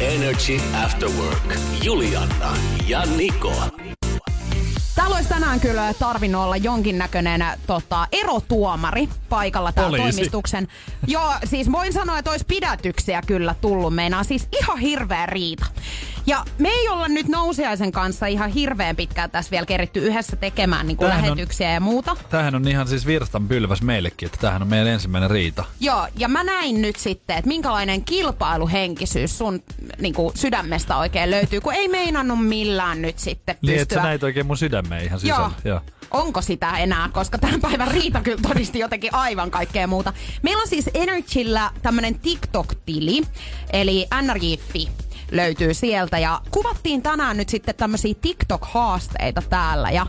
Energy 0.00 0.60
After 0.84 1.08
Work. 1.08 1.54
Juliana 1.82 2.56
ja 2.88 3.02
Niko. 3.16 3.52
Täällä 4.94 5.16
olisi 5.16 5.28
tänään 5.28 5.60
kyllä 5.60 5.94
tarvinnut 5.98 6.42
olla 6.42 6.56
jonkinnäköinen 6.56 7.44
tota, 7.66 8.06
erotuomari 8.12 9.08
paikalla 9.28 9.72
täällä 9.72 9.98
Poliisi. 9.98 10.16
toimistuksen. 10.16 10.68
Joo, 11.06 11.32
siis 11.44 11.72
voin 11.72 11.92
sanoa, 11.92 12.18
että 12.18 12.30
olisi 12.30 12.44
pidätyksiä 12.48 13.22
kyllä 13.26 13.54
tullut 13.60 13.94
meinaa. 13.94 14.24
Siis 14.24 14.48
ihan 14.60 14.78
hirveä 14.78 15.26
riita. 15.26 15.66
Ja 16.28 16.44
me 16.58 16.68
ei 16.68 16.88
olla 16.88 17.08
nyt 17.08 17.28
Nousiaisen 17.28 17.92
kanssa 17.92 18.26
ihan 18.26 18.50
hirveän 18.50 18.96
pitkään 18.96 19.30
tässä 19.30 19.50
vielä 19.50 19.66
keritty 19.66 20.00
yhdessä 20.00 20.36
tekemään 20.36 20.86
niin 20.86 20.96
kuin 20.96 21.06
Tämähän 21.08 21.24
on- 21.30 21.36
lähetyksiä 21.36 21.70
ja 21.72 21.80
muuta. 21.80 22.16
Tämähän 22.30 22.54
on 22.54 22.68
ihan 22.68 22.88
siis 22.88 23.06
virstan 23.06 23.48
pylväs 23.48 23.82
meillekin, 23.82 24.26
että 24.26 24.38
tämähän 24.40 24.62
on 24.62 24.68
meidän 24.68 24.88
ensimmäinen 24.88 25.30
riita. 25.30 25.64
Joo, 25.80 26.06
ja 26.16 26.28
mä 26.28 26.44
näin 26.44 26.82
nyt 26.82 26.96
sitten, 26.96 27.36
että 27.38 27.48
minkälainen 27.48 28.04
kilpailuhenkisyys 28.04 29.38
sun 29.38 29.62
niin 29.98 30.14
kuin, 30.14 30.36
sydämestä 30.36 30.96
oikein 30.96 31.30
löytyy, 31.30 31.60
kun 31.60 31.74
ei 31.74 31.88
meinannut 31.88 32.46
millään 32.46 33.02
nyt 33.02 33.18
sitten 33.18 33.56
Niin, 33.62 33.74
että 33.74 33.78
pystyä. 33.84 34.02
sä 34.02 34.08
näit 34.08 34.22
oikein 34.22 34.46
mun 34.46 34.56
sydämeen 34.56 35.04
ihan 35.04 35.20
sisällä. 35.20 35.40
Joo. 35.40 35.50
Joo. 35.64 35.80
Onko 36.10 36.42
sitä 36.42 36.78
enää, 36.78 37.08
koska 37.12 37.38
tämän 37.38 37.60
päivän 37.60 37.88
Riita 37.88 38.20
kyllä 38.20 38.42
todisti 38.42 38.78
jotenkin 38.78 39.14
aivan 39.14 39.50
kaikkea 39.50 39.86
muuta. 39.86 40.12
Meillä 40.42 40.60
on 40.62 40.68
siis 40.68 40.90
Energyllä 40.94 41.70
tämmönen 41.82 42.14
TikTok-tili, 42.18 43.22
eli 43.72 44.06
NRJ.fi 44.22 44.88
löytyy 45.30 45.74
sieltä. 45.74 46.18
Ja 46.18 46.40
kuvattiin 46.50 47.02
tänään 47.02 47.36
nyt 47.36 47.48
sitten 47.48 47.74
tämmöisiä 47.74 48.14
TikTok-haasteita 48.22 49.42
täällä 49.50 49.90
ja 49.90 50.06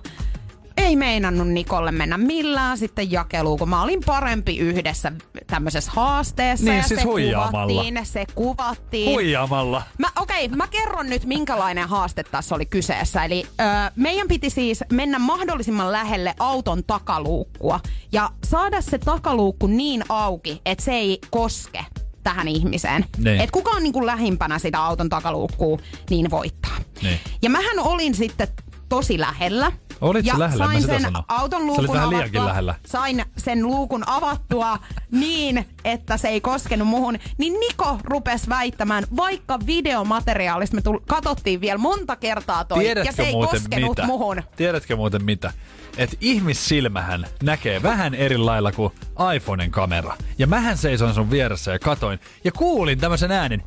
ei 0.80 0.96
meinannut 0.96 1.48
Nikolle 1.48 1.92
mennä 1.92 2.18
millään 2.18 2.78
sitten 2.78 3.12
jakeluun, 3.12 3.60
kun 3.60 3.70
mä 3.70 3.84
olin 3.84 4.02
parempi 4.06 4.58
yhdessä 4.58 5.12
tämmöisessä 5.48 5.92
haasteessa. 5.96 6.66
Niin, 6.66 6.78
ja 6.78 6.84
siis 6.84 7.00
se 7.00 7.06
huijaamalla. 7.06 7.82
kuvattiin, 7.82 8.06
se 8.06 8.26
kuvattiin. 8.36 9.12
Huijaamalla. 9.12 9.84
Mä, 9.98 10.08
okei, 10.20 10.48
mä 10.48 10.68
kerron 10.68 11.10
nyt, 11.10 11.26
minkälainen 11.26 11.88
haaste 11.88 12.24
tässä 12.24 12.56
oli 12.56 12.66
kyseessä. 12.66 13.26
Eli 13.26 13.46
ö, 13.60 13.64
meidän 13.96 14.28
piti 14.28 14.50
siis 14.50 14.84
mennä 14.92 15.20
mahdollisimman 15.20 15.92
lähelle 15.92 16.34
auton 16.40 16.84
takaluukkua 16.84 17.80
ja 18.12 18.30
saada 18.46 18.82
se 18.82 18.98
takaluukku 18.98 19.68
niin 19.68 20.04
auki, 20.10 20.62
että 20.66 20.84
se 20.84 20.92
ei 20.92 21.20
koske 21.30 21.86
tähän 22.24 22.48
ihmiseen. 22.48 23.06
Niin. 23.18 23.42
Et 23.42 23.52
kuka 23.52 23.72
on 23.72 23.84
niin 23.84 23.94
kuin 23.94 24.06
lähimpänä 24.06 24.60
sitä 24.60 24.84
auton 24.84 25.10
takaluukkua, 25.10 25.78
niin 26.10 26.32
voittaa. 26.32 26.78
Niin. 27.02 27.20
Ja 27.42 27.50
mähän 27.50 27.80
olin 27.80 28.16
sitten 28.16 28.48
tosi 28.90 29.20
lähellä. 29.20 29.72
Olit 30.02 30.26
ja 30.26 30.40
lähellä? 30.40 30.66
Sain 30.66 30.82
sen 30.84 31.02
sanon. 31.02 31.24
auton 31.28 31.66
luukun 31.66 31.98
avattua, 31.98 32.46
lähellä. 32.46 32.76
sain 32.86 33.26
sen 33.38 33.68
luukun 33.68 34.04
avattua 34.08 34.78
niin, 35.12 35.66
että 35.86 36.18
se 36.18 36.28
ei 36.28 36.42
koskenut 36.42 36.88
muhun, 36.88 37.18
niin 37.38 37.54
Niko 37.60 37.98
rupesi 38.04 38.50
väittämään, 38.50 39.04
vaikka 39.16 39.60
videomateriaalista 39.66 40.76
me 40.76 40.82
tull- 40.82 41.04
katsottiin 41.08 41.62
vielä 41.62 41.78
monta 41.78 42.16
kertaa 42.16 42.66
toi, 42.66 42.78
ja 42.78 42.84
Tiedätkö 42.84 43.14
se 43.16 43.24
ei 43.24 43.34
koskenut 43.34 43.90
mitä? 43.90 44.06
muhun. 44.06 44.44
Tiedätkö 44.56 44.96
muuten 44.96 45.24
mitä? 45.24 45.54
Että 45.98 46.18
ihmissilmähän 46.22 47.28
näkee 47.44 47.84
vähän 47.84 48.16
eri 48.16 48.38
lailla 48.38 48.72
kuin 48.72 48.94
iPhonen 49.36 49.72
kamera. 49.72 50.16
Ja 50.38 50.48
mähän 50.48 50.78
seisoin 50.78 51.14
sun 51.14 51.32
vieressä 51.32 51.72
ja 51.72 51.80
katoin. 51.80 52.20
Ja 52.44 52.52
kuulin 52.52 53.00
tämmöisen 53.00 53.32
äänen, 53.32 53.64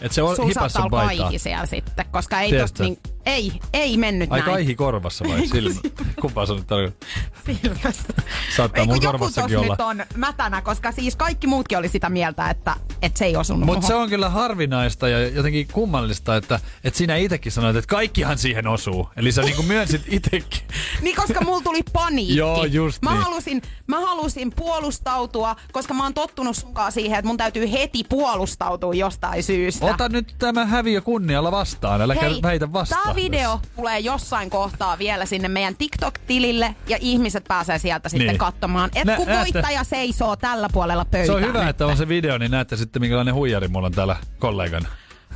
että 0.00 0.14
se 0.14 0.22
on 0.22 0.36
hipas 0.48 0.72
sun 0.72 0.90
paitaa. 0.90 1.32
siellä 1.36 1.66
sitten, 1.66 2.06
koska 2.10 2.40
ei 2.40 2.48
Tiedätkö? 2.50 2.68
tosta 2.68 2.82
niin, 2.84 2.98
ei, 3.28 3.52
ei 3.72 3.96
mennyt 3.96 4.32
Ai 4.32 4.38
näin. 4.38 4.50
kaihi 4.50 4.74
korvassa 4.74 5.24
vai 5.28 5.46
silmä? 5.46 5.80
Kumpaa 6.20 6.46
se 6.46 6.54
nyt 6.54 6.66
tarkoittaa? 6.66 7.08
Silmästä. 7.46 8.22
Saattaa 8.56 8.84
mun 8.84 9.00
korvassakin 9.00 9.58
olla. 9.58 9.68
nyt 9.72 9.80
on 9.80 10.02
mätänä, 10.14 10.62
koska 10.62 10.92
siis 10.92 11.16
kaikki 11.16 11.46
muutkin 11.46 11.78
oli 11.78 11.88
sitä 11.88 12.10
mieltä, 12.10 12.50
että, 12.50 12.76
että 13.02 13.18
se 13.18 13.24
ei 13.24 13.36
osunut 13.36 13.66
Mutta 13.66 13.86
se 13.86 13.94
on 13.94 14.08
kyllä 14.08 14.28
harvinaista 14.28 15.08
ja 15.08 15.28
jotenkin 15.28 15.68
kummallista, 15.72 16.36
että, 16.36 16.60
että 16.84 16.98
sinä 16.98 17.16
itsekin 17.16 17.52
sanoit, 17.52 17.76
että 17.76 17.88
kaikkihan 17.88 18.38
siihen 18.38 18.66
osuu. 18.66 19.08
Eli 19.16 19.32
sä 19.32 19.42
niinku 19.42 19.62
myönsit 19.62 20.02
itsekin. 20.16 20.60
Niin, 21.02 21.16
koska 21.16 21.40
mulla 21.40 21.60
tuli 21.62 21.82
paniikki. 21.92 22.36
Joo, 22.36 22.64
just 22.64 23.02
mä 23.02 23.10
niin. 23.10 23.22
halusin, 23.22 23.62
mä 23.86 24.00
halusin 24.00 24.52
puolustautua, 24.56 25.56
koska 25.72 25.94
mä 25.94 26.02
oon 26.02 26.14
tottunut 26.14 26.56
sunkaan 26.56 26.92
siihen, 26.92 27.18
että 27.18 27.26
mun 27.26 27.36
täytyy 27.36 27.72
heti 27.72 28.04
puolustautua 28.04 28.94
jostain 28.94 29.42
syystä. 29.42 29.86
Ota 29.86 30.08
nyt 30.08 30.34
tämä 30.38 30.66
häviö 30.66 31.00
kunnialla 31.00 31.52
vastaan, 31.52 32.00
älä 32.00 32.14
Hei, 32.14 32.42
väitä 32.42 32.72
vastaan. 32.72 33.17
Video 33.22 33.60
tulee 33.76 33.98
jossain 33.98 34.50
kohtaa 34.50 34.98
vielä 34.98 35.26
sinne 35.26 35.48
meidän 35.48 35.76
TikTok-tilille 35.76 36.74
ja 36.88 36.98
ihmiset 37.00 37.44
pääsee 37.48 37.78
sieltä 37.78 38.08
sitten 38.08 38.26
Niin. 38.28 38.38
katsomaan, 38.38 38.90
että 38.94 39.16
kun 39.16 39.26
näette. 39.26 39.52
voittaja 39.52 39.84
seisoo 39.84 40.36
tällä 40.36 40.68
puolella 40.72 41.04
pöytää. 41.04 41.26
Se 41.26 41.32
on 41.32 41.42
hyvä, 41.42 41.60
nyt. 41.60 41.68
että 41.68 41.86
on 41.86 41.96
se 41.96 42.08
video, 42.08 42.38
niin 42.38 42.50
näette 42.50 42.76
sitten 42.76 43.02
minkälainen 43.02 43.34
huijari 43.34 43.68
mulla 43.68 43.86
on 43.86 43.92
täällä 43.92 44.16
kollegana. 44.38 44.88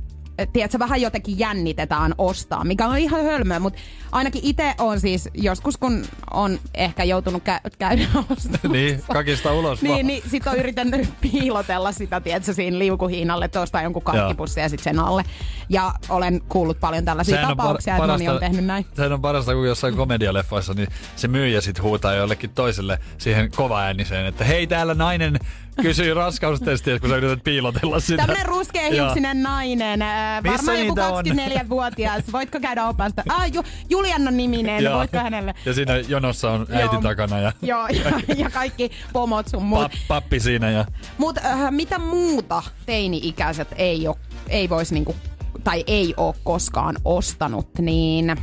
tiedätkö, 0.52 0.78
vähän 0.78 1.00
jotenkin 1.00 1.38
jännitetään 1.38 2.14
ostaa, 2.18 2.64
mikä 2.64 2.86
on 2.86 2.98
ihan 2.98 3.24
hölmöä, 3.24 3.58
mutta 3.58 3.80
ainakin 4.12 4.40
itse 4.44 4.74
on 4.78 5.00
siis 5.00 5.28
joskus, 5.34 5.76
kun 5.76 6.04
on 6.30 6.58
ehkä 6.74 7.04
joutunut 7.04 7.42
kä- 7.42 7.70
käydä 7.78 8.02
ostamassa. 8.30 8.68
Niin, 8.68 9.02
kakista 9.12 9.52
ulos 9.52 9.82
vaan. 9.82 9.94
Niin, 9.94 10.06
niin 10.06 10.22
sit 10.30 10.46
on 10.46 10.56
yrittänyt 10.56 11.08
piilotella 11.20 11.92
sitä, 11.92 12.20
tiedätkö, 12.20 12.52
siinä 12.52 12.78
liukuhiinalle, 12.78 13.48
tuosta 13.48 13.82
jonkun 13.82 14.02
karkkipussin 14.02 14.62
ja 14.62 14.68
sitten 14.68 14.84
sen 14.94 14.98
alle. 15.04 15.24
Ja 15.68 15.94
olen 16.08 16.40
kuullut 16.48 16.80
paljon 16.80 17.04
tällaisia 17.04 17.36
Sehän 17.36 17.48
tapauksia, 17.48 17.96
par- 17.96 18.00
että 18.00 18.12
moni 18.12 18.28
on 18.28 18.40
tehnyt 18.40 18.64
näin. 18.64 18.86
Sehän 18.94 19.12
on 19.12 19.22
parasta, 19.22 19.54
kun 19.54 19.66
jossain 19.66 19.96
komedialeffoissa 20.06 20.74
niin 20.74 20.88
se 21.16 21.28
myyjä 21.28 21.60
sit 21.60 21.82
huutaa 21.82 22.14
jollekin 22.14 22.50
toiselle 22.50 22.98
siihen 23.18 23.50
kovaääniseen, 23.56 24.26
että 24.26 24.44
hei 24.44 24.66
täällä 24.66 24.94
nainen 24.94 25.38
kysyy 25.82 26.14
raskaustestiä, 26.14 26.98
kun 27.00 27.10
sä 27.10 27.16
yrität 27.16 27.44
piilotella 27.44 28.00
sitä. 28.00 28.16
Tämmönen 28.16 28.46
ruskeahiuksinen 28.46 29.42
nainen, 29.42 30.02
äh, 30.02 30.42
varmaan 30.44 30.78
joku 30.78 30.94
niitä 30.94 31.08
on? 31.08 31.24
24-vuotias. 31.26 32.22
Voitko 32.32 32.60
käydä 32.60 32.86
opasta? 32.86 33.22
Ah, 33.28 33.52
Ju, 33.54 33.62
Julianna 33.90 34.30
niminen, 34.30 34.84
Joo. 34.84 34.98
voitko 34.98 35.18
hänelle? 35.18 35.54
Ja 35.64 35.74
siinä 35.74 35.96
jonossa 35.96 36.50
on 36.50 36.66
äiti 36.70 36.94
Joo. 36.94 37.02
takana 37.02 37.40
ja 37.40 37.52
Joo, 37.62 37.86
ja, 38.04 38.20
ja 38.36 38.50
kaikki 38.50 38.90
pomot 39.12 39.48
sun 39.48 39.62
muut. 39.64 39.82
pap, 39.82 39.92
pappi 40.08 40.40
siinä. 40.40 40.70
Ja... 40.70 40.84
Mutta 41.18 41.40
äh, 41.44 41.70
mitä 41.72 41.98
muuta 41.98 42.62
teini-ikäiset 42.86 43.68
ei, 43.76 44.08
oo, 44.08 44.18
ei 44.48 44.68
voisi 44.68 44.94
niinku 44.94 45.16
tai 45.64 45.84
ei 45.86 46.14
ole 46.16 46.34
koskaan 46.44 46.96
ostanut, 47.04 47.68
niin 47.78 48.36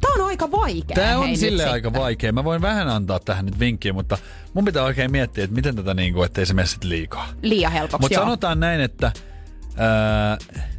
Tämä 0.00 0.14
on 0.14 0.26
aika 0.28 0.50
vaikea. 0.50 0.94
Tämä 0.94 1.18
on 1.18 1.26
hei, 1.26 1.36
sille 1.36 1.64
aika 1.64 1.88
sitten. 1.88 2.02
vaikea. 2.02 2.32
Mä 2.32 2.44
voin 2.44 2.62
vähän 2.62 2.88
antaa 2.88 3.20
tähän 3.20 3.44
nyt 3.44 3.58
vinkkiä, 3.58 3.92
mutta 3.92 4.18
mun 4.54 4.64
pitää 4.64 4.84
oikein 4.84 5.10
miettiä, 5.12 5.44
että 5.44 5.56
miten 5.56 5.76
tätä 5.76 5.94
niinku, 5.94 6.22
ettei 6.22 6.46
se 6.46 6.54
mene 6.54 6.66
sit 6.66 6.84
liikaa. 6.84 7.28
Liian 7.42 7.72
helpoksi, 7.72 8.00
Mutta 8.04 8.14
joo. 8.14 8.24
sanotaan 8.24 8.60
näin, 8.60 8.80
että 8.80 9.12
ää, 9.76 10.38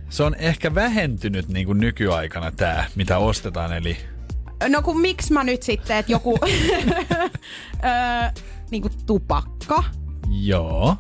se 0.09 0.23
on 0.23 0.35
ehkä 0.35 0.75
vähentynyt 0.75 1.47
niinku 1.47 1.73
nykyaikana 1.73 2.51
tämä, 2.51 2.85
mitä 2.95 3.17
ostetaan. 3.17 3.73
Eli 3.73 3.97
No 4.69 4.81
kun 4.81 5.01
miksi 5.01 5.33
mä 5.33 5.43
nyt 5.43 5.63
sitten, 5.63 5.97
että 5.97 6.11
joku 6.11 6.39
öö, 6.43 6.49
niinku 8.71 8.89
tupakka. 9.05 9.83
joo. 10.29 10.95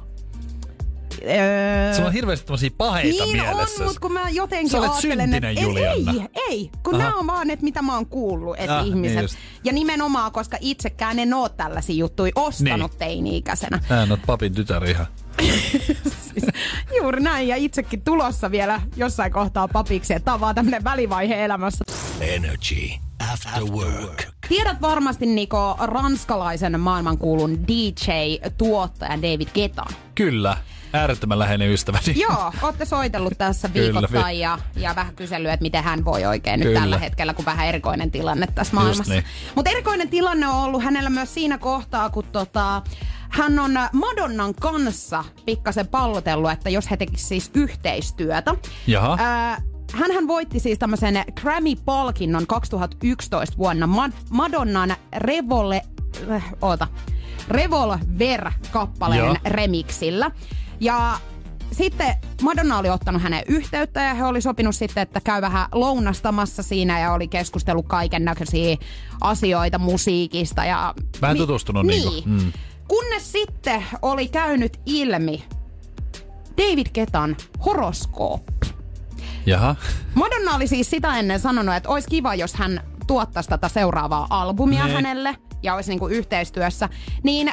Öö, 1.23 1.93
Sulla 1.93 2.07
on 2.07 2.13
hirveästi 2.13 2.45
tämmöisiä 2.45 2.69
paheita 2.77 3.23
niin 3.25 3.37
mielessä. 3.37 3.83
on, 3.83 3.87
mutta 3.87 3.99
kun 3.99 4.13
mä 4.13 4.29
jotenkin 4.29 4.69
Sä 4.69 4.77
olet 4.77 4.89
ajattelen, 4.91 5.17
syntinen, 5.29 5.43
että 5.51 5.61
Julianna. 5.61 6.11
ei, 6.11 6.21
ei, 6.49 6.69
kun 6.83 6.95
Aha. 6.95 7.03
nämä 7.03 7.15
on 7.19 7.27
vaan, 7.27 7.49
että 7.49 7.63
mitä 7.63 7.81
mä 7.81 7.95
oon 7.95 8.05
kuullut, 8.05 8.55
että 8.59 8.77
Ah, 8.77 8.83
niin 8.83 8.93
ihmiset. 8.95 9.21
just. 9.21 9.37
ja 9.63 9.73
nimenomaan, 9.73 10.31
koska 10.31 10.57
itsekään 10.61 11.19
en 11.19 11.33
oo 11.33 11.49
tällaisia 11.49 11.95
juttuja 11.95 12.31
ostanut 12.35 12.91
Niin. 12.91 12.99
teini-ikäisenä. 12.99 13.79
Sä 13.89 14.07
oot 14.09 14.19
papin 14.25 14.53
tytär 14.53 14.85
ihan. 14.85 15.07
Juuri 16.97 17.21
näin, 17.21 17.47
ja 17.47 17.55
itsekin 17.55 18.01
tulossa 18.01 18.51
vielä 18.51 18.81
jossain 18.95 19.31
kohtaa 19.31 19.67
papiksi, 19.67 20.13
että 20.13 20.33
on 20.33 20.39
vaan 20.39 20.55
tämmönen 20.55 20.83
välivaihe 20.83 21.45
elämässä. 21.45 21.83
Energy 22.21 22.89
After 23.33 23.63
Work. 23.63 24.23
Tiedät 24.49 24.81
varmasti 24.81 25.25
Niko 25.25 25.75
ranskalaisen 25.79 26.79
maailmankuulun 26.79 27.57
DJ-tuottajan 27.67 29.21
David 29.21 29.47
Getan. 29.53 29.87
Kyllä, 30.15 30.57
äärettömän 30.93 31.39
läheinen 31.39 31.69
ystäväni. 31.71 32.19
Joo, 32.29 32.53
ootte 32.61 32.85
soitellut 32.85 33.33
tässä 33.37 33.69
viikoittain 33.73 34.35
vi- 34.35 34.39
ja, 34.39 34.59
ja 34.75 34.95
vähän 34.95 35.15
kysellyt, 35.15 35.51
että 35.51 35.61
miten 35.61 35.83
hän 35.83 36.05
voi 36.05 36.25
oikein 36.25 36.59
Kyllä. 36.59 36.73
nyt 36.73 36.81
tällä 36.81 36.97
hetkellä, 36.97 37.33
kun 37.33 37.45
vähän 37.45 37.67
erikoinen 37.67 38.11
tilanne 38.11 38.47
tässä 38.55 38.73
maailmassa. 38.75 39.13
niin. 39.13 39.23
Mutta 39.55 39.71
erikoinen 39.71 40.09
tilanne 40.09 40.47
on 40.47 40.55
ollut 40.55 40.83
hänellä 40.83 41.09
myös 41.09 41.33
siinä 41.33 41.57
kohtaa, 41.57 42.09
kun 42.09 42.23
tota, 42.31 42.81
hän 43.29 43.59
on 43.59 43.71
Madonnan 43.93 44.55
kanssa 44.55 45.23
pikkasen 45.45 45.87
pallotellut, 45.87 46.51
että 46.51 46.69
jos 46.69 46.91
he 46.91 46.97
tekisivät 46.97 47.27
siis 47.27 47.51
yhteistyötä. 47.53 48.55
Jaha. 48.87 49.17
Ää, 49.19 49.61
Hänhän 49.93 50.27
voitti 50.27 50.59
siis 50.59 50.79
tämmöisen 50.79 51.23
Grammy-palkinnon 51.41 52.47
2011 52.47 53.57
vuonna 53.57 53.85
Mad- 53.87 54.13
Madonnan 54.29 54.95
Revole... 55.17 55.81
Äh, 56.31 56.45
oota. 56.61 56.87
Revolver-kappaleen 57.49 59.19
Joo. 59.25 59.35
remixillä. 59.45 60.31
Ja 60.79 61.19
sitten 61.71 62.15
Madonna 62.41 62.77
oli 62.77 62.89
ottanut 62.89 63.21
hänen 63.21 63.43
yhteyttä 63.47 64.01
ja 64.01 64.13
he 64.13 64.25
oli 64.25 64.41
sopinut 64.41 64.75
sitten, 64.75 65.01
että 65.01 65.21
käy 65.21 65.41
vähän 65.41 65.67
lounastamassa 65.71 66.63
siinä 66.63 66.99
ja 66.99 67.13
oli 67.13 67.27
keskustellut 67.27 67.87
kaiken 67.87 68.25
näköisiä 68.25 68.77
asioita 69.21 69.77
musiikista. 69.79 70.65
Ja 70.65 70.93
Vähän 71.21 71.37
tutustunut 71.37 71.85
niin. 71.85 72.09
niinku, 72.09 72.29
mm. 72.29 72.51
Kunnes 72.87 73.31
sitten 73.31 73.83
oli 74.01 74.27
käynyt 74.27 74.79
ilmi 74.85 75.43
David 76.57 76.87
Ketan 76.93 77.37
horoskooppi. 77.65 78.67
Jaha. 79.45 79.75
Madonna 80.15 80.55
oli 80.55 80.67
siis 80.67 80.89
sitä 80.89 81.19
ennen 81.19 81.39
sanonut, 81.39 81.75
että 81.75 81.89
olisi 81.89 82.07
kiva, 82.09 82.35
jos 82.35 82.53
hän 82.53 82.81
tuottaisi 83.07 83.49
tätä 83.49 83.69
seuraavaa 83.69 84.27
albumia 84.29 84.87
Ne. 84.87 84.93
hänelle 84.93 85.35
ja 85.63 85.75
olisi 85.75 85.89
niinku 85.91 86.07
yhteistyössä. 86.07 86.89
Niin 87.23 87.51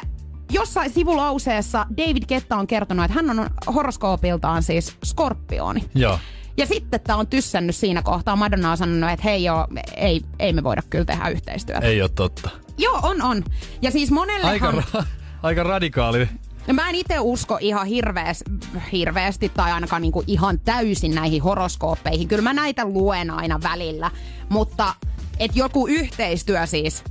jossain 0.51 0.93
sivulauseessa 0.93 1.85
David 1.97 2.23
Ketta 2.27 2.57
on 2.57 2.67
kertonut, 2.67 3.05
että 3.05 3.15
hän 3.15 3.39
on 3.39 3.49
horoskoopiltaan 3.75 4.63
siis 4.63 4.97
skorpioni. 5.05 5.83
Joo. 5.95 6.19
Ja 6.57 6.65
sitten 6.65 7.01
tämä 7.01 7.19
on 7.19 7.27
tyssännyt 7.27 7.75
siinä 7.75 8.01
kohtaa. 8.01 8.35
Madonna 8.35 8.71
on 8.71 8.77
sanonut, 8.77 9.09
että 9.09 9.23
hei 9.23 9.43
joo, 9.43 9.67
ei, 9.95 10.21
ei 10.39 10.53
me 10.53 10.63
voida 10.63 10.81
kyllä 10.89 11.05
tehdä 11.05 11.29
yhteistyötä. 11.29 11.87
Ei 11.87 12.01
ole 12.01 12.09
totta. 12.09 12.49
Joo, 12.77 12.99
on, 13.03 13.21
on. 13.21 13.43
Ja 13.81 13.91
siis 13.91 14.11
monellehan... 14.11 14.75
Aika, 14.75 14.99
ra- 14.99 15.05
aika 15.43 15.63
radikaali. 15.63 16.29
No 16.67 16.73
mä 16.73 16.89
en 16.89 16.95
itse 16.95 17.19
usko 17.19 17.57
ihan 17.61 17.87
hirveäs, 17.87 18.43
hirveästi 18.91 19.49
tai 19.49 19.71
ainakaan 19.71 20.01
niinku 20.01 20.23
ihan 20.27 20.59
täysin 20.59 21.15
näihin 21.15 21.41
horoskooppeihin. 21.41 22.27
Kyllä 22.27 22.41
mä 22.41 22.53
näitä 22.53 22.85
luen 22.85 23.31
aina 23.31 23.59
välillä, 23.63 24.11
mutta 24.49 24.93
et 25.39 25.55
joku 25.55 25.87
yhteistyö 25.87 26.65
siis 26.65 27.03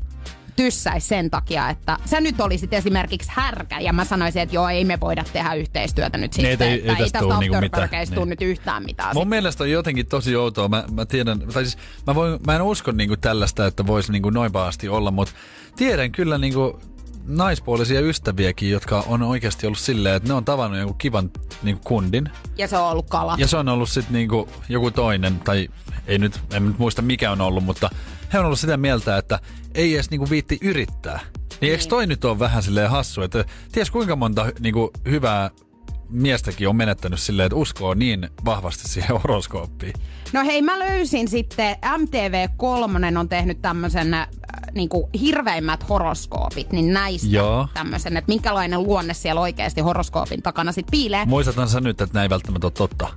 tyssäisi 0.56 1.06
sen 1.08 1.30
takia, 1.30 1.70
että 1.70 1.96
sä 2.04 2.20
nyt 2.20 2.40
olisit 2.40 2.72
esimerkiksi 2.72 3.30
härkä 3.34 3.80
ja 3.80 3.92
mä 3.92 4.04
sanoisin, 4.04 4.42
että 4.42 4.54
joo, 4.54 4.68
ei 4.68 4.84
me 4.84 5.00
voida 5.00 5.24
tehdä 5.32 5.54
yhteistyötä 5.54 6.18
nyt 6.18 6.36
Niin, 6.36 6.46
sitten, 6.50 6.68
ei- 6.68 6.72
ei 6.74 6.78
että 6.78 6.92
ei 7.04 7.10
tästä 7.10 7.38
niinku 7.38 7.56
Niin. 8.20 8.28
nyt 8.28 8.42
yhtään 8.42 8.82
mitään. 8.84 9.14
Mun 9.14 9.28
mielestä 9.28 9.64
on 9.64 9.70
jotenkin 9.70 10.06
tosi 10.06 10.36
outoa. 10.36 10.68
Mä, 10.68 10.84
mä 10.92 11.06
tiedän, 11.06 11.38
tai 11.38 11.64
siis 11.64 11.78
mä, 12.06 12.14
voin, 12.14 12.38
mä 12.46 12.56
en 12.56 12.62
usko 12.62 12.92
niinku 12.92 13.16
tällaista, 13.16 13.66
että 13.66 13.86
voisi 13.86 14.12
niinku 14.12 14.30
noin 14.30 14.52
pahasti 14.52 14.88
olla, 14.88 15.10
mutta 15.10 15.34
tiedän 15.76 16.12
kyllä 16.12 16.38
niinku 16.38 16.80
naispuolisia 17.26 18.00
ystäviäkin, 18.00 18.70
jotka 18.70 19.04
on 19.06 19.22
oikeasti 19.22 19.66
ollut 19.66 19.78
silleen, 19.78 20.14
että 20.14 20.28
ne 20.28 20.34
on 20.34 20.44
tavannut 20.44 20.78
jonkun 20.78 20.98
kivan 20.98 21.30
niinku 21.62 21.82
kundin. 21.84 22.30
Ja 22.58 22.68
se 22.68 22.76
on 22.76 22.90
ollut 22.90 23.06
kala. 23.08 23.34
Ja 23.38 23.46
se 23.48 23.56
on 23.56 23.68
ollut 23.68 23.88
sitten 23.90 24.12
niinku 24.12 24.48
joku 24.68 24.90
toinen, 24.90 25.40
tai 25.40 25.68
ei 26.06 26.18
nyt, 26.18 26.40
en 26.52 26.66
nyt 26.66 26.78
muista 26.78 27.02
mikä 27.02 27.30
on 27.32 27.40
ollut, 27.40 27.64
mutta 27.64 27.90
he 28.32 28.38
on 28.38 28.44
ollut 28.44 28.60
sitä 28.60 28.76
mieltä, 28.76 29.18
että 29.18 29.40
ei 29.74 29.94
edes 29.94 30.10
niinku 30.10 30.30
viitti 30.30 30.58
yrittää. 30.62 31.20
Niin 31.60 31.72
eikö 31.72 31.84
toi 31.84 32.06
nyt 32.06 32.24
ole 32.24 32.38
vähän 32.38 32.62
silleen 32.62 32.90
hassu, 32.90 33.22
että 33.22 33.44
ties 33.72 33.90
kuinka 33.90 34.16
monta 34.16 34.46
niinku 34.60 34.90
hyvää 35.10 35.50
miestäkin 36.08 36.68
on 36.68 36.76
menettänyt 36.76 37.20
silleen, 37.20 37.46
että 37.46 37.56
uskoo 37.56 37.94
niin 37.94 38.28
vahvasti 38.44 38.88
siihen 38.88 39.16
horoskooppiin. 39.22 39.92
No 40.32 40.44
hei, 40.44 40.62
mä 40.62 40.78
löysin 40.78 41.28
sitten, 41.28 41.76
MTV3 41.76 43.18
on 43.18 43.28
tehnyt 43.28 43.62
tämmöisen 43.62 44.14
äh, 44.14 44.28
niinku 44.74 45.10
hirveimmät 45.20 45.88
horoskoopit, 45.88 46.72
niin 46.72 46.92
näistä 46.92 47.28
Joo. 47.30 47.68
tämmöisen, 47.74 48.16
että 48.16 48.32
minkälainen 48.32 48.82
luonne 48.82 49.14
siellä 49.14 49.40
oikeasti 49.40 49.80
horoskoopin 49.80 50.42
takana 50.42 50.72
sit 50.72 50.86
piilee. 50.90 51.26
Muistathan 51.26 51.68
sä 51.68 51.80
nyt, 51.80 52.00
että 52.00 52.14
näin 52.14 52.22
ei 52.22 52.30
välttämättä 52.30 52.66
ole 52.66 52.72
totta. 52.72 53.08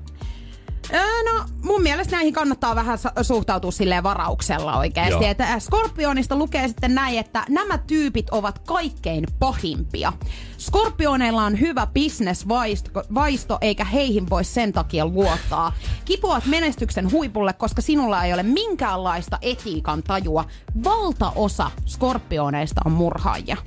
Öö, 0.93 1.33
no 1.33 1.45
mun 1.63 1.81
mielestä 1.81 2.15
näihin 2.15 2.33
kannattaa 2.33 2.75
vähän 2.75 2.97
suhtautua 3.21 3.71
silleen 3.71 4.03
varauksella 4.03 4.77
oikeasti. 4.77 5.23
Joo. 5.23 5.31
Että 5.31 5.43
äh, 5.43 5.59
Skorpionista 5.59 6.35
lukee 6.35 6.67
sitten 6.67 6.95
näin, 6.95 7.19
että 7.19 7.45
nämä 7.49 7.77
tyypit 7.77 8.29
ovat 8.29 8.59
kaikkein 8.59 9.25
pahimpia. 9.39 10.13
Skorpioneilla 10.57 11.43
on 11.43 11.59
hyvä 11.59 11.87
bisnesvaisto, 11.87 13.03
vaisto, 13.13 13.57
eikä 13.61 13.85
heihin 13.85 14.29
voi 14.29 14.43
sen 14.43 14.73
takia 14.73 15.05
luottaa. 15.05 15.73
Kipuat 16.05 16.45
menestyksen 16.45 17.11
huipulle, 17.11 17.53
koska 17.53 17.81
sinulla 17.81 18.23
ei 18.23 18.33
ole 18.33 18.43
minkäänlaista 18.43 19.37
etiikan 19.41 20.03
tajua. 20.03 20.45
Valtaosa 20.83 21.71
skorpioneista 21.85 22.81
on 22.85 22.91
murhaajia. 22.91 23.57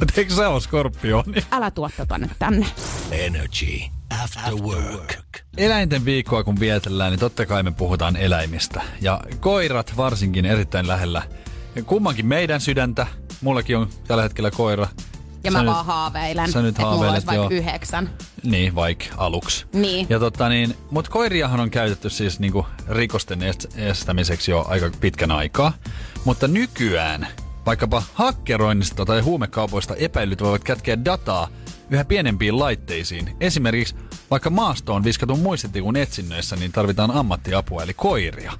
Mutta 0.00 0.14
eikö 0.20 0.34
se 0.34 0.46
ole 0.46 0.60
skorpioni? 0.60 1.42
Älä 1.50 1.70
tuo 1.70 1.90
tätä 1.96 2.18
nyt 2.18 2.30
tänne. 2.38 2.66
Energy 3.10 3.99
After 4.10 4.54
Work. 4.54 5.18
Eläinten 5.56 6.04
viikkoa 6.04 6.44
kun 6.44 6.60
vietellään, 6.60 7.10
niin 7.12 7.20
totta 7.20 7.46
kai 7.46 7.62
me 7.62 7.70
puhutaan 7.70 8.16
eläimistä. 8.16 8.82
Ja 9.00 9.20
koirat 9.40 9.92
varsinkin 9.96 10.44
erittäin 10.46 10.88
lähellä. 10.88 11.22
Kummankin 11.86 12.26
meidän 12.26 12.60
sydäntä. 12.60 13.06
Mullakin 13.40 13.76
on 13.76 13.88
tällä 14.06 14.22
hetkellä 14.22 14.50
koira. 14.50 14.88
Ja 15.44 15.50
Sä 15.50 15.58
mä 15.58 15.62
nyt- 15.64 15.72
vaan 15.72 15.86
haaveilen, 15.86 16.52
sä 16.52 16.62
nyt 16.62 16.68
että 16.68 16.82
mulla 16.82 16.92
haaveilet, 16.96 17.14
olisi 17.28 17.38
vaikka 17.38 17.54
yhdeksän. 17.54 18.10
Niin, 18.42 18.74
vaikka 18.74 19.04
aluksi. 19.16 19.66
Niin. 19.72 20.06
Ja 20.10 20.18
tota 20.18 20.48
niin, 20.48 20.76
mut 20.90 21.08
koiriahan 21.08 21.60
on 21.60 21.70
käytetty 21.70 22.10
siis 22.10 22.40
niinku 22.40 22.66
rikosten 22.88 23.40
est- 23.40 23.80
estämiseksi 23.80 24.50
jo 24.50 24.64
aika 24.68 24.90
pitkän 25.00 25.30
aikaa. 25.30 25.72
Mutta 26.24 26.48
nykyään 26.48 27.26
vaikkapa 27.66 28.02
hakkeroinnista 28.14 29.06
tai 29.06 29.20
huumekaupoista 29.20 29.94
epäilyt 29.96 30.42
voivat 30.42 30.64
kätkeä 30.64 31.04
dataa 31.04 31.48
yhä 31.90 32.04
pienempiin 32.04 32.58
laitteisiin. 32.58 33.36
Esimerkiksi 33.40 33.94
vaikka 34.30 34.50
maastoon 34.50 35.04
viskatun 35.04 35.38
muistitikun 35.38 35.96
etsinnöissä, 35.96 36.56
niin 36.56 36.72
tarvitaan 36.72 37.10
ammattiapua, 37.10 37.82
eli 37.82 37.94
koiria. 37.94 38.52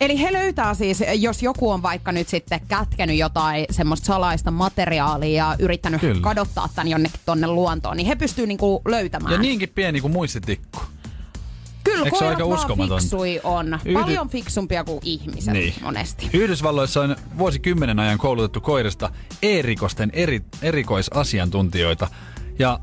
Eli 0.00 0.20
he 0.20 0.32
löytää 0.32 0.74
siis, 0.74 1.04
jos 1.14 1.42
joku 1.42 1.70
on 1.70 1.82
vaikka 1.82 2.12
nyt 2.12 2.28
sitten 2.28 2.60
kätkenyt 2.68 3.16
jotain 3.16 3.66
semmoista 3.70 4.06
salaista 4.06 4.50
materiaalia 4.50 5.44
ja 5.46 5.56
yrittänyt 5.58 6.00
Kyllä. 6.00 6.20
Kadottaa 6.20 6.68
tämän 6.74 6.88
jonnekin 6.88 7.20
tonne 7.26 7.46
luontoon, 7.46 7.96
niin 7.96 8.06
he 8.06 8.14
pystyy 8.16 8.46
niinku 8.46 8.82
löytämään. 8.88 9.32
Ja 9.32 9.38
niinkin 9.38 9.68
pieni 9.68 10.00
kuin 10.00 10.12
muistitikku. 10.12 10.78
Kyllä 11.84 12.04
Eikö 12.04 12.10
koirat 12.18 12.34
aika 12.40 12.48
vaan 12.48 13.00
fiksui 13.00 13.40
on. 13.44 13.78
Yhdy- 13.84 13.92
Paljon 13.92 14.28
fiksumpia 14.28 14.84
kuin 14.84 15.00
ihmiset 15.04 15.52
Niin. 15.54 15.74
monesti. 15.82 16.30
Yhdysvalloissa 16.32 17.00
on 17.00 17.16
vuosikymmenen 17.38 17.98
ajan 18.00 18.18
koulutettu 18.18 18.60
koirista 18.60 19.10
e-rikosten 19.42 20.10
eri, 20.12 20.40
erikoisasiantuntijoita. 20.62 22.08
Ja 22.60 22.78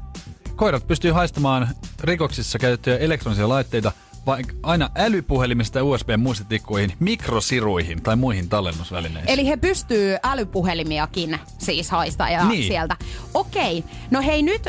koirat 0.56 0.88
pystyy 0.88 1.12
haistamaan 1.12 1.68
rikoksissa 2.04 2.60
käytettyjä 2.60 2.98
elektronisia 2.98 3.50
laitteita 3.50 3.92
vaikka 4.26 4.54
aina 4.64 4.90
älypuhelimista 4.96 5.84
USB-muistitikkuihin, 5.84 6.94
mikrosiruihin 7.00 8.04
tai 8.04 8.16
muihin 8.16 8.50
tallennusvälineisiin. 8.50 9.30
Eli 9.34 9.48
he 9.48 9.58
pystyy 9.58 10.18
älypuhelimiakin 10.24 11.40
siis 11.58 11.92
haistaa 11.92 12.30
ja 12.30 12.48
Niin. 12.50 12.68
sieltä. 12.68 12.96
Okei, 13.34 13.84
no 14.12 14.22
hei 14.22 14.44
nyt 14.44 14.68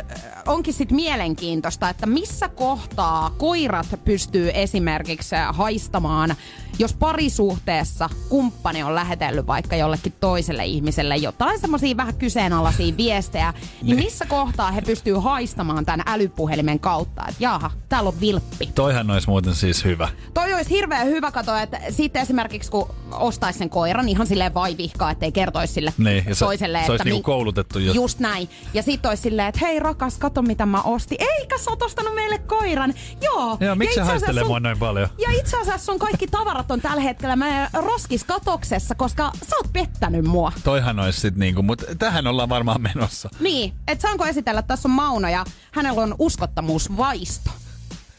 onkin 0.49 0.75
sitten 0.75 0.97
mielenkiintoista, 0.97 1.89
että 1.89 2.07
missä 2.07 2.49
kohtaa 2.49 3.31
koirat 3.39 3.87
pystyy 4.05 4.51
esimerkiksi 4.55 5.37
haistamaan, 5.53 6.35
jos 6.79 6.93
parisuhteessa 6.95 8.09
kumppani 8.29 8.83
on 8.83 8.95
lähetellyt 8.95 9.47
vaikka 9.47 9.77
jollekin 9.77 10.13
toiselle 10.21 10.65
ihmiselle 10.65 11.17
jotain 11.17 11.61
semmoisia 11.61 11.97
vähän 11.97 12.15
kyseenalaisia 12.15 12.97
viestejä, 12.97 13.55
niin 13.83 13.97
missä 13.97 14.27
kohtaa 14.27 14.71
he 14.71 14.81
pystyy 14.81 15.15
haistamaan 15.15 15.85
tämän 15.85 16.03
älypuhelimen 16.07 16.81
kautta, 16.81 17.23
että 17.29 17.45
jaha, 17.45 17.71
täällä 17.89 18.09
on 18.09 18.21
vilppi. 18.21 18.69
Toihan 18.75 19.11
olisi 19.11 19.29
muuten 19.29 19.55
siis 19.55 19.85
hyvä. 19.85 20.09
Toi 20.35 20.55
olisi 20.55 20.71
hirveän 20.71 21.07
hyvä 21.07 21.31
katsoa, 21.31 21.63
että 21.63 21.81
sitten 21.91 22.23
esimerkiksi 22.23 22.71
kun 22.71 22.89
ostaisi 23.13 23.59
sen 23.59 23.71
koiran 23.71 24.07
niin 24.07 24.17
ihan 24.17 24.27
silleen 24.27 24.55
vaivihkaa, 24.55 25.11
ettei 25.11 25.33
kertoisi 25.33 25.73
sille 25.73 25.93
Niin, 25.99 26.25
ja 26.29 26.35
se- 26.35 26.45
toiselle, 26.45 26.79
se 26.79 26.93
olisi 26.93 26.95
että 26.95 27.05
niinku 27.05 27.23
koulutettu 27.23 27.79
jo. 27.79 27.93
Just 27.93 28.19
näin. 28.19 28.49
Ja 28.75 28.83
sitten 28.83 29.09
olisi 29.09 29.23
silleen, 29.23 29.49
että 29.49 29.67
hei 29.67 29.79
rakas, 29.79 30.19
kato 30.19 30.38
mitä 30.47 30.67
mä 30.67 30.83
ostin. 30.83 31.19
Eikä 31.21 31.59
sä 31.59 31.71
oot 31.71 31.83
ostanut 31.83 32.15
meille 32.15 32.39
koiran. 32.39 32.95
Joo. 33.23 33.57
Joo, 33.61 33.75
miksi 33.75 33.75
Ja 33.75 33.77
se 33.77 33.85
itse 33.85 33.91
asiassa 33.91 34.05
haistelee 34.05 34.45
mua 34.45 34.61
noin 34.61 34.79
paljon? 34.79 35.09
Ja 35.19 35.33
itse 35.33 35.57
asiassa 35.61 35.87
sun 35.87 35.99
kaikki 35.99 36.27
tavarat 36.27 36.71
on 36.71 36.81
tällä 36.81 37.01
hetkellä 37.03 37.37
meidän 37.37 37.71
roskiskatoksessa, 37.73 38.95
koska 38.95 39.31
sä 39.51 39.57
oot 39.57 39.73
pettänyt 39.73 40.25
mua. 40.25 40.53
Toihan 40.65 41.01
olisi 41.01 41.21
sit 41.21 41.37
niinku, 41.37 41.63
mutta 41.63 41.85
tähän 41.99 42.27
ollaan 42.27 42.49
varmaan 42.49 42.83
menossa. 42.83 43.29
Niin, 43.41 43.73
että 43.89 44.03
saanko 44.03 44.27
esitellä, 44.27 44.63
tässä 44.63 44.89
on 44.89 44.93
Mauno 44.95 45.29
ja 45.29 45.45
hänellä 45.73 46.03
on 46.03 46.15
uskottamuusvaisto. 46.19 47.51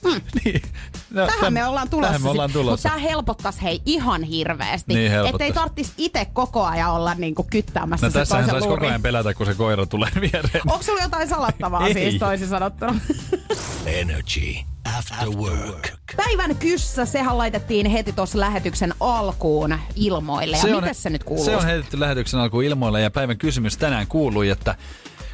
niin. 0.46 0.62
No, 1.10 1.26
Tähän 1.26 1.40
täm- 1.46 1.50
me 1.54 1.66
ollaan 1.66 1.90
tulossa. 1.90 2.08
Tähän 2.08 2.22
me 2.22 2.30
ollaan 2.30 2.52
tulossa. 2.52 2.90
tää 2.90 2.98
helpottaisi 2.98 3.62
hei 3.62 3.82
ihan 3.86 4.24
hirveästi. 4.24 4.94
Niin 4.94 5.12
helpottais. 5.12 5.50
Ettei 5.50 5.54
tarttis 5.64 5.94
itse 5.98 6.26
koko 6.34 6.66
ajan 6.66 6.92
olla 6.92 7.14
niinku 7.16 7.44
kyttäämässä 7.50 8.06
No 8.08 8.12
se 8.12 8.20
tässähän 8.20 8.46
toisen 8.46 8.62
saisi 8.62 8.76
koko 8.76 8.88
ajan 8.88 9.02
pelätä, 9.02 9.34
kun 9.34 9.46
se 9.46 9.54
koira 9.54 9.86
tulee 9.86 10.10
viereen. 10.32 10.62
Onko 10.72 10.84
sulla 10.84 11.02
jotain 11.02 11.30
salattavaa 11.30 11.88
Ei. 11.88 11.94
siis 11.94 12.16
toisin 12.20 12.48
sanottuna? 12.48 13.00
Energy 13.86 14.56
After 14.98 15.30
Work. 15.30 15.90
Päivän 16.16 16.56
kyssä, 16.56 17.06
sehän 17.06 17.38
laitettiin 17.38 17.86
heti 17.86 18.14
tuossa 18.14 18.40
lähetyksen 18.40 18.94
alkuun 19.00 19.80
ilmoille. 19.96 20.58
Ja 20.68 20.76
miten 20.76 20.96
se 20.96 21.10
nyt 21.10 21.24
kuuluu? 21.24 21.46
Se 21.46 21.56
on 21.56 21.66
heitetty 21.66 22.00
lähetyksen 22.00 22.40
alkuun 22.40 22.64
ilmoille 22.64 23.02
ja 23.02 23.12
päivän 23.12 23.38
kysymys 23.38 23.78
tänään 23.78 24.08
kuului, 24.08 24.50
että 24.50 24.76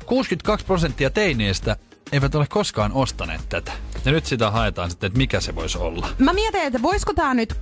62 0.05 0.65
prosenttia 0.65 1.09
teineistä 1.09 1.75
eivät 2.11 2.35
ole 2.35 2.45
koskaan 2.49 2.91
ostaneet 2.91 3.41
tätä. 3.49 3.71
Ja 4.05 4.11
nyt 4.11 4.25
sitä 4.25 4.51
haetaan 4.51 4.89
sitten, 4.89 5.07
että 5.07 5.17
mikä 5.17 5.39
se 5.39 5.55
voisi 5.55 5.77
olla. 5.77 6.07
Mä 6.19 6.33
mietin, 6.33 6.61
että 6.61 6.81
voisiko 6.81 7.13
tämä 7.13 7.33
nyt 7.33 7.53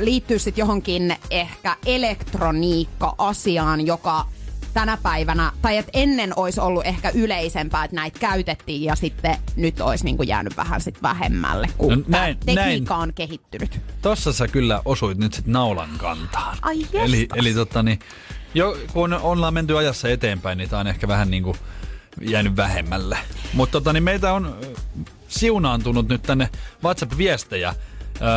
liittyä 0.00 0.38
sitten 0.38 0.62
johonkin 0.62 1.16
ehkä 1.30 1.76
elektroniikka-asiaan, 1.86 3.86
joka 3.86 4.26
tänä 4.74 4.98
päivänä, 5.02 5.52
tai 5.62 5.76
että 5.76 5.90
ennen 5.94 6.32
olisi 6.38 6.60
ollut 6.60 6.86
ehkä 6.86 7.10
yleisempää, 7.14 7.84
että 7.84 7.96
näitä 7.96 8.18
käytettiin 8.18 8.82
ja 8.82 8.96
sitten 8.96 9.36
nyt 9.56 9.80
olisi 9.80 10.04
niinku 10.04 10.22
jäänyt 10.22 10.56
vähän 10.56 10.80
sit 10.80 11.02
vähemmälle, 11.02 11.68
kun 11.78 11.92
No 11.92 12.04
näin- 12.08 12.36
tekniikka 12.46 12.96
on 12.96 13.12
kehittynyt. 13.14 13.80
Tossa 14.02 14.32
sä 14.32 14.48
kyllä 14.48 14.82
osuit 14.84 15.18
nyt 15.18 15.34
sitten 15.34 15.52
naulan 15.52 15.90
kantaan. 15.98 16.58
Ai 16.62 16.86
Eli, 16.92 17.20
jestas. 17.20 17.38
eli 17.38 17.54
tota 17.54 17.82
niin, 17.82 17.98
jo, 18.54 18.76
kun 18.92 19.12
ollaan 19.14 19.54
menty 19.54 19.78
ajassa 19.78 20.08
eteenpäin, 20.08 20.58
niin 20.58 20.70
tää 20.70 20.80
on 20.80 20.86
ehkä 20.86 21.08
vähän 21.08 21.30
niinku 21.30 21.56
jäänyt 22.20 22.56
vähemmälle. 22.56 23.18
Mutta 23.52 23.72
tota, 23.72 23.92
niin 23.92 24.02
meitä 24.02 24.32
on 24.32 24.56
siunaantunut 25.28 26.08
nyt 26.08 26.22
tänne 26.22 26.48
WhatsApp-viestejä. 26.84 27.74
Öö, 28.22 28.28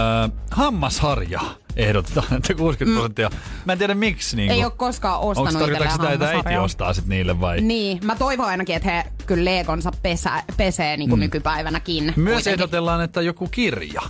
hammasharja 0.52 1.42
ehdotetaan, 1.76 2.34
että 2.38 2.54
60 2.54 2.96
prosenttia. 2.96 3.30
Mä 3.66 3.74
en 3.74 3.78
tiedä 3.80 3.94
miksi. 3.94 4.36
Niin 4.36 4.52
Mm. 4.52 4.56
Ei 4.56 4.64
ole 4.64 4.72
koskaan 4.78 5.20
ostanut 5.20 5.54
Onko 5.54 5.60
tarkoittaako 5.60 6.04
sitä, 6.04 6.14
että 6.14 6.50
äiti 6.50 6.58
ostaa 6.58 6.94
sit 6.94 7.08
niille 7.08 7.42
vai? 7.42 7.62
Niin, 7.62 8.00
mä 8.04 8.16
toivon 8.16 8.46
ainakin, 8.46 8.76
että 8.76 8.92
he 8.92 9.04
kyllä 9.26 9.46
Leekonsa 9.46 9.92
pesä, 10.02 10.44
pesee 10.58 10.98
niin 10.98 11.10
kuin 11.10 11.20
mm. 11.20 11.24
nykypäivänäkin. 11.24 12.04
Myös 12.04 12.16
kuitenkin. 12.16 12.54
ehdotellaan, 12.54 13.02
että 13.02 13.22
joku 13.22 13.48
kirja. 13.48 14.02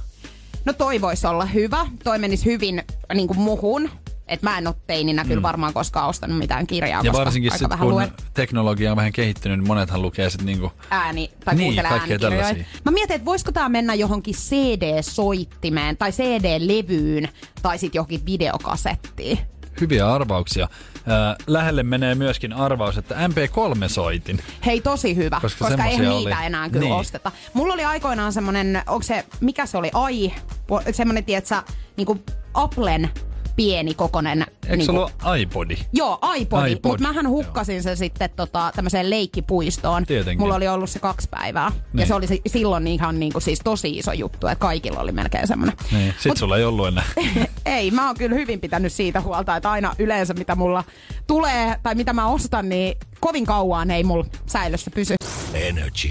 No 0.66 0.74
toi 0.74 1.02
voisi 1.02 1.28
olla 1.28 1.46
hyvä. 1.46 1.88
Toi 2.04 2.20
menisi 2.20 2.46
hyvin 2.46 2.84
niin 3.14 3.28
kuin 3.28 3.40
muhun. 3.40 3.90
Et 4.28 4.42
mä 4.42 4.58
en 4.58 4.68
ole 4.68 4.76
teininä 4.88 5.26
kyllä 5.26 5.42
varmaan 5.42 5.74
koskaan 5.74 6.10
ostanut 6.10 6.38
mitään 6.38 6.68
kirjaa, 6.68 7.00
Ja 7.04 7.12
koska 7.12 7.26
varsinkin 7.26 7.52
aika 7.52 7.58
sit, 7.60 7.70
vähän 7.70 7.86
kun 7.88 7.94
luen 7.94 8.12
teknologia 8.34 8.92
on 8.92 8.98
vähän 8.98 9.12
kehittynyt, 9.12 9.60
niin 9.60 9.68
monethan 9.68 10.02
lukee 10.02 10.30
sit 10.30 10.42
niinku... 10.42 10.72
ääni 10.90 11.32
tai 11.46 11.56
Niin, 11.56 11.66
kuuntelee 11.66 11.90
kaikkea 11.90 12.18
äänikirjoja. 12.24 12.66
Mä 12.86 12.92
mietin, 12.92 13.16
että 13.16 13.26
voisiko 13.26 13.52
tämä 13.52 13.70
mennä 13.70 13.94
johonkin 13.94 14.36
CD-soittimeen 14.36 15.98
tai 15.98 16.12
CD-levyyn 16.12 17.28
tai 17.62 17.78
sitten 17.78 17.98
johonkin 18.00 18.26
videokasettiin. 18.26 19.40
Hyviä 19.82 20.14
arvauksia. 20.14 20.64
Äh, 20.98 21.36
lähelle 21.48 21.84
menee 21.84 22.16
myöskin 22.16 22.54
arvaus, 22.54 22.98
että 22.98 23.16
MP3-soitin. 23.28 24.42
Hei, 24.66 24.82
tosi 24.82 25.16
hyvä, 25.16 25.40
Koska 25.42 25.66
koska, 25.66 25.84
eihän 25.86 25.98
semmosia 26.06 26.20
niitä 26.30 26.38
oli. 26.38 26.46
enää 26.46 26.70
kyllä 26.70 26.86
Niin. 26.86 26.94
osteta. 26.96 27.32
Mulla 27.54 27.74
oli 27.74 27.84
aikoinaan 27.86 28.34
semmonen, 28.34 28.82
onko 28.88 29.04
se, 29.04 29.26
mikä 29.42 29.66
se 29.66 29.78
oli, 29.78 29.90
ai, 29.94 30.34
semmonen, 30.92 31.24
tietsä, 31.26 31.64
niinku 31.98 32.24
Applen 32.54 33.10
pieni 33.56 33.94
kokonen. 33.94 34.40
Eikö 34.64 34.76
niinku, 34.78 34.86
se 34.86 34.92
ollut 34.92 35.12
iPodi? 35.40 35.78
Joo, 35.94 36.20
iPodi, 36.36 36.72
iPod, 36.72 36.92
mutta 36.92 37.08
mähän 37.08 37.30
hukkasin 37.30 37.84
sen 37.84 37.98
sitten 37.98 38.30
tota, 38.36 38.72
tämmöiseen 38.76 39.10
leikkipuistoon. 39.10 40.06
Tietenkin. 40.06 40.40
Mulla 40.40 40.56
oli 40.56 40.68
ollut 40.68 40.90
se 40.90 41.00
kaksi 41.00 41.28
päivää. 41.32 41.70
Niin. 41.70 41.82
Niin. 41.94 42.00
Ja 42.02 42.06
se 42.08 42.14
oli 42.14 42.28
si- 42.28 42.42
silloin 42.48 42.88
ihan 42.88 43.20
niinku 43.20 43.40
siis 43.40 43.60
tosi 43.64 43.98
iso 43.98 44.14
juttu, 44.14 44.48
että 44.48 44.60
kaikilla 44.62 45.00
oli 45.00 45.12
melkein 45.12 45.48
semmoinen. 45.48 45.78
Niin. 45.92 46.14
Sit 46.20 46.32
Mut- 46.32 46.38
sulla 46.38 46.58
ei 46.58 46.64
ollut 46.64 46.88
enää. 46.88 47.04
Ei, 47.66 47.92
mä 47.92 48.08
oon 48.08 48.16
kyllä 48.18 48.36
hyvin 48.36 48.60
pitänyt 48.62 48.94
siitä 48.94 49.22
huolta, 49.22 49.56
että 49.56 49.72
aina 49.72 49.96
yleensä 50.00 50.34
mitä 50.34 50.56
mulla 50.56 50.84
tulee 51.28 51.76
tai 51.84 51.96
mitä 51.96 52.14
mä 52.14 52.28
ostan, 52.28 52.70
niin 52.70 52.98
kovin 53.20 53.46
kauan 53.46 53.92
ei 53.92 54.04
mulla 54.04 54.26
säilössä 54.46 54.92
pysy. 54.92 55.16
Energy 55.54 56.10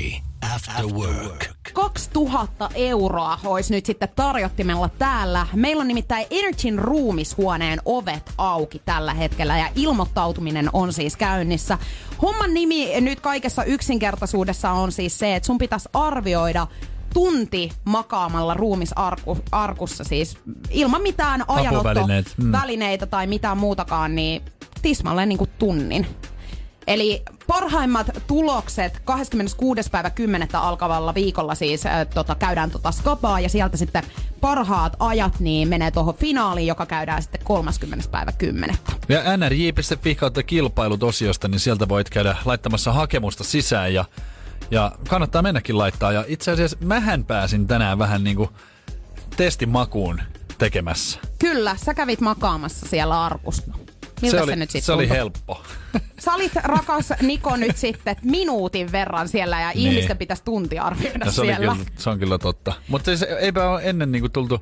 After 0.53 0.87
Work. 0.87 1.47
2000 1.73 2.71
euroa 2.75 3.39
olisi 3.45 3.75
nyt 3.75 3.87
sitten 3.87 4.09
tarjottimella 4.17 4.89
täällä. 4.89 5.47
Meillä 5.53 5.81
on 5.81 5.89
nimittäin 5.89 6.27
Energyn 6.31 6.79
ruumishuoneen 6.79 7.81
ovet 7.85 8.33
auki 8.39 8.83
tällä 8.85 9.15
hetkellä 9.15 9.59
ja 9.59 9.69
ilmoittautuminen 9.75 10.71
on 10.73 10.93
siis 10.93 11.17
käynnissä. 11.17 11.79
Homman 12.23 12.55
nimi 12.55 13.01
nyt 13.01 13.21
kaikessa 13.21 13.65
yksinkertaisuudessa 13.65 14.71
on 14.71 14.93
siis 14.93 15.19
se, 15.19 15.37
että 15.37 15.47
sun 15.47 15.59
pitäisi 15.59 15.89
arvioida 15.93 16.67
tunti 17.15 17.71
makaamalla 17.85 18.55
ruumisarkussa 18.55 20.05
siis 20.05 20.39
ilman 20.71 21.03
mitään 21.03 21.43
Apuvälineet, 21.49 22.27
mm. 22.37 22.45
ajanottovälineitä 22.45 23.07
tai 23.07 23.27
mitään 23.27 23.59
muutakaan, 23.59 24.15
niin 24.15 24.43
tismalleen 24.83 25.29
niin 25.29 25.39
kuin 25.39 25.51
tunnin. 25.59 26.07
Eli 26.87 27.23
parhaimmat 27.47 28.07
tulokset 28.27 29.01
26. 29.05 29.91
päivä 29.91 30.11
10. 30.11 30.49
alkavalla 30.53 31.15
viikolla 31.15 31.55
siis 31.55 31.87
äh, 31.87 32.07
tota, 32.15 32.35
käydään 32.35 32.71
tota 32.71 32.93
skapaa 32.93 33.41
ja 33.41 33.49
sieltä 33.49 33.77
sitten 33.77 34.03
parhaat 34.41 34.97
ajat 34.99 35.41
niin 35.41 35.69
menee 35.69 35.91
tuohon 35.91 36.15
finaaliin, 36.15 36.67
joka 36.67 36.87
käydään 36.87 37.23
sitten 37.23 37.41
30. 37.45 38.09
päivä 38.11 38.33
10. 38.33 38.77
Ja 39.09 39.37
nrj.fi 39.37 40.15
kautta 40.15 40.43
kilpailut 40.43 41.03
osiosta, 41.03 41.49
niin 41.49 41.61
sieltä 41.61 41.89
voit 41.89 42.11
käydä 42.11 42.37
laittamassa 42.45 42.93
hakemusta 42.93 43.45
sisään 43.45 43.95
ja, 43.95 44.05
ja 44.71 44.93
kannattaa 45.09 45.43
mennäkin 45.43 45.79
laittaa. 45.79 46.13
Ja 46.13 46.25
itse 46.29 46.51
asiassa 46.51 46.77
mähän 46.81 47.25
pääsin 47.25 47.67
tänään 47.67 47.99
vähän 47.99 48.25
niinku 48.25 48.51
testimakuun 49.37 50.23
tekemässä. 50.59 51.21
Kyllä, 51.39 51.77
sä 51.85 51.95
kävit 51.95 52.21
makaamassa 52.21 52.87
siellä 52.89 53.25
arkussa. 53.25 53.84
Miltä 54.23 54.37
se 54.37 54.39
se, 54.39 54.43
oli, 54.43 54.57
nyt 54.57 54.71
sitten 54.71 54.87
se 54.87 54.93
oli 54.93 55.09
helppo. 55.09 55.63
Sä 56.25 56.35
olit 56.35 56.53
rakas 56.63 57.13
Niko 57.23 57.57
nyt 57.57 57.77
sitten 57.77 58.17
minuutin 58.23 58.93
verran 58.93 59.29
siellä 59.29 59.61
ja 59.61 59.69
Niin. 59.75 59.89
ihmisten 59.93 60.19
pitäisi 60.19 60.45
tunti 60.45 60.79
arvioida 60.79 61.25
Ja 61.25 61.31
se, 61.33 61.43
siellä. 61.43 61.57
kyllä, 61.57 61.77
se 61.99 62.11
on 62.11 62.19
kyllä 62.19 62.39
totta. 62.39 62.73
Mutta 62.89 63.05
siis 63.17 63.23
eipä 63.41 63.71
ole 63.71 63.81
ennen 63.85 64.13
niinku 64.13 64.29
tultu, 64.29 64.61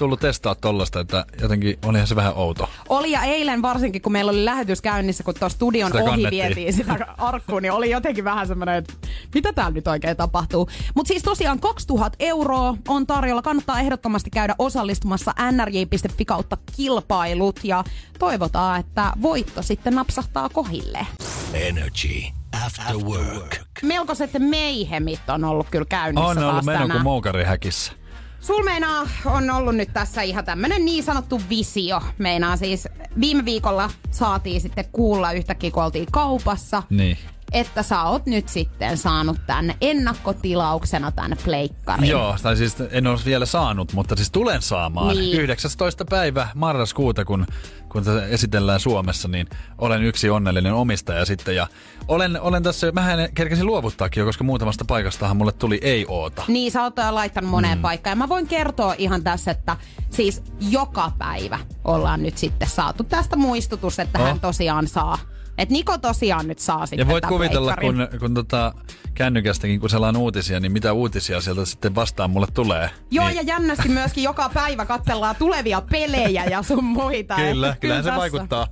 tullut 0.00 0.20
testaa 0.20 0.54
tollasta, 0.54 1.00
että 1.00 1.24
jotenkin 1.40 1.78
olihan 1.84 2.06
se 2.06 2.16
vähän 2.16 2.32
outo. 2.36 2.68
Oli 2.88 3.10
ja 3.10 3.22
eilen 3.22 3.62
varsinkin, 3.62 4.02
kun 4.02 4.12
meillä 4.12 4.30
oli 4.30 4.44
lähetys 4.44 4.80
käynnissä, 4.82 5.24
kun 5.24 5.34
tuossa 5.34 5.56
studion 5.56 5.90
Sitä 5.90 6.02
ohi 6.02 6.10
kannettiin. 6.10 6.44
vietiin 6.46 6.72
sitä 6.72 6.96
arkkuun, 7.18 7.62
niin 7.62 7.72
oli 7.72 7.90
jotenkin 7.90 8.24
vähän 8.24 8.46
semmoinen, 8.46 8.74
että 8.74 8.94
mitä 9.34 9.52
täällä 9.52 9.70
nyt 9.74 9.88
oikein 9.88 10.16
tapahtuu. 10.16 10.68
Mutta 10.94 11.08
siis 11.08 11.22
tosiaan 11.22 11.60
2000 11.60 12.16
euroa 12.20 12.74
on 12.88 13.06
tarjolla. 13.06 13.42
Kannattaa 13.42 13.80
ehdottomasti 13.80 14.30
käydä 14.30 14.54
osallistumassa 14.58 15.34
nrj.fi 15.52 16.24
kautta 16.24 16.56
kilpailut 16.76 17.60
ja 17.64 17.84
toivotaan, 18.18 18.80
että 18.80 19.12
voitto 19.22 19.62
sitten 19.62 19.94
napsahtaa 19.94 20.48
kohille. 20.48 21.06
Energy 21.54 22.22
After 22.66 22.96
Work. 22.96 23.56
Melkoiset 23.82 24.30
meihemit 24.38 25.20
on 25.28 25.44
ollut 25.44 25.66
kyllä 25.70 25.84
käynnissä 25.88 26.28
On 26.28 26.38
ollut 26.38 26.64
meno 26.64 26.88
kuin 26.88 27.02
moukarihäkissä. 27.02 27.92
Sul 28.40 28.62
meinaa 28.62 29.08
on 29.24 29.50
ollut 29.50 29.76
nyt 29.76 29.88
tässä 29.92 30.22
ihan 30.22 30.44
tämmönen 30.44 30.84
niin 30.84 31.04
sanottu 31.04 31.40
visio. 31.48 32.00
Meinaa 32.18 32.56
siis 32.56 32.88
viime 33.20 33.44
viikolla 33.44 33.90
saatiin 34.10 34.60
sitten 34.60 34.84
kuulla 34.92 35.32
yhtäkkiä, 35.32 35.70
kun 35.70 35.84
oltiin 35.84 36.06
kaupassa. 36.12 36.82
Niin. 36.90 37.18
Että 37.52 37.82
sä 37.82 38.02
oot 38.02 38.26
nyt 38.26 38.48
sitten 38.48 38.98
saanut 38.98 39.36
tän 39.46 39.74
ennakkotilauksena 39.80 41.12
tän 41.12 41.36
pleikkarin. 41.44 42.08
Joo, 42.10 42.36
tai 42.42 42.56
siis 42.56 42.76
en 42.90 43.06
ole 43.06 43.18
vielä 43.24 43.46
saanut, 43.46 43.92
mutta 43.92 44.16
siis 44.16 44.30
tulen 44.30 44.62
saamaan. 44.62 45.16
Niin. 45.16 45.40
19. 45.40 46.04
päivä 46.04 46.48
marraskuuta, 46.54 47.24
kun, 47.24 47.46
kun 47.88 48.04
tätä 48.04 48.26
esitellään 48.26 48.80
Suomessa, 48.80 49.28
niin 49.28 49.48
olen 49.78 50.02
yksi 50.02 50.30
onnellinen 50.30 50.74
omistaja 50.74 51.24
sitten. 51.24 51.56
Ja 51.56 51.66
olen, 52.08 52.40
olen 52.40 52.62
tässä, 52.62 52.92
mähän 52.92 53.28
kerkesin 53.34 53.66
luovuttaakin 53.66 54.20
jo, 54.20 54.26
koska 54.26 54.44
muutamasta 54.44 54.84
paikastahan 54.84 55.36
mulle 55.36 55.52
tuli 55.52 55.78
ei-oota. 55.82 56.42
Niin, 56.48 56.72
sä 56.72 56.82
oot 56.82 56.96
jo 56.96 57.14
laittanut 57.14 57.50
moneen 57.50 57.78
mm. 57.78 57.82
paikkaan. 57.82 58.12
Ja 58.12 58.16
mä 58.16 58.28
voin 58.28 58.46
kertoa 58.46 58.94
ihan 58.98 59.22
tässä, 59.24 59.50
että 59.50 59.76
siis 60.10 60.42
joka 60.60 61.12
päivä 61.18 61.58
ollaan 61.84 62.22
nyt 62.22 62.38
sitten 62.38 62.68
saatu 62.68 63.04
tästä 63.04 63.36
muistutus, 63.36 63.98
että 63.98 64.18
Oh. 64.18 64.24
hän 64.26 64.40
tosiaan 64.40 64.88
saa. 64.88 65.18
Että 65.60 65.72
Niko 65.72 65.98
tosiaan 65.98 66.48
nyt 66.48 66.58
saa 66.58 66.86
sitten 66.86 66.98
Ja 66.98 67.12
voit 67.12 67.26
kuvitella, 67.26 67.74
pleikkarin. 67.76 68.08
kun, 68.10 68.20
kun 68.20 68.34
tota, 68.34 68.74
kännykästäkin, 69.14 69.80
kun 69.80 69.90
selaan 69.90 70.16
uutisia, 70.16 70.60
niin 70.60 70.72
mitä 70.72 70.92
uutisia 70.92 71.40
sieltä 71.40 71.64
sitten 71.64 71.94
vastaan 71.94 72.30
mulle 72.30 72.46
tulee. 72.54 72.90
Joo, 73.10 73.26
niin, 73.26 73.36
ja 73.36 73.42
jännästi 73.42 73.88
myöskin 73.88 74.24
joka 74.24 74.48
päivä 74.54 74.84
katsellaan 74.86 75.36
tulevia 75.38 75.80
pelejä 75.80 76.44
ja 76.44 76.62
sun 76.62 76.84
muita. 76.84 77.34
Kyllä, 77.36 77.76
kyllähän 77.80 78.04
se 78.04 78.08
tässä- 78.10 78.20
vaikuttaa. 78.20 78.66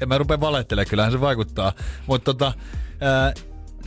En 0.00 0.08
mä 0.08 0.18
rupea 0.18 0.40
valehtelemaan, 0.40 0.90
kyllähän 0.90 1.12
se 1.12 1.20
vaikuttaa. 1.20 1.72
Mutta 2.06 2.24
tota, 2.34 2.52
ää, 3.00 3.32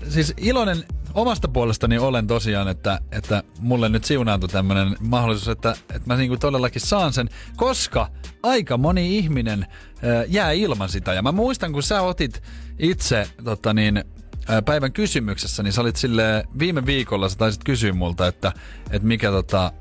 siis 0.09 0.33
iloinen 0.37 0.83
omasta 1.13 1.47
puolestani 1.47 1.97
olen 1.97 2.27
tosiaan, 2.27 2.67
että, 2.67 2.99
että 3.11 3.43
mulle 3.59 3.89
nyt 3.89 4.03
siunaantui 4.03 4.49
tämmöinen 4.49 4.95
mahdollisuus, 4.99 5.47
että, 5.47 5.71
että 5.71 6.01
mä 6.05 6.15
niinku 6.15 6.37
todellakin 6.37 6.81
saan 6.81 7.13
sen, 7.13 7.29
koska 7.55 8.11
aika 8.43 8.77
moni 8.77 9.17
ihminen 9.17 9.65
ää, 10.03 10.23
jää 10.27 10.51
ilman 10.51 10.89
sitä. 10.89 11.13
Ja 11.13 11.21
mä 11.21 11.31
muistan, 11.31 11.73
kun 11.73 11.83
sä 11.83 12.01
otit 12.01 12.43
itse 12.79 13.27
tota 13.43 13.73
niin, 13.73 14.03
ää, 14.47 14.61
päivän 14.61 14.93
kysymyksessä, 14.93 15.63
niin 15.63 15.73
sä 15.73 15.81
olit 15.81 15.95
sille 15.95 16.43
viime 16.59 16.85
viikolla, 16.85 17.29
sä 17.29 17.37
taisit 17.37 17.63
kysyä 17.63 17.93
multa, 17.93 18.27
että, 18.27 18.51
että 18.91 19.07
mikä 19.07 19.31
tota, 19.31 19.71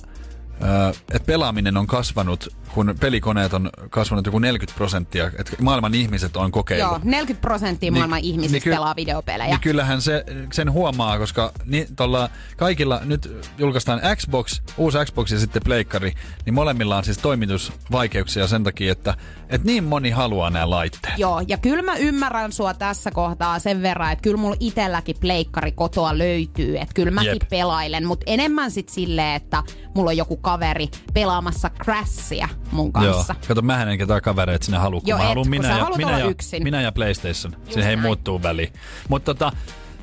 että 1.12 1.26
pelaaminen 1.26 1.76
on 1.76 1.87
kasvanut, 1.87 2.49
kun 2.75 2.94
pelikoneet 3.00 3.54
on 3.54 3.70
kasvanut 3.90 4.26
joku 4.26 4.38
40 4.38 4.76
prosenttia, 4.76 5.26
että 5.26 5.52
maailman 5.61 5.94
ihmiset 5.94 6.37
on 6.37 6.50
kokeillut. 6.52 6.90
Joo, 6.92 7.00
40 7.04 7.40
prosenttia 7.40 7.92
maailman 7.92 8.16
Niin- 8.16 8.25
ihmisistä 8.34 8.54
niin 8.54 8.62
ky- 8.62 8.70
pelaa 8.70 8.96
videopelejä. 8.96 9.50
Niin 9.50 9.61
kyllähän 9.61 10.02
se, 10.02 10.25
sen 10.52 10.73
huomaa, 10.73 11.18
koska 11.18 11.52
ni, 11.64 11.87
tolla 11.96 12.30
kaikilla, 12.56 13.00
nyt 13.04 13.37
julkaistaan 13.58 14.00
Xbox, 14.16 14.61
uusi 14.76 14.99
Xbox 15.04 15.30
ja 15.32 15.38
sitten 15.38 15.62
Pleikkari, 15.64 16.12
niin 16.46 16.54
molemmilla 16.54 16.96
on 16.96 17.04
siis 17.04 17.18
toimitusvaikeuksia 17.18 18.46
sen 18.46 18.64
takia, 18.64 18.92
että, 18.92 19.14
että 19.49 19.66
niin 19.66 19.84
moni 19.84 20.11
haluaa 20.11 20.50
nämä 20.50 20.70
laitteet. 20.70 21.18
Joo, 21.18 21.42
ja 21.49 21.56
kyllä 21.56 21.82
mä 21.82 21.96
ymmärrän 21.96 22.52
sua 22.52 22.75
tässä 22.75 23.11
kohtaa 23.11 23.58
sen 23.58 23.82
verran, 23.82 24.12
että 24.12 24.23
kyllä 24.23 24.37
mulla 24.37 24.56
itelläkin 24.61 25.16
pleikkari 25.20 25.73
kotoa 25.73 26.18
löytyy, 26.18 26.76
että 26.78 26.94
kyllä 26.94 27.11
mäkin 27.11 27.32
Jep. 27.32 27.49
pelailen, 27.49 28.06
mutta 28.06 28.25
enemmän 28.26 28.70
sit 28.70 28.88
silleen, 28.88 29.34
että 29.34 29.62
mulla 29.94 30.11
on 30.11 30.16
joku 30.16 30.37
kaveri 30.44 30.88
pelaamassa 31.14 31.70
Crashia 31.84 32.48
mun 32.72 32.92
kanssa. 32.92 33.34
Joo. 33.38 33.44
Kato, 33.48 33.62
mähän 33.62 33.88
en 33.88 33.98
ketään 33.98 34.22
kavereita 34.22 34.64
sinne 34.64 34.78
halua, 34.78 35.00
kun 35.00 35.08
Joo, 35.08 35.18
mä 35.18 35.24
haluan 35.24 35.48
minä, 35.48 35.78
ja, 35.78 35.90
minä, 35.96 36.18
ja, 36.18 36.24
yksin. 36.24 36.62
minä 36.62 36.80
ja 36.80 36.92
PlayStation. 36.92 37.56
Siihen 37.70 37.90
ei 37.90 37.96
muuttuu 37.96 38.42
väliin. 38.42 38.72
Mutta 39.08 39.34
tota, 39.34 39.52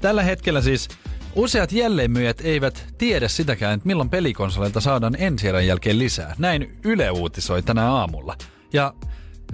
tällä 0.01 0.23
hetkellä 0.23 0.61
siis 0.61 0.89
useat 1.35 1.71
jälleenmyyjät 1.71 2.41
eivät 2.43 2.87
tiedä 2.97 3.27
sitäkään, 3.27 3.73
että 3.73 3.87
milloin 3.87 4.09
pelikonsoleilta 4.09 4.81
saadaan 4.81 5.15
ensi 5.19 5.47
jälkeen 5.47 5.99
lisää. 5.99 6.35
Näin 6.37 6.77
Yle 6.83 7.11
uutisoi 7.11 7.63
tänä 7.63 7.91
aamulla. 7.91 8.35
Ja 8.73 8.93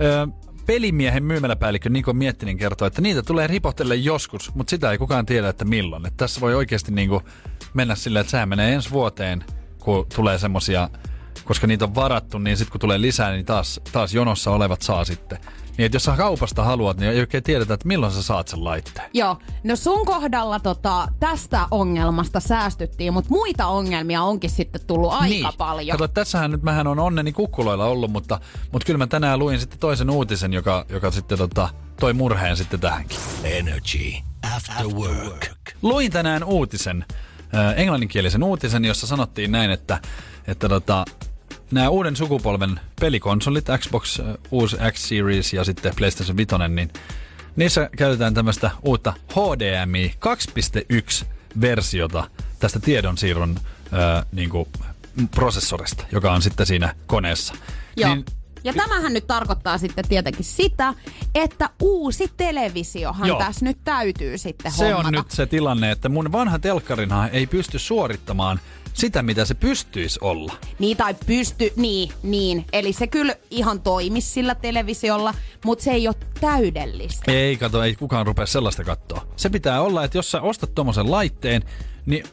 ö, 0.02 0.28
pelimiehen 0.66 1.24
myymäläpäällikkö 1.24 1.90
Niko 1.90 2.14
Miettinen 2.14 2.58
kertoo, 2.58 2.88
että 2.88 3.02
niitä 3.02 3.24
tulee 3.24 3.48
ripotelle 3.48 3.96
joskus, 3.96 4.56
mutta 4.56 4.70
sitä 4.70 4.92
ei 4.92 4.98
kukaan 4.98 5.26
tiedä, 5.26 5.50
että 5.50 5.66
milloin. 5.66 6.06
Että 6.06 6.18
tässä 6.18 6.42
voi 6.42 6.56
oikeasti 6.56 6.92
niinku 6.92 7.22
mennä 7.74 7.96
silleen, 7.96 8.22
että 8.22 8.32
sehän 8.32 8.50
menee 8.50 8.74
ensi 8.74 8.92
vuoteen, 8.92 9.44
kun 9.88 10.06
tulee 10.16 10.38
semmosia 10.38 10.90
koska 11.46 11.68
niitä 11.68 11.86
on 11.86 11.96
varattu, 11.96 12.38
niin 12.38 12.58
sitten 12.58 12.72
kun 12.72 12.82
tulee 12.82 13.02
lisää, 13.02 13.32
niin 13.32 13.46
taas, 13.46 13.80
taas 13.92 14.14
jonossa 14.14 14.52
olevat 14.52 14.82
saa 14.82 15.06
sitten. 15.06 15.38
Niin 15.78 15.86
että 15.86 15.96
jos 15.96 16.04
sä 16.04 16.16
kaupasta 16.18 16.64
haluat, 16.64 16.98
niin 16.98 17.12
ei 17.12 17.20
oikein 17.20 17.44
tiedetä, 17.44 17.74
että 17.74 17.88
milloin 17.88 18.14
sä 18.14 18.22
saat 18.22 18.48
sen 18.48 18.64
laitteen. 18.64 19.10
Joo, 19.14 19.38
no 19.64 19.76
sun 19.76 20.06
kohdalla 20.06 20.60
tota, 20.60 21.08
tästä 21.20 21.68
ongelmasta 21.72 22.40
säästyttiin, 22.40 23.14
mutta 23.14 23.30
muita 23.30 23.68
ongelmia 23.68 24.24
onkin 24.24 24.50
sitten 24.50 24.82
tullut 24.88 25.12
aika 25.12 25.26
niin. 25.26 25.48
paljon. 25.58 25.98
Kato, 25.98 26.14
tässähän 26.14 26.52
nyt 26.52 26.64
mähän 26.64 26.88
on 26.88 27.00
onneni 27.00 27.32
kukkuloilla 27.32 27.86
ollut, 27.86 28.12
mutta, 28.12 28.40
mutta 28.72 28.86
kyllä 28.86 28.98
mä 28.98 29.08
tänään 29.08 29.40
luin 29.40 29.60
sitten 29.60 29.80
toisen 29.80 30.10
uutisen, 30.10 30.54
joka, 30.54 30.86
joka 30.90 31.12
sitten 31.12 31.38
tota, 31.38 31.70
toi 32.00 32.14
murheen 32.14 32.58
sitten 32.58 32.80
tähänkin. 32.80 33.20
Energy 33.44 34.14
After 34.56 34.88
Work. 34.88 35.48
Luin 35.82 36.12
tänään 36.12 36.44
uutisen, 36.44 37.06
englanninkielisen 37.76 38.44
uutisen, 38.44 38.86
jossa 38.86 39.08
sanottiin 39.08 39.52
näin, 39.52 39.72
että, 39.72 40.02
että 40.48 40.70
tota, 40.70 41.06
nämä 41.72 41.90
uuden 41.90 42.16
sukupolven 42.16 42.80
pelikonsolit, 43.00 43.66
Xbox, 43.78 44.20
äh, 44.20 44.26
uusi 44.52 44.78
X 44.92 45.00
Series 45.00 45.54
ja 45.54 45.64
sitten 45.64 45.94
PlayStation 45.96 46.38
5, 46.38 46.56
niin 46.70 46.90
niissä 47.56 47.90
käytetään 47.98 48.34
tämmöistä 48.34 48.72
uutta 48.84 49.14
HDMI 49.32 50.14
2.1 51.22 51.26
versiota 51.62 52.30
tästä 52.60 52.80
tiedonsiirron 52.80 53.56
äh, 53.94 54.26
niin 54.32 54.50
kuin, 54.50 54.70
prosessorista, 55.36 56.06
joka 56.12 56.32
on 56.32 56.42
sitten 56.42 56.66
siinä 56.66 56.96
koneessa. 57.08 57.54
Joo. 57.98 58.16
Niin, 58.16 58.26
ja 58.64 58.74
tämähän 58.74 59.14
nyt 59.14 59.28
tarkoittaa 59.28 59.78
sitten 59.78 60.08
tietenkin 60.08 60.46
sitä, 60.46 60.94
että 61.36 61.70
uusi 61.82 62.32
televisiohan 62.38 63.28
Joo. 63.28 63.40
tässä 63.40 63.66
nyt 63.66 63.78
täytyy 63.84 64.38
sitten 64.38 64.72
se 64.72 64.84
hommata. 64.86 65.08
on 65.08 65.14
nyt 65.14 65.32
se 65.32 65.46
tilanne, 65.46 65.92
että 65.92 66.10
mun 66.10 66.32
vanha 66.32 66.60
telkkarinhan 66.60 67.30
ei 67.32 67.48
pysty 67.48 67.80
suorittamaan 67.80 68.60
sitä, 68.94 69.24
mitä 69.24 69.46
se 69.46 69.54
pystyisi 69.54 70.20
olla. 70.22 70.54
Niin 70.80 70.98
tai 70.98 71.16
pysty, 71.26 71.74
niin, 71.76 72.10
niin. 72.24 72.66
Eli 72.74 72.94
se 72.94 73.08
kyllä 73.08 73.36
ihan 73.52 73.82
toimisi 73.82 74.30
sillä 74.30 74.56
televisiolla, 74.56 75.34
mutta 75.66 75.84
se 75.84 75.92
ei 75.92 76.08
ole 76.08 76.16
täydellistä. 76.42 77.32
Ei, 77.32 77.58
kato, 77.58 77.84
ei 77.84 77.96
kukaan 77.96 78.28
rupea 78.28 78.46
sellaista 78.46 78.84
katsoa. 78.84 79.28
Se 79.36 79.50
pitää 79.50 79.82
olla, 79.82 80.04
että 80.04 80.18
jos 80.18 80.32
sä 80.32 80.42
ostat 80.42 80.76
tommosen 80.76 81.12
laitteen, 81.12 81.62
niin 82.06 82.24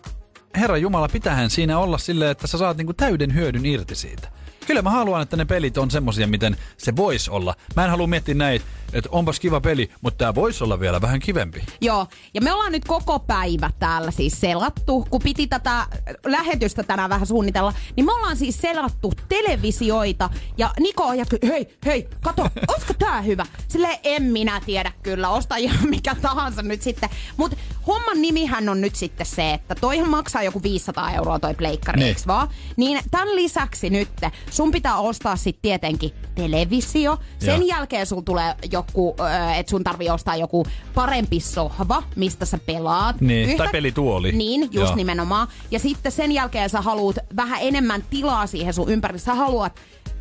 Herra 0.56 0.76
Jumala, 0.76 1.08
pitähän 1.08 1.50
siinä 1.50 1.78
olla 1.78 1.98
silleen, 1.98 2.30
että 2.30 2.46
sä 2.46 2.58
saat 2.58 2.76
niinku 2.76 2.92
täyden 2.92 3.34
hyödyn 3.34 3.66
irti 3.66 3.94
siitä. 3.94 4.28
Kyllä 4.66 4.83
mä 4.83 4.90
haluan, 4.90 5.22
että 5.22 5.37
ne 5.37 5.44
pelit 5.44 5.79
on 5.79 5.90
semmosia, 5.90 6.27
miten 6.27 6.57
se 6.77 6.96
voisi 6.96 7.31
olla. 7.31 7.55
Mä 7.77 7.85
en 7.85 7.90
halua 7.90 8.07
miettiä 8.07 8.35
näin, 8.35 8.61
että 8.92 9.09
onpas 9.12 9.40
kiva 9.40 9.61
peli, 9.61 9.90
mutta 10.00 10.18
tää 10.18 10.35
voisi 10.35 10.64
olla 10.64 10.81
vielä 10.81 11.00
vähän 11.00 11.20
kivempi. 11.20 11.64
Joo, 11.81 12.07
ja 12.35 12.40
me 12.40 12.53
ollaan 12.53 12.72
nyt 12.72 12.85
koko 12.85 13.18
päivä 13.18 13.70
täällä 13.79 14.11
siis 14.11 14.40
selattu, 14.40 15.07
kun 15.11 15.20
piti 15.22 15.46
tätä 15.46 15.87
lähetystä 16.27 16.83
tänään 16.83 17.11
vähän 17.11 17.27
suunnitella, 17.27 17.72
niin 17.96 18.07
me 18.07 18.12
ollaan 18.12 18.37
siis 18.37 18.61
selattu 18.61 19.12
televisioita, 19.29 20.31
ja 20.59 20.70
Niko 20.81 21.12
ja 21.12 21.24
hei, 21.42 21.77
hei, 21.87 22.09
kato, 22.20 22.42
olisiko 22.68 22.94
tää 22.98 23.22
hyvä? 23.22 23.46
Sille 23.68 24.00
en 24.05 24.22
minä 24.22 24.61
tiedä 24.66 24.92
kyllä, 25.03 25.29
osta 25.29 25.57
ihan 25.57 25.88
mikä 25.88 26.14
tahansa 26.22 26.62
nyt 26.62 26.83
sitten. 26.83 27.09
Mutta 27.37 27.57
homman 27.87 28.22
nimihän 28.22 28.68
on 28.68 28.81
nyt 28.81 28.96
sitten 28.96 29.27
se, 29.27 29.53
että 29.53 29.74
toihan 29.74 30.11
maksaa 30.11 30.42
joku 30.42 30.62
500 30.62 31.12
euroa 31.12 31.38
toi 31.38 31.55
pleikkari, 31.55 32.00
Niin. 32.00 32.16
vaan? 32.27 32.48
Niin 32.77 33.00
tämän 33.11 33.37
lisäksi 33.37 33.90
nyt 33.90 34.09
sun 34.54 34.70
pitää 34.70 34.96
ostaa 34.96 35.36
sitten 35.36 35.62
tietenkin 35.62 36.10
televisio, 36.34 37.18
sen 37.38 37.60
Joo. 37.60 37.68
jälkeen 37.68 38.06
sun 38.06 38.24
tulee 38.24 38.54
joku, 38.72 39.16
että 39.56 39.70
sun 39.70 39.84
tarvii 39.84 40.10
ostaa 40.10 40.36
joku 40.36 40.66
parempi 40.94 41.40
sohva, 41.40 42.02
mistä 42.16 42.44
sä 42.44 42.58
pelaat. 42.58 43.20
Niin, 43.20 43.56
tai 43.56 43.68
pelituoli. 43.72 44.32
Niin, 44.32 44.60
just 44.60 44.74
Joo. 44.74 44.94
nimenomaan. 44.94 45.48
Ja 45.70 45.78
sitten 45.78 46.12
sen 46.12 46.32
jälkeen 46.32 46.70
sä 46.70 46.80
haluat 46.80 47.16
vähän 47.36 47.58
enemmän 47.62 48.04
tilaa 48.10 48.46
siihen 48.46 48.74
sun 48.74 48.90
ympärille. 48.90 49.18
Sä 49.18 49.34
haluat 49.34 49.80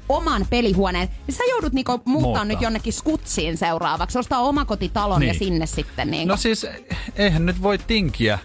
oman 0.09 0.47
pelihuoneen, 0.49 1.09
niin 1.27 1.35
sä 1.35 1.43
joudut 1.49 1.73
niinku 1.73 1.91
muuttaa 1.91 2.21
Muuttaa. 2.21 2.45
nyt 2.45 2.61
jonnekin 2.61 2.93
skutsiin 2.93 3.57
seuraavaksi. 3.57 4.19
Ostaa 4.19 4.39
omakotitalon 4.39 5.19
niin. 5.19 5.27
ja 5.27 5.39
sinne 5.39 5.65
sitten 5.65 6.11
niinku. 6.11 6.27
No 6.27 6.37
siis, 6.37 6.65
eihän 7.15 7.45
nyt 7.45 7.61
voi 7.61 7.77
tinkiä 7.77 8.39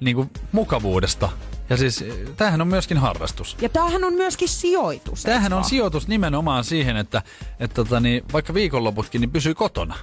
niinku 0.00 0.26
mukavuudesta. 0.52 1.28
Ja 1.72 1.76
siis, 1.78 2.04
tämähän 2.36 2.60
on 2.60 2.68
myöskin 2.68 2.98
harrastus. 2.98 3.56
ja 3.60 3.68
tämähän 3.68 4.04
on 4.04 4.12
myöskin 4.14 4.48
sijoitus. 4.48 5.22
Tämähän 5.22 5.52
on 5.52 5.64
sijoitus 5.64 6.08
nimenomaan 6.08 6.64
siihen, 6.64 6.96
että, 6.96 7.22
että 7.60 7.74
tota, 7.74 8.00
niin, 8.00 8.24
vaikka 8.32 8.54
viikonloputkin, 8.54 9.20
niin 9.20 9.30
pysyy 9.30 9.54
kotona. 9.54 9.94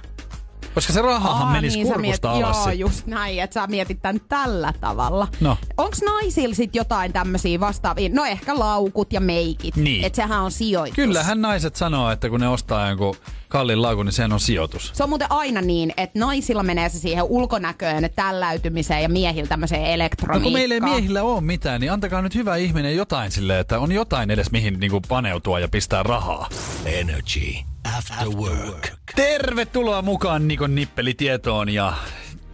Koska 0.74 0.92
se 0.92 1.02
rahahan 1.02 1.46
Aa, 1.46 1.52
menisi 1.52 1.76
niin, 1.76 1.86
kurkusta 1.92 2.28
mietit- 2.32 2.44
alas 2.44 2.56
Joo, 2.66 2.72
just 2.72 3.06
näin, 3.06 3.42
että 3.42 3.54
sä 3.54 3.66
mietit 3.66 4.02
tän 4.02 4.20
tällä 4.28 4.72
tavalla. 4.80 5.28
No. 5.40 5.56
Onks 5.76 6.02
naisilla 6.02 6.54
sit 6.54 6.74
jotain 6.76 7.12
tämmöisiä 7.12 7.60
vastaavia? 7.60 8.08
No 8.12 8.24
ehkä 8.24 8.58
laukut 8.58 9.12
ja 9.12 9.20
meikit. 9.20 9.76
Niin. 9.76 10.04
Että 10.04 10.16
sehän 10.16 10.40
on 10.42 10.52
sijoitus. 10.52 10.94
Kyllähän 10.94 11.42
naiset 11.42 11.76
sanoo, 11.76 12.10
että 12.10 12.28
kun 12.28 12.40
ne 12.40 12.48
ostaa 12.48 12.88
jonkun 12.88 13.16
kalliin 13.50 13.82
laukun, 13.82 14.06
niin 14.06 14.12
sehän 14.12 14.32
on 14.32 14.40
sijoitus. 14.40 14.90
Se 14.94 15.02
on 15.02 15.08
muuten 15.08 15.32
aina 15.32 15.60
niin, 15.60 15.92
että 15.96 16.18
naisilla 16.18 16.62
menee 16.62 16.88
se 16.88 16.98
siihen 16.98 17.24
ulkonäköön, 17.24 18.10
tälläytymiseen 18.16 19.02
ja 19.02 19.08
miehillä 19.08 19.48
tämmöiseen 19.48 19.82
No 19.82 19.88
elektroniikkaan. 19.88 20.42
kun 20.42 20.52
meillä 20.52 20.74
ei 20.74 20.80
miehillä 20.80 21.22
ole 21.22 21.40
mitään, 21.40 21.80
niin 21.80 21.92
antakaa 21.92 22.22
nyt 22.22 22.34
hyvä 22.34 22.56
ihminen 22.56 22.96
jotain 22.96 23.30
silleen, 23.30 23.60
että 23.60 23.78
on 23.78 23.92
jotain 23.92 24.30
edes 24.30 24.50
mihin 24.50 24.80
niinku 24.80 25.00
paneutua 25.08 25.60
ja 25.60 25.68
pistää 25.68 26.02
rahaa. 26.02 26.48
Energy 26.84 27.54
After 27.98 28.28
Work. 28.28 28.88
Tervetuloa 29.16 30.02
mukaan 30.02 30.48
Nikon 30.48 30.74
nippelitietoon 30.74 31.68
ja 31.68 31.92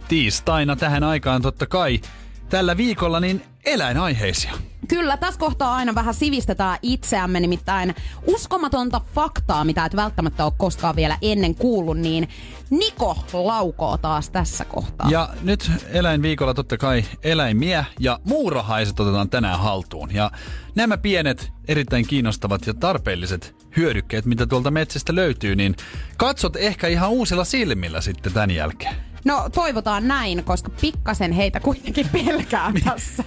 tiistaina 0.07 0.75
tähän 0.75 1.03
aikaan 1.03 1.41
totta 1.41 1.65
kai 1.65 1.99
tällä 2.49 2.77
viikolla 2.77 3.19
niin 3.19 3.41
eläinaiheisia. 3.65 4.51
Kyllä, 4.87 5.17
tässä 5.17 5.39
kohtaa 5.39 5.75
aina 5.75 5.95
vähän 5.95 6.13
sivistetään 6.13 6.79
itseämme, 6.81 7.39
nimittäin 7.39 7.95
uskomatonta 8.27 9.01
faktaa, 9.15 9.65
mitä 9.65 9.85
et 9.85 9.95
välttämättä 9.95 10.45
ole 10.45 10.53
koskaan 10.57 10.95
vielä 10.95 11.17
ennen 11.21 11.55
kuullut, 11.55 11.97
niin 11.97 12.27
Niko 12.69 13.25
laukoo 13.33 13.97
taas 13.97 14.29
tässä 14.29 14.65
kohtaa. 14.65 15.09
Ja 15.09 15.29
nyt 15.41 15.71
eläinviikolla 15.89 16.53
totta 16.53 16.77
kai 16.77 17.05
eläimiä 17.23 17.85
ja 17.99 18.19
muurahaiset 18.23 18.99
otetaan 18.99 19.29
tänään 19.29 19.59
haltuun. 19.59 20.13
Ja 20.13 20.31
nämä 20.75 20.97
pienet, 20.97 21.51
erittäin 21.67 22.07
kiinnostavat 22.07 22.67
ja 22.67 22.73
tarpeelliset 22.73 23.55
hyödykkeet, 23.77 24.25
mitä 24.25 24.47
tuolta 24.47 24.71
metsästä 24.71 25.15
löytyy, 25.15 25.55
niin 25.55 25.75
katsot 26.17 26.55
ehkä 26.55 26.87
ihan 26.87 27.09
uusilla 27.09 27.43
silmillä 27.43 28.01
sitten 28.01 28.33
tämän 28.33 28.51
jälkeen. 28.51 28.95
No 29.25 29.49
toivotaan 29.49 30.07
näin, 30.07 30.43
koska 30.43 30.71
pikkasen 30.81 31.31
heitä 31.31 31.59
kuitenkin 31.59 32.09
pelkää 32.09 32.73
tässä. 32.83 33.23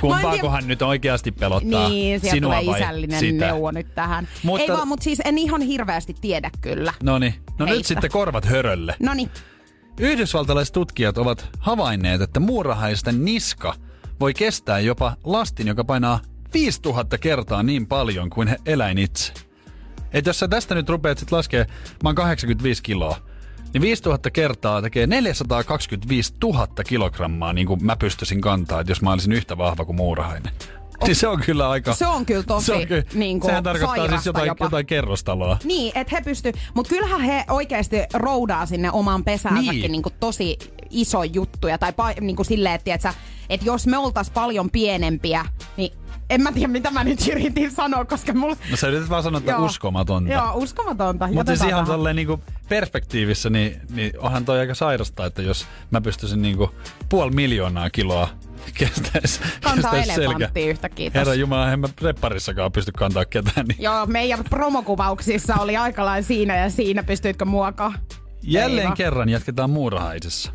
Kumpaakohan 0.00 0.66
nyt 0.68 0.82
oikeasti 0.82 1.32
pelottaa 1.32 1.88
Niin, 1.88 2.20
sieltä 2.20 2.34
sinua 2.36 2.60
tulee 2.60 2.76
isällinen 2.78 3.20
sitä? 3.20 3.46
neuvo 3.46 3.70
nyt 3.70 3.94
tähän. 3.94 4.28
Mutta- 4.42 4.62
Ei 4.62 4.68
vaan, 4.68 4.88
mutta 4.88 5.04
siis 5.04 5.20
en 5.24 5.38
ihan 5.38 5.60
hirveästi 5.60 6.14
tiedä 6.20 6.50
kyllä. 6.60 6.92
No 7.02 7.18
niin, 7.18 7.34
no 7.58 7.64
nyt 7.66 7.74
Heistä. 7.74 7.88
sitten 7.88 8.10
korvat 8.10 8.44
hörölle. 8.44 8.94
Noniin. 9.00 9.30
Yhdysvaltalaiset 10.00 10.72
tutkijat 10.72 11.18
ovat 11.18 11.48
havainneet, 11.58 12.20
että 12.20 12.40
muurahaisten 12.40 13.24
niska 13.24 13.74
voi 14.20 14.34
kestää 14.34 14.80
jopa 14.80 15.16
lastin, 15.24 15.66
joka 15.66 15.84
painaa 15.84 16.20
5000 16.54 17.18
kertaa 17.18 17.62
niin 17.62 17.86
paljon 17.86 18.30
kuin 18.30 18.48
he 18.48 18.56
eläin 18.66 18.98
itse. 18.98 19.32
Et 20.12 20.26
jos 20.26 20.38
sä 20.38 20.48
tästä 20.48 20.74
nyt 20.74 20.88
rupeat 20.88 21.18
sit 21.18 21.32
laskee, 21.32 21.66
mä 22.02 22.08
oon 22.08 22.14
85 22.14 22.82
kiloa, 22.82 23.16
niin 23.74 23.82
5000 23.82 24.30
kertaa 24.30 24.82
tekee 24.82 25.06
425 25.06 26.34
000 26.42 26.66
kilogrammaa, 26.86 27.52
niin 27.52 27.66
kuin 27.66 27.84
mä 27.84 27.96
pystyisin 27.96 28.40
kantaa, 28.40 28.80
että 28.80 28.90
jos 28.90 29.02
mä 29.02 29.12
olisin 29.12 29.32
yhtä 29.32 29.58
vahva 29.58 29.84
kuin 29.84 29.96
muurahainen. 29.96 30.52
Niin 31.06 31.16
se 31.16 31.28
on 31.28 31.40
kyllä 31.46 31.70
aika... 31.70 31.94
Se 31.94 32.06
on 32.06 32.26
kyllä 32.26 32.42
tosi 32.42 32.72
niin 33.14 33.40
kuin 33.40 33.48
Sehän 33.50 33.64
tarkoittaa 33.64 34.08
siis 34.08 34.26
jotain, 34.26 34.46
jopa. 34.46 34.64
jotain 34.64 34.86
kerrostaloa. 34.86 35.56
Niin, 35.64 35.92
että 35.98 36.16
he 36.16 36.22
pysty, 36.22 36.52
mutta 36.74 36.88
kyllähän 36.88 37.20
he 37.20 37.44
oikeasti 37.50 37.96
roudaa 38.14 38.66
sinne 38.66 38.90
omaan 38.90 39.24
pesäänsäkin 39.24 39.80
Niin. 39.80 39.92
niin. 39.92 40.02
Kuin 40.02 40.14
tosi 40.20 40.58
iso 40.90 41.22
juttuja. 41.24 41.78
Tai 41.78 41.92
pa, 41.92 42.12
niin 42.20 42.36
kuin 42.36 42.46
silleen, 42.46 42.74
että, 42.74 43.14
että 43.50 43.66
jos 43.66 43.86
me 43.86 43.98
oltais 43.98 44.30
paljon 44.30 44.70
pienempiä, 44.70 45.46
niin 45.76 45.92
en 46.30 46.42
mä 46.42 46.52
tiedä 46.52 46.68
mitä 46.68 46.90
mä 46.90 47.04
nyt 47.04 47.28
yritin 47.32 47.70
sanoa, 47.70 48.04
koska 48.04 48.32
mulla... 48.32 48.56
No 48.70 48.76
sä 48.76 48.88
yrität 48.88 49.10
vaan 49.10 49.22
sanoa, 49.22 49.38
että 49.38 49.50
Joo. 49.50 49.64
uskomatonta. 49.64 50.32
Joo, 50.32 50.52
uskomatonta. 50.54 51.26
Mutta 51.26 51.56
siis 51.56 51.68
ihan 51.68 51.86
tolleen 51.86 52.16
niinku 52.16 52.40
perspektiivissä, 52.68 53.50
niin, 53.50 53.80
niin 53.90 54.12
onhan 54.18 54.44
toi 54.44 54.58
aika 54.60 54.74
sairasta, 54.74 55.26
että 55.26 55.42
jos 55.42 55.66
mä 55.90 56.00
pystyisin 56.00 56.42
niinku 56.42 56.70
puoli 57.08 57.30
miljoonaa 57.30 57.90
kiloa 57.90 58.28
kestäisi, 58.74 59.40
Kantaa 59.62 59.92
kestäisi 59.92 60.24
elefanttia 60.24 60.70
yhtäkkiä 60.70 61.06
tossa. 61.10 61.18
Herra 61.18 61.34
Jumala, 61.34 61.72
en 61.72 61.80
mä 61.80 61.88
prepparissakaan 62.00 62.72
pysty 62.72 62.92
kantaa 62.92 63.24
ketään. 63.24 63.66
Niin 63.66 63.82
Joo, 63.82 64.06
meidän 64.06 64.44
promokuvauksissa 64.50 65.54
oli 65.54 65.76
aika 65.76 66.04
lailla 66.04 66.26
siinä 66.26 66.56
ja 66.56 66.70
siinä. 66.70 67.02
Pystyitkö 67.02 67.44
muokaa? 67.44 67.92
Jälleen 68.42 68.84
Eiva. 68.84 68.96
kerran 68.96 69.28
jatketaan 69.28 69.70
muurahaisessa. 69.70 70.52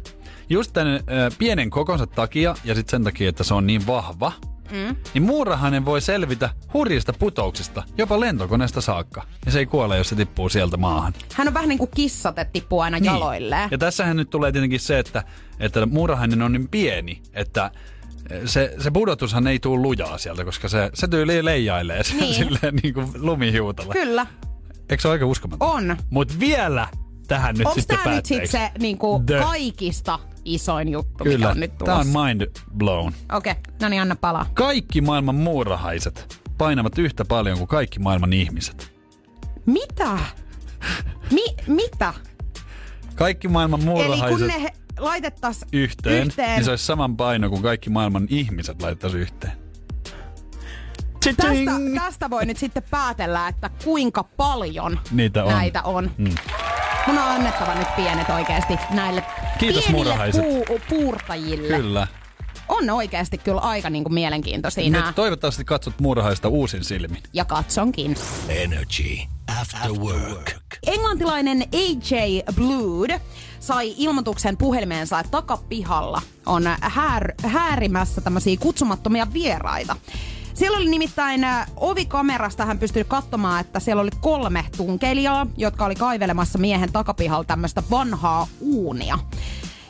Just 0.49 0.73
tämän 0.73 0.95
ö, 0.95 0.99
pienen 1.38 1.69
kokonsa 1.69 2.08
takia 2.08 2.55
ja 2.63 2.75
sitten 2.75 2.91
sen 2.91 3.03
takia, 3.03 3.29
että 3.29 3.43
se 3.43 3.53
on 3.53 3.67
niin 3.67 3.88
vahva, 3.88 4.32
mm. 4.71 4.95
niin 5.13 5.23
muurahainen 5.23 5.86
voi 5.86 6.01
selvitä 6.01 6.49
hurjista 6.73 7.13
putouksista, 7.13 7.84
jopa 7.97 8.19
lentokoneesta 8.19 8.82
saakka. 8.82 9.23
Ja 9.45 9.51
se 9.51 9.60
ei 9.60 9.65
kuole, 9.65 9.97
jos 9.97 10.10
se 10.10 10.15
tippuu 10.15 10.49
sieltä 10.49 10.77
maahan. 10.77 11.13
Hän 11.34 11.47
on 11.47 11.53
vähän 11.53 11.69
niin 11.69 11.79
kuin 11.79 11.91
kissat, 11.95 12.39
että 12.39 12.51
tippuu 12.53 12.79
aina 12.79 12.97
jaloilleen. 12.97 13.62
Niin. 13.62 13.71
Ja 13.71 13.77
tässähän 13.77 14.17
nyt 14.17 14.29
tulee 14.29 14.51
tietenkin 14.51 14.79
se, 14.79 14.99
että, 14.99 15.23
että 15.60 15.86
muurahainen 15.86 16.41
on 16.41 16.51
niin 16.51 16.67
pieni, 16.67 17.21
että 17.34 17.71
se, 18.45 18.75
se 18.79 18.91
pudotushan 18.91 19.47
ei 19.47 19.60
tule 19.60 19.82
lujaa 19.82 20.17
sieltä, 20.17 20.45
koska 20.45 20.69
se, 20.69 20.89
se 20.93 21.08
tyyli 21.08 21.45
leijailee 21.45 22.01
niin. 22.12 22.19
Niin. 22.19 22.36
silleen 22.43 22.75
niin 22.75 22.93
kuin 22.93 23.08
lumihiutalla. 23.15 23.93
Kyllä, 23.93 24.27
Eikö 24.89 25.01
se 25.01 25.08
ole 25.08 25.13
aika 25.13 25.25
uskomaton? 25.25 25.69
on. 25.69 25.97
Mut 26.10 26.39
vielä 26.39 26.88
tähän 27.30 27.56
nyt 27.56 27.68
Onko 27.68 27.80
sitten 27.80 27.98
tämä 27.98 28.15
nyt 28.15 28.24
päätteeksi. 28.30 28.52
sit 28.52 28.62
se 28.62 28.72
niinku 28.80 29.24
The. 29.26 29.39
kaikista 29.39 30.20
isoin 30.46 30.89
juttu, 30.89 31.24
mikä 31.24 31.36
Kyllä, 31.36 31.50
on 31.50 31.60
nyt 31.60 31.78
tämä 31.78 31.96
on 31.98 32.06
tulossa? 32.08 32.24
mind 32.26 32.48
blown. 32.78 33.13
Okei, 33.34 33.54
no 33.82 33.89
niin, 33.89 34.02
anna 34.02 34.15
palaa. 34.15 34.46
Kaikki 34.54 35.02
maailman 35.02 35.36
muurahaiset 35.36 36.42
painavat 36.58 36.98
yhtä 36.98 37.26
paljon 37.26 37.58
kuin 37.58 37.68
kaikki 37.68 38.00
maailman 38.00 38.34
ihmiset. 38.34 38.94
Mitä? 39.65 40.18
Mi- 41.32 41.56
mitä? 41.68 42.13
Kaikki 43.15 43.48
maailman 43.48 43.80
Eli 43.80 43.86
muurahaiset 43.89 44.30
kun 44.38 44.48
ne 44.48 44.62
he- 44.63 44.74
laitettais 45.00 45.65
yhteen, 45.74 46.26
yhteen 46.28 46.56
niin 46.56 46.63
se 46.65 46.70
olisi 46.72 46.86
saman 46.86 47.18
paino 47.18 47.50
kuin 47.50 47.62
kaikki 47.62 47.89
maailman 47.89 48.28
ihmiset 48.30 48.82
laittaisi 48.82 49.18
yhteen. 49.18 49.54
tästä, 51.38 51.72
tästä 51.96 52.30
voi 52.30 52.46
nyt 52.46 52.58
sitten 52.58 52.84
päätellä, 52.92 53.48
että 53.48 53.70
kuinka 53.84 54.24
paljon 54.24 55.00
Niitä 55.12 55.44
on. 55.44 55.52
näitä 55.54 55.84
on. 55.84 56.12
Mm. 56.18 56.36
Mun 57.10 57.17
on 57.17 57.32
annettava 57.32 57.76
nyt 57.76 57.95
pienet 57.95 58.30
oikeasti 58.30 58.74
näille 58.89 59.24
Kiitos, 59.58 59.86
pienille 59.86 60.32
puu- 60.32 60.80
puurtajille. 60.89 61.78
Kyllä. 61.78 62.08
On 62.67 62.89
oikeasti 62.89 63.38
kyllä 63.38 63.62
aika 63.62 63.89
niinku 63.89 64.10
mielenkiintoisia 64.10 64.89
nämä. 64.89 65.06
Nyt 65.06 65.15
toivottavasti 65.15 65.65
katsot 65.65 65.93
muurahaista 66.00 66.50
uusin 66.50 66.84
silmin. 66.84 67.24
Ja 67.34 67.45
katsonkin. 67.45 68.15
Energy 68.50 69.17
After 69.62 69.91
Work. 69.91 70.52
Englantilainen 70.88 71.62
AJ 71.62 72.41
Blood 72.56 73.19
sai 73.60 73.93
ilmoituksen 73.98 74.58
puhelimeensa, 74.58 75.19
että 75.19 75.32
takapihalla 75.32 76.22
on 76.45 76.63
häär, 76.82 77.34
häärimässä 77.45 78.22
tämmöisiä 78.22 78.58
kutsumattomia 78.60 79.28
vieraita. 79.34 79.95
Siellä 80.54 80.78
oli 80.78 80.90
nimittäin 80.90 81.44
ä, 81.44 81.68
ovikamerasta 81.76 82.66
hän 82.66 82.80
pystyi 82.80 83.04
katsomaan, 83.04 83.62
että 83.62 83.80
siellä 83.80 84.02
oli 84.02 84.10
kolme 84.22 84.66
tunkeilijaa, 84.78 85.48
jotka 85.58 85.86
oli 85.86 85.96
kaivelemassa 85.96 86.60
miehen 86.60 86.92
takapihalla 86.92 87.44
tämmöistä 87.44 87.84
vanhaa 87.92 88.48
uunia. 88.60 89.20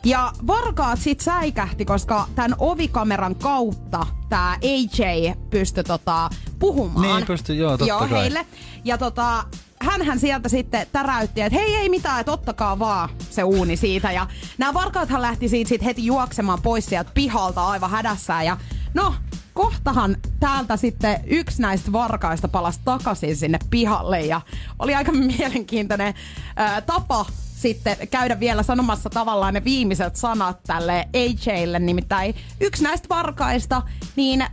Ja 0.03 0.31
varkaat 0.47 0.99
sit 0.99 1.19
säikähti, 1.19 1.85
koska 1.85 2.27
tämän 2.35 2.55
ovikameran 2.57 3.35
kautta 3.35 4.05
tämä 4.29 4.57
AJ 4.63 5.33
pystyi 5.49 5.83
tota, 5.83 6.29
puhumaan. 6.59 7.15
Niin, 7.15 7.27
pystyi, 7.27 7.57
joo, 7.57 7.71
totta 7.71 7.85
joo, 7.85 7.99
kai. 7.99 8.09
heille. 8.09 8.45
Ja 8.83 8.97
tota, 8.97 9.43
hänhän 9.79 10.19
sieltä 10.19 10.49
sitten 10.49 10.87
täräytti, 10.91 11.41
että 11.41 11.59
hei 11.59 11.75
ei 11.75 11.89
mitään, 11.89 12.19
että 12.19 12.31
ottakaa 12.31 12.79
vaan 12.79 13.09
se 13.29 13.43
uuni 13.43 13.77
siitä. 13.77 14.11
Ja 14.11 14.27
nämä 14.57 14.73
varkaathan 14.73 15.21
lähti 15.21 15.49
siitä 15.49 15.69
sit 15.69 15.85
heti 15.85 16.05
juoksemaan 16.05 16.61
pois 16.61 16.85
sieltä 16.85 17.11
pihalta 17.13 17.67
aivan 17.67 17.91
hädässään. 17.91 18.45
Ja 18.45 18.57
no, 18.93 19.13
kohtahan 19.59 20.17
täältä 20.39 20.77
sitten 20.77 21.19
yksi 21.25 21.61
näistä 21.61 21.91
varkaista 21.91 22.47
palasi 22.47 22.79
takaisin 22.85 23.35
sinne 23.35 23.59
pihalle. 23.69 24.21
Ja 24.21 24.41
oli 24.79 24.95
aika 24.95 25.11
mielenkiintoinen 25.37 26.13
ää, 26.55 26.81
tapa 26.81 27.25
sitten 27.55 27.97
käydä 28.11 28.39
vielä 28.39 28.63
sanomassa 28.63 29.09
tavallaan 29.09 29.53
ne 29.53 29.63
viimeiset 29.63 30.15
sanat 30.15 30.59
tälle 30.67 31.07
AJlle. 31.13 31.79
Nimittäin 31.79 32.35
yksi 32.61 32.83
näistä 32.83 33.09
varkaista, 33.09 33.81
niin 34.15 34.45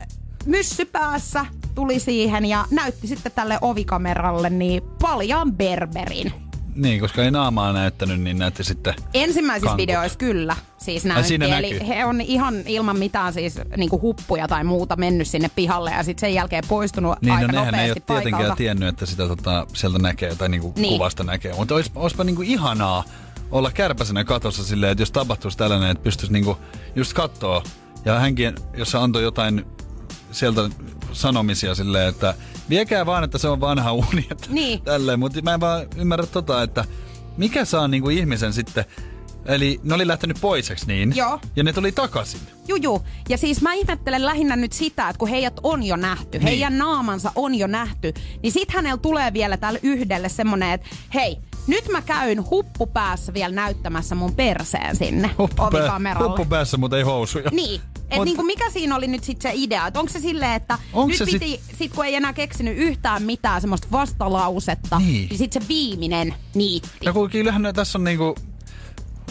myssy 0.46 0.84
päässä 0.84 1.46
tuli 1.74 2.00
siihen 2.00 2.44
ja 2.44 2.64
näytti 2.70 3.06
sitten 3.06 3.32
tälle 3.32 3.58
ovikameralle 3.60 4.50
niin 4.50 4.82
paljaan 5.02 5.52
berberin. 5.52 6.45
Niin, 6.76 7.00
koska 7.00 7.22
ei 7.22 7.30
naamaa 7.30 7.72
näyttänyt, 7.72 8.20
niin 8.20 8.38
näytti 8.38 8.64
sitten... 8.64 8.94
Ensimmäisissä 9.14 9.66
Kankut. 9.68 9.82
videoissa 9.82 10.18
kyllä 10.18 10.56
siis 10.78 11.04
näytti. 11.04 11.28
siinä 11.28 11.58
Eli 11.58 11.72
näkyy. 11.72 11.88
he 11.88 12.04
on 12.04 12.20
ihan 12.20 12.54
ilman 12.66 12.98
mitään 12.98 13.32
siis 13.32 13.54
niinku 13.76 14.00
huppuja 14.00 14.48
tai 14.48 14.64
muuta 14.64 14.96
mennyt 14.96 15.28
sinne 15.28 15.50
pihalle 15.56 15.90
ja 15.90 16.02
sitten 16.02 16.20
sen 16.20 16.34
jälkeen 16.34 16.64
poistunut 16.68 17.22
Niin, 17.22 17.32
aika 17.34 17.46
no 17.46 17.52
nehän 17.52 17.74
ei 17.74 17.80
ole 17.80 17.88
nopeasti 17.88 18.12
tietenkään 18.22 18.56
tiennyt, 18.56 18.88
että 18.88 19.06
sitä 19.06 19.28
tota, 19.28 19.66
sieltä 19.74 19.98
näkee 19.98 20.34
tai 20.34 20.48
niinku 20.48 20.72
Niin. 20.76 20.92
kuvasta 20.92 21.24
näkee. 21.24 21.54
Mutta 21.54 21.74
olis, 21.74 21.90
olisipa 21.94 22.24
niinku 22.24 22.42
ihanaa 22.42 23.04
olla 23.50 23.70
kärpäsenä 23.70 24.24
katossa 24.24 24.64
silleen, 24.64 24.92
että 24.92 25.02
jos 25.02 25.10
tapahtuisi 25.12 25.58
tällainen, 25.58 25.90
että 25.90 26.04
pystyisi 26.04 26.32
niinku 26.32 26.58
just 26.96 27.12
katsoa. 27.12 27.62
Ja 28.04 28.18
hänkin, 28.18 28.54
jos 28.76 28.90
se 28.90 28.98
antoi 28.98 29.22
jotain 29.22 29.64
sieltä 30.32 30.60
sanomisia 31.12 31.74
silleen, 31.74 32.08
että 32.08 32.34
viekää 32.70 33.06
vaan, 33.06 33.24
että 33.24 33.38
se 33.38 33.48
on 33.48 33.60
vanha 33.60 33.92
uni. 33.92 34.26
Että 34.30 34.46
Niin. 34.50 34.82
Tälleen, 34.82 35.18
mutta 35.18 35.42
mä 35.42 35.54
en 35.54 35.60
vaan 35.60 35.86
ymmärrä 35.96 36.26
tota, 36.26 36.62
että 36.62 36.84
mikä 37.36 37.64
saa 37.64 37.88
niinku 37.88 38.08
ihmisen 38.08 38.52
sitten, 38.52 38.84
eli 39.44 39.80
ne 39.82 39.94
oli 39.94 40.06
lähtenyt 40.06 40.38
poiseksi 40.40 40.86
niin, 40.86 41.16
Joo. 41.16 41.40
ja 41.56 41.64
ne 41.64 41.72
tuli 41.72 41.92
takaisin. 41.92 42.40
Juju. 42.68 43.02
Ja 43.28 43.38
siis 43.38 43.62
mä 43.62 43.74
ihmettelen 43.74 44.24
lähinnä 44.24 44.56
nyt 44.56 44.72
sitä, 44.72 45.08
että 45.08 45.18
kun 45.18 45.28
heidät 45.28 45.60
on 45.62 45.82
jo 45.82 45.96
nähty, 45.96 46.38
niin. 46.38 46.42
heidän 46.48 46.78
naamansa 46.78 47.32
on 47.34 47.54
jo 47.54 47.66
nähty, 47.66 48.14
niin 48.42 48.52
sit 48.52 48.70
hänellä 48.70 48.96
tulee 48.96 49.32
vielä 49.32 49.56
tälle 49.56 49.80
yhdelle 49.82 50.28
semmonen, 50.28 50.70
että 50.72 50.88
hei, 51.14 51.38
nyt 51.66 51.88
mä 51.92 52.02
käyn 52.02 52.50
huppu 52.50 52.86
päässä 52.86 53.34
vielä 53.34 53.54
näyttämässä 53.54 54.14
mun 54.14 54.34
perseen 54.34 54.96
sinne 54.96 55.30
Huppu, 55.38 55.56
pää, 55.56 55.66
ovikameralle. 55.66 56.28
huppu 56.28 56.44
päässä, 56.44 56.76
mutta 56.76 56.96
ei 56.96 57.02
housuja. 57.02 57.50
Niin. 57.52 57.80
Et 58.10 58.16
Mut- 58.18 58.24
niinku 58.24 58.42
mikä 58.42 58.70
siinä 58.70 58.96
oli 58.96 59.06
nyt 59.06 59.24
sit 59.24 59.42
se 59.42 59.50
idea? 59.54 59.86
Et 59.86 59.96
onko 59.96 60.12
se 60.12 60.20
silleen, 60.20 60.52
että 60.52 60.78
Onks 60.92 61.10
nyt 61.10 61.18
se 61.18 61.24
sit- 61.24 61.40
piti, 61.40 61.60
sit... 61.78 61.92
kun 61.92 62.04
ei 62.04 62.14
enää 62.14 62.32
keksinyt 62.32 62.78
yhtään 62.78 63.22
mitään 63.22 63.60
semmoista 63.60 63.88
vastalausetta, 63.92 64.98
Niin. 64.98 65.28
niin 65.28 65.38
sit 65.38 65.52
se 65.52 65.60
viimeinen 65.68 66.34
niitti. 66.54 66.88
Ja 67.04 67.12
kun 67.12 67.30
kyllähän 67.30 67.68
tässä 67.74 67.98
on 67.98 68.04
niinku... 68.04 68.34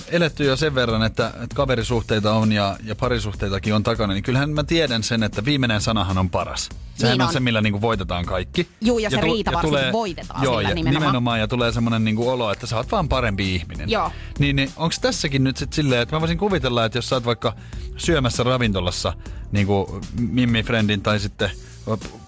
eletty 0.10 0.44
jo 0.44 0.56
sen 0.56 0.76
verran, 0.76 1.04
että, 1.04 1.28
että 1.28 1.56
kaverisuhteita 1.56 2.34
on 2.34 2.52
ja, 2.52 2.78
ja 2.84 2.96
parisuhteitakin 2.96 3.74
on 3.74 3.84
takana, 3.84 4.14
niin 4.14 4.24
kyllähän 4.24 4.50
mä 4.50 4.64
tiedän 4.64 5.04
sen, 5.04 5.24
että 5.24 5.46
viimeinen 5.46 5.82
sanahan 5.82 6.18
on 6.18 6.30
paras. 6.30 6.70
Sehän 6.96 7.14
Niin 7.14 7.22
on. 7.22 7.28
on. 7.28 7.34
se, 7.34 7.40
millä 7.40 7.62
niinku 7.62 7.82
voitetaan 7.82 8.26
kaikki. 8.26 8.68
Juu, 8.82 9.00
ja 9.00 9.10
se 9.10 9.18
tu- 9.18 9.22
riita 9.22 9.52
varsinkin 9.52 9.92
voitetaan 9.92 10.44
joo, 10.44 10.58
sillä 10.58 10.70
ja 10.70 10.76
nimenomaan. 10.76 11.02
nimenomaan. 11.04 11.40
Ja 11.40 11.48
tulee 11.48 11.72
semmoinen 11.72 12.04
niinku 12.04 12.30
olo, 12.30 12.52
että 12.52 12.68
sä 12.68 12.78
oot 12.78 12.92
vaan 12.92 13.10
parempi 13.10 13.56
ihminen. 13.56 13.90
Joo. 13.90 14.12
Niin, 14.40 14.56
niin 14.56 14.72
onko 14.78 14.96
tässäkin 15.02 15.44
nyt 15.44 15.58
sit 15.58 15.74
silleen, 15.74 16.02
että 16.02 16.16
mä 16.16 16.20
voisin 16.20 16.38
kuvitella, 16.38 16.86
että 16.86 16.98
jos 16.98 17.10
sä 17.10 17.16
oot 17.16 17.26
vaikka 17.26 17.56
syömässä 17.98 18.44
ravintolassa 18.44 19.14
niinku 19.52 20.02
Mimmi 20.20 20.64
Friendin 20.64 21.02
tai 21.02 21.20
sitten 21.20 21.52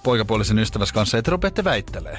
poikapuolisen 0.04 0.60
ystävässä 0.60 0.94
kanssa, 0.94 1.18
että 1.18 1.32
rupeatte 1.32 1.64
väittelee. 1.64 2.18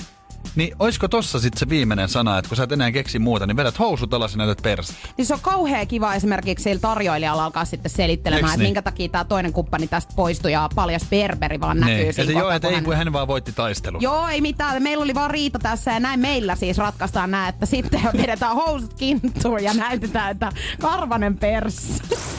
Niin 0.57 0.77
oisko 0.79 1.09
tossa 1.09 1.41
sitten 1.41 1.59
se 1.59 1.69
viimeinen 1.69 2.09
sana, 2.09 2.39
että 2.39 2.49
kun 2.49 2.57
sä 2.57 2.63
et 2.63 2.73
enää 2.73 2.93
keksi 2.93 3.19
muuta, 3.19 3.47
niin 3.47 3.57
vedät 3.57 3.79
housut 3.79 4.15
alas 4.15 4.33
ja 4.33 4.39
näytät 4.39 4.63
persettä. 4.63 5.09
Niin 5.17 5.27
se 5.27 5.35
on 5.35 5.41
kauhean 5.41 5.87
kiva 5.87 6.15
esimerkiksi 6.15 6.63
sillä 6.63 6.81
tarjoilijalla 6.81 7.45
alkaa 7.45 7.65
sitten 7.65 7.91
selittelemään, 7.91 8.45
että 8.45 8.59
niin? 8.59 8.67
minkä 8.69 8.83
takia 8.83 9.09
tämä 9.09 9.25
toinen 9.25 9.53
kumppani 9.53 9.87
tästä 9.89 10.13
poistui 10.17 10.53
ja 10.53 10.69
paljas 10.75 11.03
berberi 11.11 11.61
vaan 11.61 11.81
näkyy 11.81 11.95
Niin. 11.97 12.15
siinä 12.15 12.31
Että 12.31 12.39
joo, 12.41 12.51
että 12.51 12.69
ei 12.69 12.75
hän- 12.75 12.85
kun 12.85 12.97
hän 12.97 13.13
vaan 13.13 13.29
voitti 13.29 13.53
taistelun. 13.53 14.03
Joo, 14.03 14.29
ei 14.29 14.41
mitään. 14.41 14.83
Meillä 14.83 15.05
oli 15.05 15.15
vaan 15.15 15.31
riita 15.31 15.59
tässä 15.59 15.93
ja 15.93 16.01
näin 16.01 16.21
meillä 16.21 16.57
siis 16.57 16.79
ratkaistaan 16.79 17.31
nämä, 17.31 17.49
että 17.49 17.67
sitten 17.67 18.01
vedetään 18.23 18.55
housut 18.55 18.95
kinttuun 18.95 19.63
ja 19.65 19.75
näytetään, 19.75 20.31
että 20.31 20.53
karvanen 20.81 21.39
pers. 21.39 21.89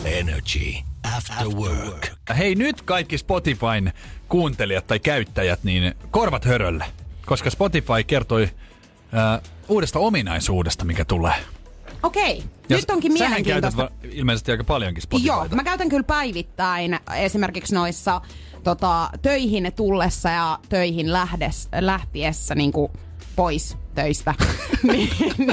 Energy 0.06 0.74
After 1.18 1.48
Work. 1.48 2.08
Hei 2.38 2.56
nyt 2.56 2.82
kaikki 2.82 3.18
Spotifyn 3.18 3.94
kuuntelijat 4.30 4.88
tai 4.88 5.00
käyttäjät, 5.00 5.60
niin 5.64 5.94
korvat 6.12 6.46
hörölle. 6.46 6.86
Koska 7.30 7.50
Spotify 7.50 8.04
kertoi 8.08 8.44
äh, 8.44 9.42
uudesta 9.68 10.00
ominaisuudesta, 10.00 10.86
mikä 10.86 11.06
tulee. 11.06 11.34
Okei, 12.04 12.44
Ja 12.70 12.78
nyt 12.78 12.90
onkin 12.90 13.18
sähän 13.18 13.30
mielenkiintoista. 13.32 13.82
käytät 13.82 14.02
va- 14.04 14.10
ilmeisesti 14.18 14.52
aika 14.52 14.64
paljonkin 14.64 15.02
Spotifyta. 15.04 15.34
Joo, 15.34 15.48
mä 15.56 15.64
käytän 15.64 15.90
kyllä 15.90 16.04
päivittäin 16.04 17.00
esimerkiksi 17.18 17.76
noissa 17.76 18.22
tota, 18.64 19.10
töihin 19.22 19.72
tullessa 19.76 20.30
ja 20.30 20.60
töihin 20.70 21.14
lähdes, 21.14 21.70
lähtiessä 21.80 22.56
niin 22.56 22.72
kuin 22.72 22.92
pois 23.36 23.78
töistä. 23.96 24.34
niin, 24.92 25.10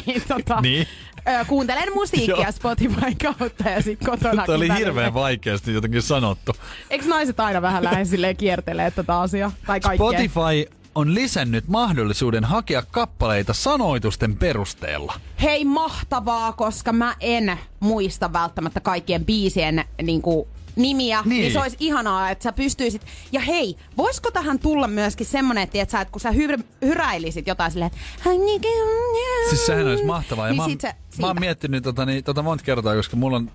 niin, 0.07 0.23
tota, 0.29 0.61
Niin. 0.61 0.87
Ö, 1.29 1.45
kuuntelen 1.45 1.93
musiikkia 1.95 2.37
Joo. 2.37 2.53
Spotifyn 2.53 3.17
kautta 3.23 3.71
ja 3.71 3.83
sitten 3.83 4.11
kotona. 4.11 4.47
Tämä 4.47 4.57
oli 4.57 4.69
hirveän 4.79 5.15
vaikeasti 5.15 5.73
jotenkin 5.73 6.03
sanottu. 6.03 6.53
Eikö 6.91 7.05
naiset 7.07 7.41
aina 7.41 7.63
vähän 7.63 7.85
lähde 7.85 8.05
silleen 8.05 8.37
kiertelee 8.37 8.91
tätä 8.91 9.21
asiaa? 9.21 9.53
Tai 9.67 9.81
kaikkea? 9.81 10.07
Spotify 10.07 10.77
on 10.97 11.15
lisännyt 11.15 11.69
mahdollisuuden 11.69 12.45
hakea 12.45 12.83
kappaleita 12.91 13.55
sanoitusten 13.55 14.37
perusteella. 14.37 15.15
Hei, 15.43 15.65
mahtavaa, 15.65 16.53
koska 16.53 16.93
mä 16.93 17.15
en 17.21 17.59
muista 17.81 18.33
välttämättä 18.33 18.81
kaikkien 18.81 19.25
biisien 19.25 19.85
niin 20.03 20.23
kuin, 20.23 20.49
nimiä, 20.77 21.21
niin. 21.21 21.29
Niin. 21.29 21.41
niin 21.41 21.53
se 21.53 21.59
olisi 21.59 21.77
ihanaa, 21.81 22.31
että 22.31 22.43
sä 22.43 22.53
pystyisit... 22.53 23.03
Ja 23.33 23.41
hei, 23.41 23.77
voisiko 23.97 24.31
tähän 24.31 24.59
tulla 24.59 24.89
myöskin 24.89 25.27
semmonen, 25.27 25.63
että, 25.63 25.81
että 25.81 26.05
kun 26.13 26.21
sä 26.21 26.31
hyr, 26.31 26.59
hyräilisit 26.83 27.47
jotain 27.47 27.71
silleen... 27.71 27.91
Siis 29.49 29.67
sehän 29.67 29.87
olisi 29.87 30.05
mahtavaa. 30.05 30.47
Ja 30.47 30.53
niin 30.53 30.57
mä, 30.57 30.63
oon- 30.63 30.71
sit 30.71 30.81
se, 30.81 30.95
mä 31.21 31.27
oon 31.27 31.41
miettinyt 31.41 31.85
tota, 31.85 32.07
niin, 32.07 32.25
tota 32.25 32.43
monta 32.43 32.65
kertaa, 32.65 32.95
koska 32.95 33.17
mulla 33.17 33.37
on 33.37 33.51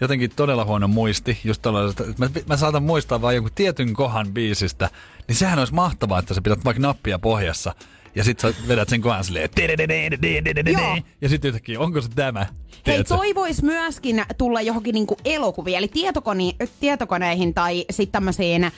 jotenkin 0.00 0.30
todella 0.36 0.64
huono 0.64 0.88
muisti. 0.88 1.38
Just 1.44 1.62
tällaisesta, 1.62 2.04
että 2.04 2.16
mä, 2.18 2.30
mä 2.46 2.56
saatan 2.56 2.82
muistaa 2.82 3.22
vain 3.22 3.34
jonkun 3.34 3.52
tietyn 3.54 3.94
kohan 3.94 4.32
biisistä. 4.32 4.90
Niin 5.28 5.36
sehän 5.36 5.58
olisi 5.58 5.74
mahtavaa, 5.74 6.18
että 6.18 6.34
sä 6.34 6.42
pidät 6.42 6.64
vaikka 6.64 6.82
nappia 6.82 7.18
pohjassa. 7.18 7.74
Ja 8.14 8.24
sit 8.24 8.40
sä 8.40 8.54
vedät 8.68 8.88
sen 8.88 9.00
kohan 9.00 9.24
silleen... 9.24 9.50
Ja 11.20 11.28
sitten 11.28 11.48
yhtäkkiä, 11.48 11.80
onko 11.80 12.00
se 12.00 12.08
tämä? 12.08 12.46
Hei, 12.86 13.04
toi 13.04 13.34
vois 13.34 13.62
myöskin 13.62 14.24
tulla 14.38 14.60
johonkin 14.60 14.92
niinku 14.92 15.16
elokuviin, 15.24 15.78
eli 15.78 15.88
tietokone, 15.88 16.44
tietokoneihin 16.80 17.54
tai 17.54 17.84
sitten 17.90 18.12
tämmöisiin 18.12 18.64
öö, 18.64 18.70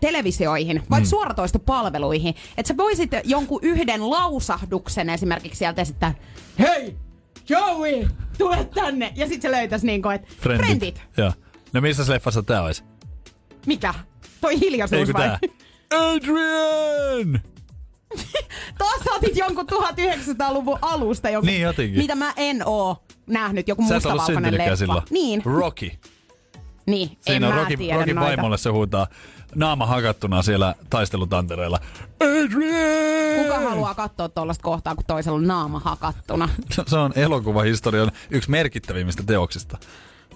televisioihin, 0.00 0.82
vaikka 0.90 1.06
mm. 1.06 1.10
suoratoistopalveluihin. 1.10 2.34
Että 2.56 2.68
sä 2.68 2.76
voisit 2.76 3.10
jonkun 3.24 3.60
yhden 3.62 4.10
lausahduksen 4.10 5.10
esimerkiksi 5.10 5.58
sieltä 5.58 5.82
esittää, 5.82 6.14
hei, 6.58 6.96
Joey, 7.48 8.08
tule 8.38 8.64
tänne! 8.64 9.12
Ja 9.16 9.26
sitten 9.26 9.50
se 9.50 9.56
löytäisi 9.56 9.86
niinku, 9.86 10.08
että 10.08 10.28
Friendit. 10.40 10.66
friendit. 10.66 11.02
Joo. 11.16 11.32
No 11.72 11.80
missä 11.80 12.12
leffassa 12.12 12.42
tää 12.42 12.62
olisi? 12.62 12.84
Mikä? 13.66 13.94
Toi 14.40 14.60
hiljaisuus 14.60 15.12
vai? 15.12 15.22
tää? 15.28 15.38
Adrian! 15.98 17.40
Taas 18.78 19.00
saatit 19.04 19.36
jonkun 19.36 19.66
1900-luvun 19.72 20.78
alusta, 20.82 21.30
joku, 21.30 21.46
Niin, 21.46 21.62
jotenkin. 21.62 21.98
mitä 21.98 22.14
mä 22.14 22.32
en 22.36 22.62
oo 22.66 23.04
nähnyt, 23.26 23.68
joku 23.68 23.82
mustavalkoinen 23.82 24.58
leffa. 24.58 24.76
silloin. 24.76 25.02
Niin, 25.10 25.42
Rocky. 25.44 25.90
niin, 26.86 27.10
en 27.10 27.16
Siinä 27.20 27.48
on 27.48 27.54
mä 27.54 27.60
Rocky, 27.60 27.76
tiedä 27.76 27.98
Rocky 27.98 28.14
vaimolle 28.14 28.58
se 28.58 28.70
huutaa 28.70 29.06
naama 29.54 29.86
hakattuna 29.86 30.42
siellä 30.42 30.74
taistelutantereilla. 30.90 31.78
Adrian! 32.20 33.42
Kuka 33.44 33.60
haluaa 33.70 33.94
katsoa 33.94 34.28
tuollaista 34.28 34.62
kohtaa, 34.62 34.94
kun 34.94 35.04
toisella 35.04 35.38
on 35.38 35.46
naama 35.46 35.78
hakattuna? 35.80 36.48
Se 36.88 36.96
on 36.96 37.12
elokuvahistorian 37.16 38.12
yksi 38.30 38.50
merkittävimmistä 38.50 39.22
teoksista. 39.22 39.78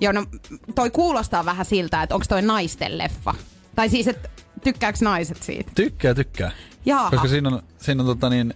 Joo, 0.01 0.12
no 0.12 0.25
toi 0.75 0.90
kuulostaa 0.90 1.45
vähän 1.45 1.67
siltä, 1.67 2.03
että 2.03 2.14
onko 2.14 2.27
toi 2.29 2.43
naisten 2.43 2.99
leffa. 2.99 3.35
Tai 3.75 3.89
siis, 3.89 4.09
että 4.09 4.29
tykkääkö 4.65 4.99
naiset 5.03 5.43
siitä? 5.43 5.73
Tykkää, 5.75 6.15
tykkää. 6.15 6.51
Jaaha. 6.87 7.11
Koska 7.11 7.29
siinä 7.29 7.49
on, 7.49 7.63
siinä 7.79 8.03
on 8.03 8.07
tota 8.07 8.31
niin, 8.31 8.55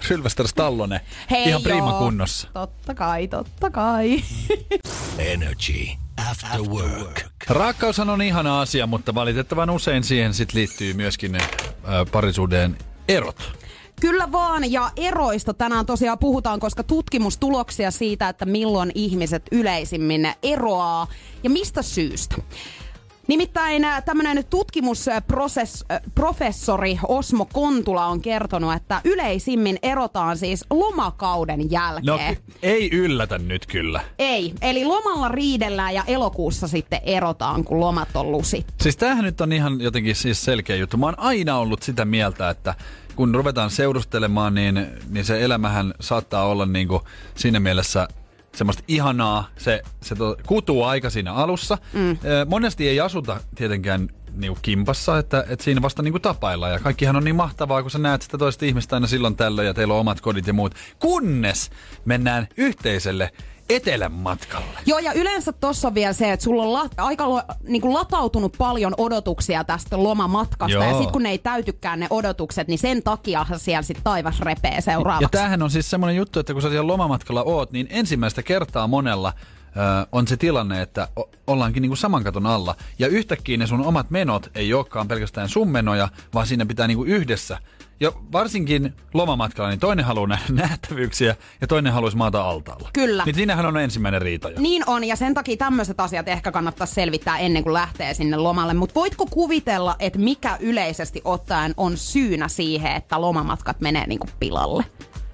Sylvester 0.00 0.48
Stallone 0.48 1.00
Hei 1.30 1.48
ihan 1.48 1.62
prima 1.62 1.92
kunnossa. 1.92 2.48
Totta 2.52 2.94
kai, 2.94 3.28
totta 3.28 3.70
kai. 3.70 4.22
Energy 5.18 5.88
After 6.30 6.60
Work. 6.60 7.20
Rakkaushan 7.48 8.10
on 8.10 8.22
ihana 8.22 8.60
asia, 8.60 8.86
mutta 8.86 9.14
valitettavan 9.14 9.70
usein 9.70 10.04
siihen 10.04 10.34
sit 10.34 10.52
liittyy 10.52 10.94
myöskin 10.94 11.32
ne 11.32 11.38
ö, 11.38 12.06
parisuuden 12.12 12.78
erot. 13.08 13.52
Kyllä 14.00 14.32
vaan, 14.32 14.72
ja 14.72 14.90
eroista 14.96 15.54
tänään 15.54 15.86
tosiaan 15.86 16.18
puhutaan, 16.18 16.60
koska 16.60 16.82
tutkimustuloksia 16.82 17.90
siitä, 17.90 18.28
että 18.28 18.44
milloin 18.44 18.92
ihmiset 18.94 19.42
yleisimmin 19.52 20.32
eroaa 20.42 21.06
ja 21.42 21.50
mistä 21.50 21.82
syystä. 21.82 22.36
Nimittäin 23.28 23.86
tämmöinen 24.04 24.44
tutkimusprofessori 24.50 26.98
Osmo 27.08 27.48
Kontula 27.52 28.06
on 28.06 28.20
kertonut, 28.20 28.74
että 28.74 29.00
yleisimmin 29.04 29.78
erotaan 29.82 30.38
siis 30.38 30.64
lomakauden 30.70 31.70
jälkeen. 31.70 32.06
No 32.06 32.20
ei 32.62 32.90
yllätä 32.92 33.38
nyt 33.38 33.66
kyllä. 33.66 34.00
Ei, 34.18 34.54
eli 34.62 34.84
lomalla 34.84 35.28
riidellään 35.28 35.94
ja 35.94 36.04
elokuussa 36.06 36.68
sitten 36.68 37.00
erotaan, 37.02 37.64
kun 37.64 37.80
lomat 37.80 38.16
on 38.16 38.32
lusit. 38.32 38.66
Siis 38.80 38.96
tämähän 38.96 39.24
nyt 39.24 39.40
on 39.40 39.52
ihan 39.52 39.80
jotenkin 39.80 40.16
siis 40.16 40.44
selkeä 40.44 40.76
juttu. 40.76 40.96
Mä 40.96 41.06
oon 41.06 41.18
aina 41.18 41.58
ollut 41.58 41.82
sitä 41.82 42.04
mieltä, 42.04 42.50
että 42.50 42.74
kun 43.16 43.34
ruvetaan 43.34 43.70
seurustelemaan, 43.70 44.54
niin, 44.54 44.86
niin 45.08 45.24
se 45.24 45.44
elämähän 45.44 45.94
saattaa 46.00 46.44
olla 46.44 46.66
niinku 46.66 47.02
siinä 47.34 47.60
mielessä 47.60 48.08
semmoista 48.58 48.82
ihanaa, 48.88 49.48
se, 49.56 49.82
se 50.02 50.14
to, 50.14 50.36
kutuu 50.46 50.84
aika 50.84 51.10
siinä 51.10 51.34
alussa. 51.34 51.78
Mm. 51.92 52.18
Monesti 52.48 52.88
ei 52.88 53.00
asuta 53.00 53.40
tietenkään 53.54 54.08
niinku 54.32 54.58
kimpassa, 54.62 55.18
että, 55.18 55.44
että 55.48 55.64
siinä 55.64 55.82
vasta 55.82 56.02
niinku 56.02 56.18
tapaillaan. 56.18 56.72
Ja 56.72 56.80
kaikkihan 56.80 57.16
on 57.16 57.24
niin 57.24 57.36
mahtavaa, 57.36 57.82
kun 57.82 57.90
sä 57.90 57.98
näet 57.98 58.22
sitä 58.22 58.38
toista 58.38 58.64
ihmistä 58.64 58.96
aina 58.96 59.06
silloin 59.06 59.36
tällöin 59.36 59.66
ja 59.66 59.74
teillä 59.74 59.94
on 59.94 60.00
omat 60.00 60.20
kodit 60.20 60.46
ja 60.46 60.52
muut. 60.52 60.74
Kunnes 60.98 61.70
mennään 62.04 62.48
yhteiselle 62.56 63.32
etelän 63.68 64.12
matkalle. 64.12 64.66
Joo, 64.86 64.98
ja 64.98 65.12
yleensä 65.12 65.52
tossa 65.52 65.88
on 65.88 65.94
vielä 65.94 66.12
se, 66.12 66.32
että 66.32 66.44
sulla 66.44 66.62
on 66.62 66.72
la- 66.72 66.88
aika 66.96 67.28
lo- 67.28 67.42
niinku 67.62 67.92
latautunut 67.92 68.54
paljon 68.58 68.94
odotuksia 68.98 69.64
tästä 69.64 70.02
lomamatkasta. 70.02 70.72
Joo. 70.72 70.82
Ja 70.84 70.92
sitten 70.92 71.12
kun 71.12 71.22
ne 71.22 71.30
ei 71.30 71.38
täytykään 71.38 72.00
ne 72.00 72.06
odotukset, 72.10 72.68
niin 72.68 72.78
sen 72.78 73.02
takia 73.02 73.46
siellä 73.56 73.82
sitten 73.82 74.04
taivas 74.04 74.40
repee 74.40 74.80
seuraavaksi. 74.80 75.24
Ja 75.24 75.28
tämähän 75.28 75.62
on 75.62 75.70
siis 75.70 75.90
semmoinen 75.90 76.16
juttu, 76.16 76.40
että 76.40 76.52
kun 76.52 76.62
sä 76.62 76.70
siellä 76.70 76.86
lomamatkalla 76.86 77.42
oot, 77.42 77.72
niin 77.72 77.86
ensimmäistä 77.90 78.42
kertaa 78.42 78.86
monella 78.86 79.32
on 80.12 80.26
se 80.28 80.36
tilanne, 80.36 80.82
että 80.82 81.08
o- 81.20 81.30
ollaankin 81.46 81.80
niinku 81.80 81.96
saman 81.96 82.24
katon 82.24 82.46
alla. 82.46 82.74
Ja 82.98 83.06
yhtäkkiä 83.08 83.56
ne 83.56 83.66
sun 83.66 83.86
omat 83.86 84.10
menot 84.10 84.50
ei 84.54 84.74
olekaan 84.74 85.08
pelkästään 85.08 85.48
sun 85.48 85.68
menoja, 85.68 86.08
vaan 86.34 86.46
siinä 86.46 86.66
pitää 86.66 86.86
niinku 86.86 87.04
yhdessä. 87.04 87.58
Ja 88.00 88.12
varsinkin 88.32 88.94
lomamatkalla, 89.14 89.70
niin 89.70 89.80
toinen 89.80 90.04
haluaa 90.04 90.26
nähdä 90.26 90.44
nähtävyyksiä 90.62 91.36
ja 91.60 91.66
toinen 91.66 91.92
haluaisi 91.92 92.16
maata 92.16 92.42
altaalla. 92.42 92.90
Kyllä. 92.92 93.24
Niin 93.24 93.34
siinähän 93.34 93.66
on 93.66 93.76
ensimmäinen 93.76 94.22
riita 94.22 94.50
jo. 94.50 94.60
Niin 94.60 94.82
on, 94.86 95.04
ja 95.04 95.16
sen 95.16 95.34
takia 95.34 95.56
tämmöiset 95.56 96.00
asiat 96.00 96.28
ehkä 96.28 96.52
kannattaisi 96.52 96.94
selvittää 96.94 97.38
ennen 97.38 97.62
kuin 97.62 97.74
lähtee 97.74 98.14
sinne 98.14 98.36
lomalle. 98.36 98.74
Mutta 98.74 98.94
voitko 98.94 99.26
kuvitella, 99.26 99.96
että 99.98 100.18
mikä 100.18 100.56
yleisesti 100.60 101.20
ottaen 101.24 101.74
on 101.76 101.96
syynä 101.96 102.48
siihen, 102.48 102.92
että 102.92 103.20
lomamatkat 103.20 103.80
menee 103.80 104.06
niinku 104.06 104.28
pilalle? 104.40 104.84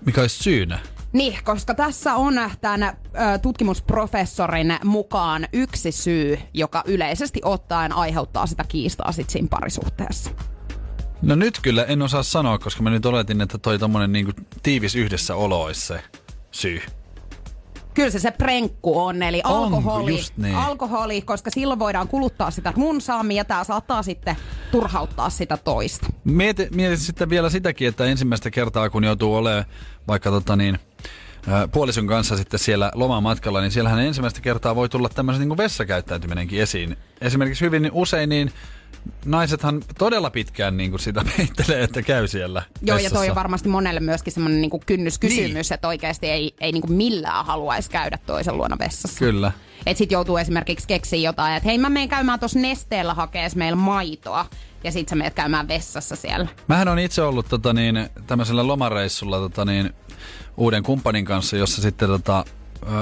Mikä 0.07 0.21
olisi 0.21 0.43
syynä? 0.43 0.79
Niin, 1.13 1.39
koska 1.45 1.75
tässä 1.75 2.15
on 2.15 2.35
tämän 2.61 2.97
tutkimusprofessorin 3.43 4.79
mukaan 4.85 5.49
yksi 5.53 5.93
syy, 5.93 6.39
joka 6.55 6.83
yleisesti 6.87 7.41
ottaen 7.45 7.93
aiheuttaa 7.93 8.47
sitä 8.47 8.65
kiistaa 8.69 9.13
sit 9.13 9.31
siinä 9.31 9.49
parisuhteessa. 9.51 10.31
No 11.25 11.35
nyt 11.35 11.59
kyllä 11.63 11.85
en 11.85 12.03
osaa 12.03 12.23
sanoa, 12.23 12.59
koska 12.59 12.83
mä 12.83 12.91
nyt 12.91 13.07
oletin, 13.07 13.41
että 13.41 13.59
toi 13.59 13.79
tommonen 13.79 14.13
niinku 14.13 14.33
tiivis 14.63 14.95
yhdessäolo 14.95 15.63
olisi 15.63 15.81
se 15.81 16.03
syy. 16.51 16.83
Kyllä 17.95 18.11
se 18.11 18.19
se 18.19 18.31
prenkku 18.31 19.01
on, 19.01 19.23
eli 19.23 19.41
alkoholi, 19.45 20.11
just 20.11 20.37
niin. 20.37 20.57
alkoholi, 20.57 21.23
koska 21.23 21.51
silloin 21.51 21.79
voidaan 21.79 22.09
kuluttaa 22.09 22.51
sitä 22.51 22.73
runsaammin 22.77 23.37
ja 23.37 23.45
tämä 23.45 23.65
saattaa 23.65 24.03
sitten 24.03 24.37
turhauttaa 24.71 25.31
sitä 25.31 25.57
toista. 25.57 26.07
Mieti, 26.25 26.69
mieti 26.75 26.97
sitten 26.97 27.31
vielä 27.31 27.51
sitäkin, 27.51 27.89
että 27.89 28.05
ensimmäistä 28.05 28.51
kertaa 28.51 28.91
kun 28.91 29.05
joutuu 29.05 29.35
olemaan 29.35 29.65
vaikka 30.09 30.31
tota 30.31 30.57
niin, 30.57 30.79
puolison 31.73 32.07
kanssa 32.07 32.37
sitten 32.37 32.61
siellä 32.61 32.91
lomamatkalla, 32.95 33.61
niin 33.61 33.71
siellähän 33.71 34.01
ensimmäistä 34.01 34.41
kertaa 34.41 34.77
voi 34.77 34.89
tulla 34.89 35.09
tämmöisen 35.09 35.49
niin 35.49 35.59
vessakäyttäytyminenkin 35.59 36.61
esiin. 36.61 36.97
Esimerkiksi 37.21 37.65
hyvin 37.65 37.91
usein 37.93 38.29
niin 38.29 38.53
naisethan 39.25 39.83
todella 39.99 40.31
pitkään 40.31 40.77
niin 40.77 40.91
kuin 40.91 41.01
sitä 41.01 41.25
peittelee, 41.37 41.83
että 41.83 42.03
käy 42.03 42.29
siellä 42.29 42.63
Joo, 42.83 42.87
ja 42.87 42.95
vessassa. 42.95 43.17
toi 43.17 43.31
on 43.31 43.35
varmasti 43.35 43.69
monelle 43.69 44.01
myöskin 44.01 44.33
semmoinen 44.33 44.61
niinku 44.61 44.83
kynnyskysymys, 44.87 45.69
niin. 45.71 45.75
että 45.75 45.89
oikeasti 45.89 46.27
ei, 46.27 46.55
ei 46.61 46.73
niinku 46.73 46.89
millään 46.89 47.47
haluaisi 47.47 47.91
käydä 47.91 48.19
toisen 48.27 48.57
luona 48.57 48.79
vessassa. 48.79 49.19
Kyllä. 49.19 49.53
Että 49.87 49.99
sit 49.99 50.13
joutuu 50.13 50.37
esimerkiksi 50.37 50.89
keksiä 50.89 51.19
jotain, 51.19 51.57
että 51.57 51.69
hei 51.69 51.79
mä 51.79 51.89
menen 51.89 52.09
käymään 52.09 52.41
tuossa 52.41 52.59
nesteellä 52.59 53.15
hakees 53.15 53.57
meillä 53.57 53.77
maitoa. 53.77 54.47
Ja 54.85 54.93
sit 54.93 55.09
sä 55.09 55.17
menet 55.17 55.35
käymään 55.35 55.69
vessassa 55.69 56.17
siellä. 56.17 56.47
Mähän 56.69 56.89
on 56.89 56.99
itse 56.99 57.23
ollut 57.23 57.49
tota 57.49 57.73
niin, 57.73 58.09
tämmöisellä 58.27 58.67
lomareissulla 58.67 59.39
tota 59.39 59.65
niin, 59.65 59.95
uuden 60.57 60.83
kumppanin 60.83 61.25
kanssa, 61.25 61.57
jossa 61.57 61.83
sitten 61.83 62.09
tota, 62.09 62.45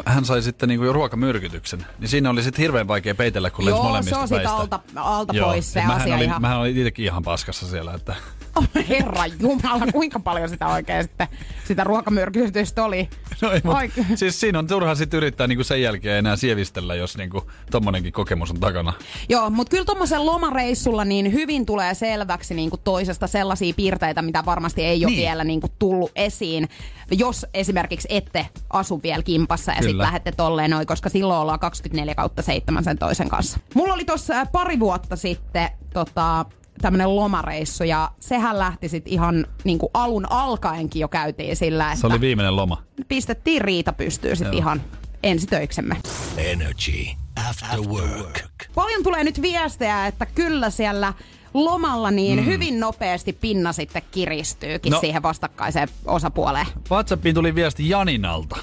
hän 0.06 0.24
sai 0.24 0.42
sitten 0.42 0.68
niinku 0.68 0.84
jo 0.84 0.92
ruokamyrkytyksen. 0.92 1.86
Niin 1.98 2.08
siinä 2.08 2.30
oli 2.30 2.42
sitten 2.42 2.62
hirveän 2.62 2.88
vaikea 2.88 3.14
peitellä, 3.14 3.50
kun 3.50 3.64
lensi 3.64 3.78
Joo, 3.78 3.84
molemmista 3.84 4.14
se 4.14 4.22
on 4.22 4.28
siitä 4.28 4.52
alta, 4.54 4.80
alta 4.96 5.36
Joo, 5.36 5.48
pois 5.48 5.72
se 5.72 5.80
et 5.80 5.86
mähän 5.86 6.02
asia 6.02 6.14
olin, 6.14 6.24
ihan. 6.24 6.42
Mähän 6.42 6.58
olin 6.58 6.76
itsekin 6.76 7.04
ihan 7.04 7.22
paskassa 7.22 7.66
siellä, 7.66 7.94
että 7.94 8.14
herra 8.88 9.26
Jumala, 9.26 9.86
kuinka 9.92 10.20
paljon 10.20 10.48
sitä 10.48 10.66
oikein 10.68 11.02
sitten, 11.02 11.28
sitä 11.64 11.84
ruokamyrkytystä 11.84 12.84
oli. 12.84 13.08
No 13.40 13.50
ei, 13.52 13.60
mut, 13.64 13.74
Oikein. 13.74 14.06
siis 14.18 14.40
siinä 14.40 14.58
on 14.58 14.66
turha 14.66 14.94
sitten 14.94 15.16
yrittää 15.18 15.46
niinku 15.46 15.64
sen 15.64 15.82
jälkeen 15.82 16.18
enää 16.18 16.36
sievistellä, 16.36 16.94
jos 16.94 17.16
niinku 17.16 17.50
tommonenkin 17.70 18.12
kokemus 18.12 18.50
on 18.50 18.60
takana. 18.60 18.92
Joo, 19.28 19.50
mutta 19.50 19.70
kyllä 19.70 19.84
tuommoisen 19.84 20.26
lomareissulla 20.26 21.04
niin 21.04 21.32
hyvin 21.32 21.66
tulee 21.66 21.94
selväksi 21.94 22.54
niin 22.54 22.70
kuin 22.70 22.80
toisesta 22.84 23.26
sellaisia 23.26 23.74
piirteitä, 23.76 24.22
mitä 24.22 24.44
varmasti 24.44 24.82
ei 24.84 25.04
ole 25.04 25.10
Niin. 25.12 25.20
vielä 25.22 25.44
niin 25.44 25.60
kuin 25.60 25.72
tullut 25.78 26.10
esiin. 26.16 26.68
Jos 27.10 27.46
esimerkiksi 27.54 28.08
ette 28.10 28.46
asu 28.72 29.00
vielä 29.02 29.22
kimpassa 29.22 29.72
ja 29.72 29.76
sitten 29.76 29.90
Kyllä. 29.92 30.02
lähdette 30.02 30.32
tolleen 30.32 30.70
noin, 30.70 30.86
koska 30.86 31.08
silloin 31.08 31.40
ollaan 31.40 31.58
24 31.60 32.14
kautta 32.14 32.42
7 32.42 32.84
sen 32.84 32.98
toisen 32.98 33.28
kanssa. 33.28 33.58
Mulla 33.74 33.94
oli 33.94 34.04
tuossa 34.04 34.46
pari 34.46 34.80
vuotta 34.80 35.16
sitten 35.16 35.70
tota, 35.92 36.44
tämmönen 36.80 37.16
lomareissu 37.16 37.84
ja 37.84 38.10
sehän 38.20 38.58
lähti 38.58 38.88
sitten 38.88 39.12
ihan 39.12 39.46
niin 39.64 39.78
kuin 39.78 39.90
alun 39.94 40.26
alkaenkin 40.32 41.00
jo 41.00 41.08
käytiin 41.08 41.56
sillä, 41.56 41.86
että 41.92 42.00
Se 42.00 42.06
oli 42.06 42.20
viimeinen 42.20 42.56
loma. 42.56 42.82
pistettiin 43.08 43.60
riita 43.60 43.92
pystyy 43.92 44.36
sitten 44.36 44.52
Joo. 44.52 44.58
ihan 44.60 44.82
ensitöiksemme. 45.22 45.96
Energy 46.36 47.06
After 47.48 47.80
Work. 47.80 48.40
Paljon 48.74 49.02
tulee 49.02 49.24
nyt 49.24 49.42
viestejä, 49.42 50.06
että 50.06 50.26
kyllä 50.26 50.70
siellä 50.70 51.12
lomalla 51.54 52.10
niin 52.10 52.38
mm. 52.38 52.44
hyvin 52.46 52.80
nopeasti 52.80 53.32
pinna 53.32 53.72
sitten 53.72 54.02
kiristyykin. 54.10 54.90
No. 54.92 55.00
siihen 55.00 55.22
vastakkaiseen 55.22 55.88
osapuoleen. 56.04 56.66
WhatsAppiin 56.90 57.34
tuli 57.34 57.54
viesti 57.54 57.88
Janinalta. 57.88 58.56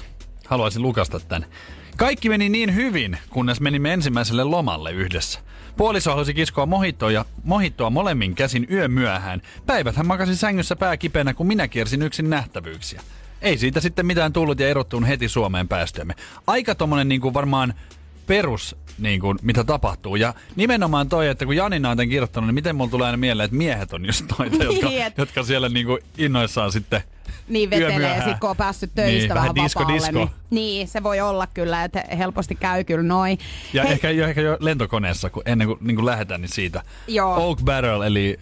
Haluaisin 0.46 0.82
lukasta 0.82 1.20
tän. 1.20 1.46
Kaikki 1.96 2.28
meni 2.28 2.48
niin 2.48 2.74
hyvin, 2.74 3.18
kunnes 3.30 3.60
menimme 3.60 3.92
ensimmäiselle 3.92 4.44
lomalle 4.44 4.92
yhdessä. 4.92 5.40
Puoliso 5.80 6.10
halusi 6.10 6.34
kiskoa 6.34 6.66
mohittoa, 6.66 7.10
ja 7.10 7.24
mohittoa 7.44 7.90
molemmin 7.90 8.34
käsin 8.34 8.66
yön 8.70 8.90
myöhään. 8.90 9.42
Päivät 9.66 9.96
hän 9.96 10.06
makasi 10.06 10.36
sängyssä 10.36 10.76
pää 10.76 10.96
kipeänä, 10.96 11.34
kun 11.34 11.46
minä 11.46 11.68
kiersin 11.68 12.02
yksin 12.02 12.30
nähtävyyksiä. 12.30 13.00
Ei 13.42 13.58
siitä 13.58 13.80
sitten 13.80 14.06
mitään 14.06 14.32
tullut 14.32 14.60
ja 14.60 14.68
erottuun 14.68 15.04
heti 15.04 15.28
Suomeen 15.28 15.68
päästömme. 15.68 16.14
Aika 16.46 16.74
tommonen 16.74 17.08
niinku 17.08 17.34
varmaan 17.34 17.74
perus, 18.26 18.76
niin 18.98 19.20
kuin, 19.20 19.38
mitä 19.42 19.64
tapahtuu. 19.64 20.16
Ja 20.16 20.34
nimenomaan 20.56 21.08
toi, 21.08 21.28
että 21.28 21.44
kun 21.46 21.56
Janina 21.56 21.90
on 21.90 21.96
tämän 21.96 22.08
kirjoittanut, 22.08 22.48
niin 22.48 22.54
miten 22.54 22.76
mulla 22.76 22.90
tulee 22.90 23.06
aina 23.06 23.16
mieleen, 23.16 23.44
että 23.44 23.56
miehet 23.56 23.92
on 23.92 24.06
just 24.06 24.24
noita, 24.38 24.64
jotka, 24.64 24.88
Niin, 24.88 25.12
jotka 25.18 25.42
siellä 25.42 25.68
niin 25.68 25.86
kuin 25.86 25.98
innoissaan 26.18 26.72
sitten 26.72 27.02
Niin 27.48 27.70
vetelee 27.70 27.90
yömyöhään. 27.90 28.30
sit, 28.30 28.38
kun 28.40 28.50
on 28.50 28.56
päässyt 28.56 28.90
töistä 28.94 29.18
Niin, 29.18 29.28
vähän, 29.28 29.42
vähän 29.54 29.54
disco, 29.64 29.80
vapaalle. 29.80 30.00
disco. 30.00 30.18
Niin, 30.18 30.30
niin, 30.50 30.88
se 30.88 31.02
voi 31.02 31.20
olla 31.20 31.46
kyllä, 31.46 31.84
että 31.84 32.04
helposti 32.18 32.54
käy 32.54 32.84
kyllä 32.84 33.02
noin. 33.02 33.38
Ja 33.72 33.82
Hei, 33.82 33.92
ehkä, 33.92 34.10
jo, 34.10 34.26
ehkä 34.26 34.40
jo 34.40 34.56
lentokoneessa, 34.60 35.30
kun 35.30 35.42
ennen 35.46 35.66
kuin, 35.66 35.78
niin 35.80 35.94
kuin 35.96 36.06
lähdetään, 36.06 36.40
niin 36.40 36.48
siitä. 36.52 36.82
Joo. 37.08 37.34
Oak 37.48 37.58
Barrel, 37.64 38.00
eli 38.02 38.38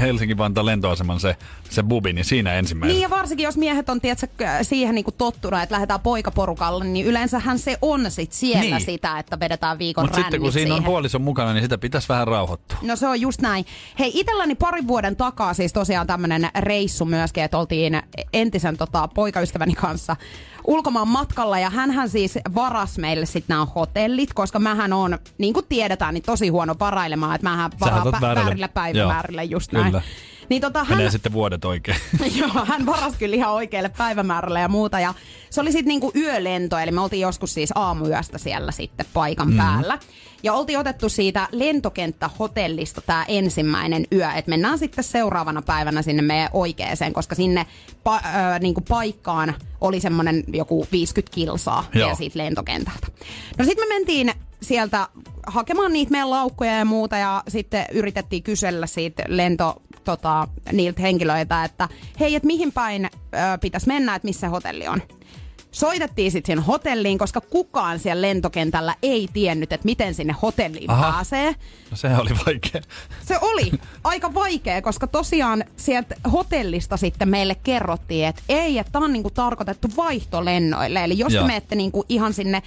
Helsinki-Vantaan 0.00 0.66
lentoaseman 0.66 1.20
se, 1.20 1.36
se 1.70 1.82
bubi, 1.82 2.12
niin 2.12 2.24
siinä 2.24 2.54
ensimmäisenä. 2.54 2.94
Niin 2.98 3.02
ja 3.02 3.10
varsinkin 3.10 3.44
jos 3.44 3.56
miehet 3.56 3.88
on 3.88 4.00
tiedätkö, 4.00 4.26
siihen 4.62 4.94
niinku 4.94 5.12
tottunut, 5.12 5.60
että 5.62 5.72
lähdetään 5.72 6.00
poikaporukalle, 6.00 6.84
niin 6.84 7.06
yleensähän 7.06 7.58
se 7.58 7.78
on 7.82 8.10
sit 8.10 8.32
siellä 8.32 8.62
Niin. 8.76 8.80
sitä, 8.80 9.18
että 9.18 9.40
vedetään 9.40 9.78
viikon 9.78 10.04
Mutta 10.04 10.18
sitten 10.20 10.40
kun 10.40 10.52
siinä 10.52 10.74
on 10.74 10.78
siihen. 10.78 10.90
puolison 10.90 11.22
mukana, 11.22 11.52
niin 11.52 11.62
sitä 11.62 11.78
pitäisi 11.78 12.08
vähän 12.08 12.26
rauhoittua. 12.26 12.78
No 12.82 12.96
se 12.96 13.08
on 13.08 13.20
just 13.20 13.40
näin. 13.40 13.64
Hei, 13.98 14.10
itselläni 14.14 14.54
parin 14.54 14.88
vuoden 14.88 15.16
takaa 15.16 15.54
siis 15.54 15.72
tosiaan 15.72 16.06
tämmönen 16.06 16.48
reissu 16.58 17.04
myöskin, 17.04 17.44
että 17.44 17.58
oltiin 17.58 18.02
entisen 18.32 18.76
tota, 18.76 19.08
poikaystäväni 19.08 19.74
kanssa 19.74 20.16
ulkomaan 20.64 21.08
matkalla 21.08 21.58
ja 21.58 21.70
hän 21.70 22.08
siis 22.08 22.38
varas 22.54 22.98
meille 22.98 23.26
sitten 23.26 23.54
nämä 23.54 23.64
hotellit, 23.64 24.34
koska 24.34 24.58
mähän 24.58 24.92
on, 24.92 25.18
niin 25.38 25.54
kuin 25.54 25.66
tiedetään, 25.68 26.14
niin 26.14 26.22
tosi 26.22 26.48
huono 26.48 26.74
varailemaan, 26.80 27.34
että 27.34 27.48
mähän 27.48 27.70
varaan 27.80 28.08
otat 28.08 28.14
pä- 28.14 28.20
väärille. 28.20 28.44
väärillä 28.44 28.68
päivämäärillä 28.68 29.42
Joo, 29.42 29.50
just 29.50 29.70
kyllä. 29.70 29.90
näin. 29.90 30.02
Niin 30.48 30.62
tota, 30.62 30.84
hän, 30.84 30.98
Menee 30.98 31.10
sitten 31.10 31.32
vuodet 31.32 31.64
oikein. 31.64 31.96
Joo, 32.40 32.64
hän 32.64 32.86
varasi 32.86 33.18
kyllä 33.18 33.36
ihan 33.36 33.52
oikealle 33.52 33.88
päivämäärälle 33.98 34.60
ja 34.60 34.68
muuta. 34.68 35.00
Ja 35.00 35.14
se 35.50 35.60
oli 35.60 35.72
sitten 35.72 35.88
niinku 35.88 36.12
yölento, 36.16 36.78
eli 36.78 36.90
me 36.90 37.00
oltiin 37.00 37.20
joskus 37.20 37.54
siis 37.54 37.72
aamuyöstä 37.74 38.38
siellä 38.38 38.72
sitten 38.72 39.06
paikan 39.12 39.50
mm. 39.50 39.56
päällä. 39.56 39.98
Ja 40.42 40.52
oltiin 40.52 40.78
otettu 40.78 41.08
siitä 41.08 41.48
lentokenttähotellista 41.52 43.00
tämä 43.00 43.24
ensimmäinen 43.28 44.06
yö, 44.12 44.30
että 44.36 44.48
mennään 44.48 44.78
sitten 44.78 45.04
seuraavana 45.04 45.62
päivänä 45.62 46.02
sinne 46.02 46.22
meidän 46.22 46.48
oikeeseen, 46.52 47.12
koska 47.12 47.34
sinne 47.34 47.66
pa- 48.08 48.26
äh, 48.26 48.60
niinku 48.60 48.80
paikkaan 48.80 49.54
oli 49.80 50.00
semmoinen 50.00 50.44
joku 50.52 50.86
50 50.92 51.34
kilsaa 51.34 51.84
Joo. 51.94 52.04
vielä 52.04 52.14
siitä 52.14 52.38
lentokentältä. 52.38 53.06
No 53.58 53.64
sitten 53.64 53.88
me 53.88 53.94
mentiin 53.94 54.32
sieltä 54.62 55.08
hakemaan 55.46 55.92
niitä 55.92 56.10
meidän 56.10 56.30
laukkoja 56.30 56.78
ja 56.78 56.84
muuta 56.84 57.16
ja 57.16 57.42
sitten 57.48 57.86
yritettiin 57.92 58.42
kysellä 58.42 58.86
siitä 58.86 59.22
lento 59.28 59.82
tota, 60.04 60.48
niiltä 60.72 61.02
henkilöitä, 61.02 61.64
että 61.64 61.88
hei, 62.20 62.34
että 62.34 62.46
mihin 62.46 62.72
päin 62.72 63.04
ö, 63.04 63.58
pitäisi 63.60 63.86
mennä, 63.88 64.14
että 64.14 64.28
missä 64.28 64.48
hotelli 64.48 64.88
on. 64.88 65.02
Soitettiin 65.72 66.32
sitten 66.32 66.52
sinne 66.56 66.64
hotelliin, 66.66 67.18
koska 67.18 67.40
kukaan 67.40 67.98
siellä 67.98 68.22
lentokentällä 68.22 68.94
ei 69.02 69.28
tiennyt, 69.32 69.72
että 69.72 69.84
miten 69.84 70.14
sinne 70.14 70.34
hotelliin 70.42 70.90
Aha. 70.90 71.12
pääsee. 71.12 71.54
No 71.90 71.96
sehän 71.96 72.20
oli 72.20 72.30
vaikea. 72.46 72.80
Se 73.26 73.38
oli 73.40 73.72
aika 74.04 74.34
vaikea, 74.34 74.82
koska 74.82 75.06
tosiaan 75.06 75.64
sieltä 75.76 76.14
hotellista 76.32 76.96
sitten 76.96 77.28
meille 77.28 77.54
kerrottiin, 77.54 78.26
että 78.26 78.42
ei, 78.48 78.78
että 78.78 78.92
tämä 78.92 79.04
on 79.04 79.12
niinku 79.12 79.30
tarkoitettu 79.30 79.88
vaihtolennoille. 79.96 81.04
Eli 81.04 81.18
jos 81.18 81.32
te 81.32 81.40
menette 81.42 81.74
niinku 81.74 82.04
ihan 82.08 82.32
sinne 82.34 82.62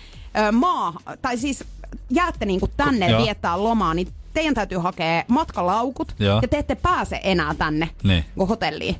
ö, 0.48 0.52
maa, 0.52 0.94
tai 1.22 1.38
siis 1.38 1.64
jäätte 2.10 2.46
niinku 2.46 2.68
tänne 2.78 3.10
Joo. 3.10 3.24
viettää 3.24 3.64
lomaa, 3.64 3.94
niin 3.94 4.08
teidän 4.34 4.54
täytyy 4.54 4.78
hakea 4.78 5.24
matkalaukut 5.28 6.16
Joo. 6.20 6.40
ja 6.42 6.48
te 6.48 6.58
ette 6.58 6.76
pääse 6.76 7.20
enää 7.24 7.56
tänne 7.56 7.90
Niin. 8.04 8.26
hotelliin. 8.50 8.96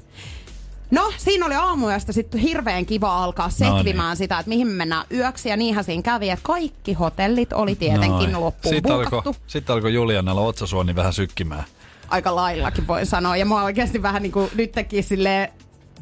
No, 0.96 1.14
siinä 1.18 1.46
oli 1.46 1.56
aamuyöstä 1.56 2.12
sitten 2.14 2.42
hirveän 2.42 2.86
kiva 2.86 3.24
alkaa 3.24 3.46
No 3.48 3.52
setvimään 3.52 4.10
niin. 4.10 4.18
sitä, 4.18 4.40
että 4.40 4.50
mihin 4.50 4.68
me 4.68 4.74
mennään 4.74 5.06
yöksi. 5.12 5.50
Ja 5.50 5.58
niinhän 5.58 5.84
siinä 5.84 6.02
kävi, 6.02 6.30
että 6.30 6.44
kaikki 6.44 6.94
hotellit 6.94 7.54
oli 7.54 7.76
tietenkin 7.76 8.10
Noin. 8.32 8.40
loppuun 8.40 8.76
Sitten 8.76 8.96
alkoi, 8.96 9.34
sitten 9.48 9.74
alkoi 9.76 9.94
Julianalla 9.94 10.42
otsasuoni 10.42 10.96
vähän 10.96 11.14
sykkimään. 11.14 11.64
aika 12.10 12.36
laillakin 12.36 12.88
voi 12.88 13.06
sanoa. 13.06 13.38
Ja 13.38 13.46
mä 13.46 13.64
oikeasti 13.64 14.02
vähän 14.02 14.22
niin 14.22 14.32
kuin 14.32 14.50
nytkin 14.56 15.04
silleen 15.04 15.50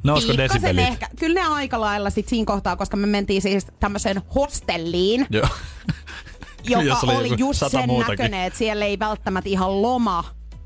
Nousko 0.03 0.37
desibelit? 0.37 0.87
ehkä. 0.87 1.07
Kyllä 1.19 1.41
ne 1.41 1.47
aika 1.47 1.81
lailla 1.81 2.09
sit 2.09 2.27
siinä 2.27 2.45
kohtaa, 2.45 2.75
koska 2.75 2.97
me 2.97 3.07
mentiin 3.07 3.41
siis 3.41 3.67
tämmöiseen 3.79 4.21
hostelliin, 4.35 5.27
Joo. 5.29 5.47
joka 6.67 6.99
oli, 7.03 7.15
oli 7.15 7.33
just 7.37 7.63
sen 7.67 7.87
muutakin. 7.87 8.11
näköinen, 8.11 8.43
että 8.43 8.59
siellä 8.59 8.85
ei 8.85 8.99
välttämättä 8.99 9.49
ihan 9.49 9.81
loma 9.81 10.23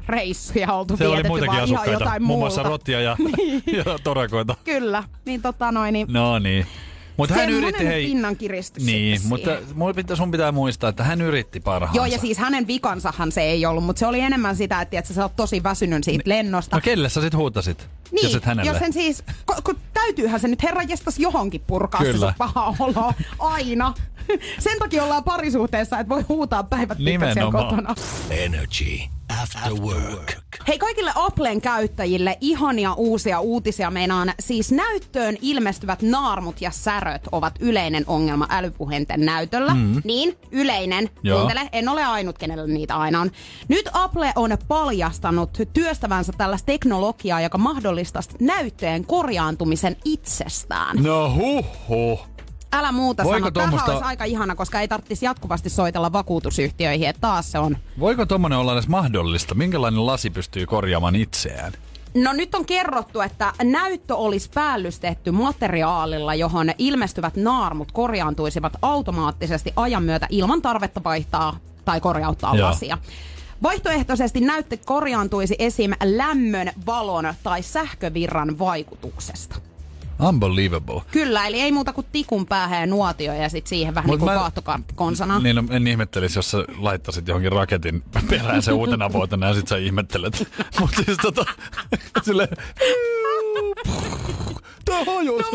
reissuja 0.08 0.74
oltu 0.74 0.98
Siellä 0.98 1.16
oli 1.16 1.24
muitakin 1.24 1.56
vaan 1.56 1.68
ihan 1.68 1.82
asukkaita, 1.82 2.20
muun 2.20 2.40
muassa 2.40 2.64
rottia 2.64 3.02
ja, 3.02 3.18
ja 3.78 4.00
torakoita. 4.04 4.56
Kyllä, 4.64 5.04
niin 5.26 5.42
tota 5.42 5.72
noin, 5.72 5.94
niin 5.94 6.08
No 6.10 6.40
niin. 6.40 6.66
Mutta 7.18 7.36
hän 7.36 7.50
yritti, 7.50 7.86
hei... 7.88 8.06
pinnan 8.06 8.36
kiristys 8.36 8.84
Niin, 8.84 9.20
mutta 9.28 9.52
mun 9.76 9.96
pitää, 9.96 10.16
sun 10.16 10.32
pitää 10.32 10.52
muistaa, 10.52 10.90
että 10.90 11.04
hän 11.04 11.22
yritti 11.22 11.60
parhaansa. 11.60 11.98
Joo, 11.98 12.06
ja 12.06 12.18
siis 12.20 12.38
hänen 12.38 12.68
vikansahan 12.68 13.32
se 13.32 13.42
ei 13.42 13.66
ollut, 13.66 13.84
mutta 13.84 14.00
se 14.00 14.06
oli 14.08 14.20
enemmän 14.20 14.56
sitä, 14.56 14.82
että 14.82 14.90
tiedätkö, 14.90 15.14
sä 15.14 15.24
oot 15.24 15.36
tosi 15.36 15.64
väsynyt 15.64 16.04
siitä 16.04 16.24
lennosta. 16.30 16.76
No 16.76 16.82
kelle 16.82 17.10
sä 17.10 17.22
sit 17.22 17.34
huutasit, 17.36 17.88
Niin, 18.12 18.24
jos 18.24 18.36
et 18.36 18.46
hänelle? 18.46 18.72
jos 18.72 18.80
sen 18.80 18.94
siis, 18.94 19.24
kun, 19.46 19.56
kun 19.64 19.78
täytyyhän 19.94 20.40
se 20.40 20.48
nyt 20.48 20.64
herra 20.64 20.84
jestas 20.84 21.20
johonkin 21.20 21.62
purkaa 21.68 22.02
Kyllä. 22.02 22.14
se 22.14 22.20
sun 22.20 22.34
paha 22.38 22.74
olo 22.80 23.14
aina. 23.40 23.94
Sen 24.60 24.80
takia 24.80 25.04
ollaan 25.04 25.24
parisuhteessa, 25.24 26.00
että 26.00 26.10
voi 26.10 26.22
huutaa 26.30 26.64
päivät 26.64 26.98
Nimenomaan. 27.00 27.52
kotona. 27.70 27.96
Energy 28.30 29.00
After 29.42 29.74
Work. 29.74 30.34
Hei 30.68 30.78
kaikille 30.80 31.12
Applen 31.16 31.62
käyttäjille 31.62 32.38
ihania 32.42 32.94
uusia 32.94 33.40
uutisia 33.40 33.92
meinaan. 33.92 34.34
Siis 34.40 34.72
näyttöön 34.72 35.38
ilmestyvät 35.42 36.02
naarmut 36.02 36.62
ja 36.62 36.72
säröt 36.72 37.07
ovat 37.32 37.54
yleinen 37.60 38.04
ongelma 38.08 38.48
älypuhelinten 38.50 39.26
näytöllä. 39.26 39.74
Mm. 39.74 40.02
Niin, 40.04 40.38
yleinen. 40.52 41.10
Joo. 41.24 41.38
Kuuntele, 41.38 41.70
en 41.72 41.90
ole 41.90 42.04
ainut, 42.04 42.38
kenellä 42.38 42.68
niitä 42.68 42.96
aina 42.96 43.22
on. 43.22 43.32
Nyt 43.68 43.90
Apple 43.94 44.34
on 44.36 44.58
paljastanut 44.68 45.58
työstävänsä 45.74 46.34
tällaista 46.38 46.66
teknologiaa, 46.66 47.42
joka 47.42 47.58
mahdollistaa 47.58 48.22
näyttöjen 48.40 49.06
korjaantumisen 49.06 49.96
itsestään. 50.06 51.04
No 51.04 51.34
huh 51.36 51.66
huh. 51.90 52.20
Älä 52.74 52.92
muuta 52.92 53.24
Voiko 53.24 53.38
sano. 53.40 53.52
Tommosta- 53.52 53.92
olisi 53.92 54.06
aika 54.06 54.24
ihana, 54.24 54.56
koska 54.56 54.82
ei 54.82 54.88
tarvitsisi 54.88 55.26
jatkuvasti 55.26 55.70
soitella 55.70 56.14
vakuutusyhtiöihin, 56.14 57.10
että 57.10 57.22
taas 57.22 57.52
se 57.52 57.60
on 57.60 57.78
Voiko 58.00 58.26
tommonen 58.26 58.58
olla 58.58 58.74
edes 58.74 58.88
mahdollista? 58.88 59.56
Minkälainen 59.56 60.06
lasi 60.06 60.30
pystyy 60.30 60.66
korjaamaan 60.66 61.16
itseään? 61.16 61.74
No 62.24 62.34
nyt 62.34 62.56
on 62.56 62.66
kerrottu, 62.66 63.22
että 63.22 63.54
näyttö 63.64 64.16
olisi 64.16 64.50
päällystetty 64.54 65.32
materiaalilla, 65.32 66.36
johon 66.36 66.72
ilmestyvät 66.78 67.36
naarmut 67.36 67.92
korjaantuisivat 67.92 68.74
automaattisesti 68.82 69.74
ajan 69.76 70.04
myötä 70.04 70.28
ilman 70.30 70.62
tarvetta 70.62 71.04
vaihtaa 71.04 71.58
tai 71.86 72.02
korjauttaa 72.02 72.56
Joo. 72.56 72.68
lasia. 72.68 72.98
Vaihtoehtoisesti 73.64 74.40
näyttö 74.40 74.78
korjaantuisi 74.86 75.56
esim. 75.60 75.92
lämmön, 76.04 76.72
valon 76.86 77.34
tai 77.44 77.62
sähkövirran 77.62 78.60
vaikutuksesta. 78.60 79.56
Unbelievable. 80.20 81.02
Kyllä, 81.12 81.48
eli 81.48 81.62
ei 81.62 81.72
muuta 81.72 81.94
kuin 81.94 82.08
tikun 82.12 82.46
päähän 82.46 82.80
ja 82.80 82.86
nuotio 82.86 83.34
ja 83.34 83.50
sitten 83.50 83.70
siihen 83.70 83.96
vähän 83.96 84.10
Mut 84.10 84.20
niin 84.20 84.28
kuin 84.28 84.40
kaatokonsana. 84.40 85.40
Niin, 85.40 85.56
no, 85.56 85.64
en 85.70 85.88
ihmettelisi, 85.88 86.40
jos 86.40 86.52
sä 86.52 86.58
laittaisit 86.78 87.28
johonkin 87.28 87.52
raketin 87.52 88.04
perään 88.30 88.62
sen 88.62 88.74
uutena 88.74 89.14
vuotena 89.14 89.48
ja 89.48 89.54
sit 89.54 89.68
sä 89.68 89.78
ihmettelet. 89.78 90.48
Mutta 90.80 91.04
siis 91.06 91.18
tota, 91.18 91.46
sille... 92.26 92.50
Tää 94.88 95.04
hajosi. 95.06 95.50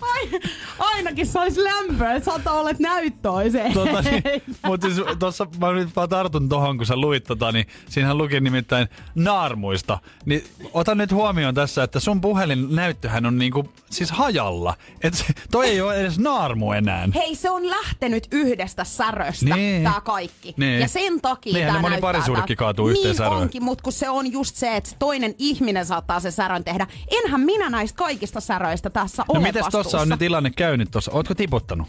Ai, 0.00 0.40
ainakin 0.78 1.26
se 1.26 1.38
olisi 1.40 1.64
lämpöä, 1.64 2.14
että 2.14 2.30
saattaa 2.30 2.54
olla, 2.54 2.70
että 2.70 2.82
näyttö 2.82 3.30
olisi 3.32 3.58
Tota, 3.74 4.02
niin, 4.02 4.22
mutta 4.66 4.86
siis 4.90 5.06
tossa 5.18 5.46
mä 5.58 5.72
nyt 5.72 5.96
vaan 5.96 6.08
tartun 6.08 6.48
tohon, 6.48 6.76
kun 6.76 6.86
sä 6.86 6.96
luit 6.96 7.24
tota, 7.24 7.52
niin 7.52 7.66
siinähän 7.88 8.18
luki 8.18 8.40
nimittäin 8.40 8.88
naarmuista. 9.14 9.98
Niin 10.24 10.44
ota 10.72 10.94
nyt 10.94 11.12
huomioon 11.12 11.54
tässä, 11.54 11.82
että 11.82 12.00
sun 12.00 12.20
puhelin 12.20 12.76
näyttöhän 12.76 13.26
on 13.26 13.38
niinku 13.38 13.72
siis 13.90 14.10
hajalla. 14.10 14.74
Et 15.02 15.14
se, 15.14 15.24
toi 15.50 15.66
ei 15.68 15.80
ole 15.80 15.96
edes 15.96 16.18
naarmu 16.18 16.72
enää. 16.72 17.08
Hei, 17.14 17.34
se 17.34 17.50
on 17.50 17.70
lähtenyt 17.70 18.26
yhdestä 18.32 18.84
säröstä, 18.84 19.54
Niin. 19.56 19.82
tää 19.84 20.00
kaikki. 20.00 20.54
Niin. 20.56 20.80
Ja 20.80 20.88
sen 20.88 21.20
takia 21.20 21.52
Niinhän 21.52 21.72
tää 21.72 21.82
ne 21.90 22.00
moni 22.00 22.00
tää- 22.46 22.56
kaatuu 22.56 22.88
yhteen 22.88 23.04
niin 23.06 23.16
säröön. 23.16 23.40
onkin, 23.42 23.62
mutta 23.64 23.82
kun 23.82 23.92
se 23.92 24.08
on 24.10 24.32
just 24.32 24.56
se, 24.56 24.76
että 24.76 24.90
toinen 24.98 25.34
ihminen 25.38 25.86
saattaa 25.86 26.20
sen 26.20 26.32
särön 26.32 26.64
tehdä. 26.64 26.86
Enhän 27.24 27.40
minä 27.40 27.70
näistä 27.70 27.96
kaikista 27.96 28.39
säröistä 28.40 28.90
tässä 28.90 29.22
No 29.28 29.34
ole 29.34 29.42
mites 29.42 29.66
tossa 29.72 30.00
on 30.00 30.08
nyt 30.08 30.18
tilanne 30.18 30.50
käynyt 30.50 30.90
tossa? 30.90 31.12
Ootko 31.12 31.34
tiputtanut? 31.34 31.88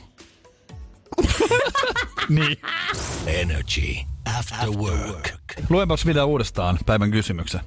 niin. 2.30 2.58
Energy. 3.26 3.96
After 4.40 4.70
Work. 4.70 5.30
Luenpas 5.70 6.06
vielä 6.06 6.26
uudestaan 6.26 6.80
päivän 6.86 7.12
kysymyksen. 7.12 7.62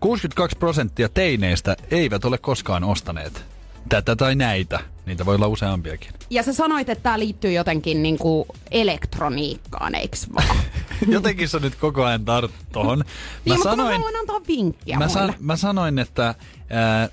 62 0.00 0.58
prosenttia 0.58 1.08
teineistä 1.08 1.76
eivät 1.90 2.24
ole 2.24 2.38
koskaan 2.38 2.84
ostaneet 2.84 3.44
tätä 3.88 4.16
tai 4.16 4.34
näitä. 4.34 4.80
Niitä 5.06 5.26
voi 5.26 5.34
olla 5.34 5.46
useampiakin. 5.46 6.12
Ja 6.30 6.42
sä 6.42 6.52
sanoit, 6.52 6.88
että 6.88 7.02
tämä 7.02 7.18
liittyy 7.18 7.52
jotenkin 7.52 8.02
niinku 8.02 8.46
elektroniikkaan, 8.70 9.94
eiks 9.94 10.26
vaan? 10.34 10.56
Jotenkin 11.08 11.48
sä 11.48 11.58
nyt 11.58 11.74
koko 11.74 12.04
ajan 12.04 12.24
tart 12.24 12.50
tohon. 12.72 12.98
Mä 12.98 13.04
niin, 13.44 13.62
sanoin, 13.62 14.00
mä 14.00 14.06
antaa 14.20 14.40
vinkkiä 14.48 14.98
mä, 14.98 15.08
san, 15.08 15.34
mä 15.40 15.56
sanoin, 15.56 15.98
että... 15.98 16.34
Ää, 16.70 17.08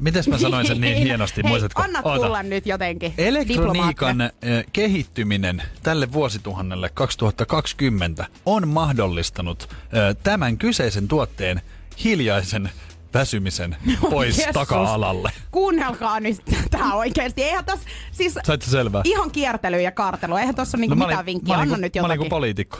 mites 0.00 0.28
mä 0.28 0.38
sanoin 0.38 0.66
sen 0.66 0.80
niin 0.80 0.96
hienosti, 1.06 1.40
Hei, 1.44 1.50
muistatko? 1.50 1.82
anna 1.82 2.00
Oota. 2.04 2.24
tulla 2.26 2.42
nyt 2.42 2.66
jotenkin. 2.66 3.14
Elektroniikan 3.18 4.20
eh, 4.20 4.30
kehittyminen 4.72 5.62
tälle 5.82 6.12
vuosituhannelle 6.12 6.88
2020 6.94 8.26
on 8.46 8.68
mahdollistanut 8.68 9.68
eh, 9.70 10.16
tämän 10.22 10.58
kyseisen 10.58 11.08
tuotteen 11.08 11.60
hiljaisen 12.04 12.70
väsymisen 13.14 13.76
pois 14.10 14.36
Jessus. 14.38 14.54
taka-alalle. 14.54 15.30
Kuunnelkaa 15.50 16.20
nyt 16.20 16.36
tää 16.70 16.94
oikeesti. 16.94 17.42
Eihän 17.42 17.64
tässä, 17.64 17.88
siis 18.12 18.34
Sait 18.44 18.62
sä 18.62 18.70
selvää? 18.70 19.02
ihan 19.04 19.30
kiertely 19.30 19.80
ja 19.82 19.92
kartelu. 19.92 20.36
Eihän 20.36 20.54
tossa 20.54 20.76
niinku 20.78 20.96
mä 20.96 21.06
mitään 21.06 21.26
vinkkiä. 21.26 21.56
mä 21.56 21.62
Anna 21.62 21.76
nyt 21.76 21.94
Mä 21.94 22.00
jotakin. 22.02 22.28
poliitikko. 22.28 22.78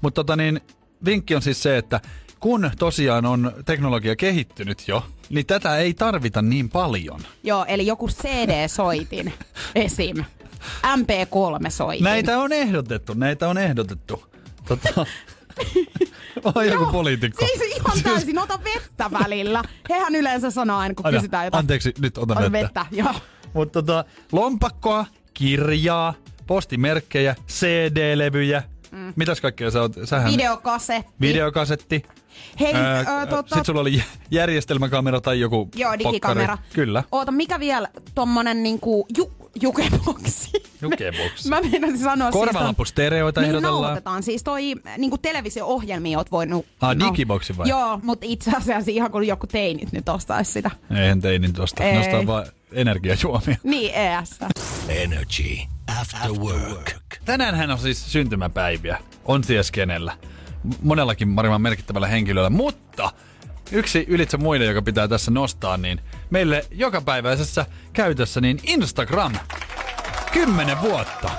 Mutta 0.00 0.14
tota 0.24 0.36
niin, 0.36 0.60
vinkki 1.04 1.34
on 1.34 1.42
siis 1.42 1.62
se, 1.62 1.76
että 1.78 2.00
kun 2.40 2.70
tosiaan 2.78 3.26
on 3.26 3.52
teknologia 3.64 4.16
kehittynyt 4.16 4.88
jo, 4.88 5.04
niin 5.30 5.46
tätä 5.46 5.76
ei 5.78 5.94
tarvita 5.94 6.42
niin 6.42 6.68
paljon. 6.68 7.20
Joo, 7.42 7.64
eli 7.68 7.86
joku 7.86 8.08
CD-soitin 8.08 9.32
esim. 9.74 10.16
MP3-soitin. 10.86 12.02
Näitä 12.04 12.38
on 12.38 12.52
ehdotettu, 12.52 13.14
näitä 13.14 13.48
on 13.48 13.58
ehdotettu. 13.58 14.24
Tota, 14.68 15.06
on 16.54 16.66
joku 16.66 16.86
poliitikko. 16.92 17.46
Siis 17.46 17.76
ihan 17.76 18.02
täysin, 18.02 18.38
ota 18.38 18.60
vettä 18.64 19.10
välillä. 19.24 19.62
Hehän 19.90 20.14
yleensä 20.14 20.50
sanoo 20.50 20.78
aina, 20.78 20.94
kun 20.94 21.06
Aina, 21.06 21.18
kysytään 21.18 21.44
jotain. 21.44 21.58
Anteeksi, 21.58 21.94
nyt 22.00 22.18
otan 22.18 22.38
Ota 22.38 22.52
vettä. 22.52 22.80
vettä, 22.80 22.96
joo. 22.96 23.14
Mutta 23.52 23.82
tota, 23.82 24.04
lompakkoa, 24.32 25.06
kirjaa, 25.34 26.14
postimerkkejä, 26.46 27.36
CD-levyjä. 27.48 28.62
Mm. 28.92 29.12
Mitäs 29.16 29.40
kaikkea 29.40 29.70
sä 29.70 29.80
oot? 29.80 29.92
Sähän 30.04 30.32
Videokasetti. 30.32 31.12
videokasetti. 31.20 32.02
Hei, 32.60 32.74
Ää, 32.74 33.00
ö, 33.00 33.26
tota, 33.26 33.48
Sitten 33.48 33.64
sulla 33.64 33.80
oli 33.80 34.02
järjestelmäkamera 34.30 35.20
tai 35.20 35.40
joku 35.40 35.68
Joo, 35.74 35.92
digikamera. 35.98 36.56
pokkari. 36.56 36.74
Kyllä. 36.74 37.04
Oota, 37.12 37.32
mikä 37.32 37.60
vielä 37.60 37.88
tommonen 38.14 38.62
niinku 38.62 39.06
ju, 39.16 39.32
jukeboksi? 39.62 40.50
Jukebox. 40.82 41.46
Mä 41.48 41.60
meinasin 41.60 41.98
sanoa 41.98 42.30
Korvalappustereoita 42.30 43.40
siis 43.40 43.46
ton, 43.46 43.56
ehdotellaan. 43.56 43.74
Niin 43.74 43.82
nauhoitetaan. 43.82 44.22
Siis 44.22 44.42
toi 44.42 44.62
niinku 44.98 45.18
televisio-ohjelmia 45.18 46.18
oot 46.18 46.30
voinut... 46.30 46.66
Ah, 46.80 46.96
digiboksi 46.98 47.56
vai? 47.56 47.68
Joo, 47.68 48.00
mutta 48.02 48.26
itse 48.28 48.50
asiassa 48.56 48.90
ihan 48.90 49.10
kun 49.10 49.26
joku 49.26 49.46
teinit 49.46 49.92
nyt 49.92 50.08
ostais 50.08 50.52
sitä. 50.52 50.70
Eihän 50.96 51.20
teinin 51.20 51.52
tuosta. 51.52 51.84
Ei. 51.84 51.94
Nostaa 51.96 52.26
vaan 52.26 52.46
energiajuomia. 52.72 53.56
Niin, 53.62 53.94
ES. 53.94 54.38
Energy. 54.88 55.56
After 56.00 56.30
Work. 56.32 56.99
Tänäänhän 57.30 57.70
on 57.70 57.78
siis 57.78 58.12
syntymäpäiviä. 58.12 58.98
On 59.24 59.42
ties 59.42 59.70
kenellä. 59.70 60.12
Monellakin 60.82 61.36
varmaan 61.36 61.60
merkittävällä 61.62 62.06
henkilöllä. 62.06 62.50
Mutta 62.50 63.12
yksi 63.72 64.04
ylitse 64.08 64.36
muiden, 64.36 64.68
joka 64.68 64.82
pitää 64.82 65.08
tässä 65.08 65.30
nostaa, 65.30 65.76
niin 65.76 66.00
meille 66.30 66.64
jokapäiväisessä 66.70 67.66
käytössä, 67.92 68.40
niin 68.40 68.60
Instagram. 68.62 69.32
Kymmenen 70.32 70.80
vuotta. 70.82 71.30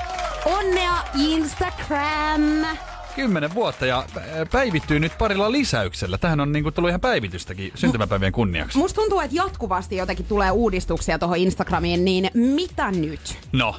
Onnea 0.46 1.04
Instagram! 1.18 2.78
Kymmenen 3.16 3.54
vuotta 3.54 3.86
ja 3.86 4.06
pä- 4.16 4.48
päivittyy 4.52 5.00
nyt 5.00 5.18
parilla 5.18 5.52
lisäyksellä. 5.52 6.18
Tähän 6.18 6.40
on 6.40 6.52
niinku 6.52 6.72
tullut 6.72 6.90
ihan 6.90 7.02
päivitystäkin 7.02 7.72
syntymäpäivien 7.76 8.32
kunniaksi. 8.32 8.78
Musta 8.78 9.02
tuntuu, 9.02 9.20
että 9.20 9.36
jatkuvasti 9.36 9.96
jotenkin 9.96 10.26
tulee 10.26 10.52
uudistuksia 10.52 11.20
tuohon 11.20 11.38
Instagramiin, 11.38 12.06
niin 12.06 12.30
mitä 12.34 12.92
nyt? 12.92 13.38
No, 13.52 13.76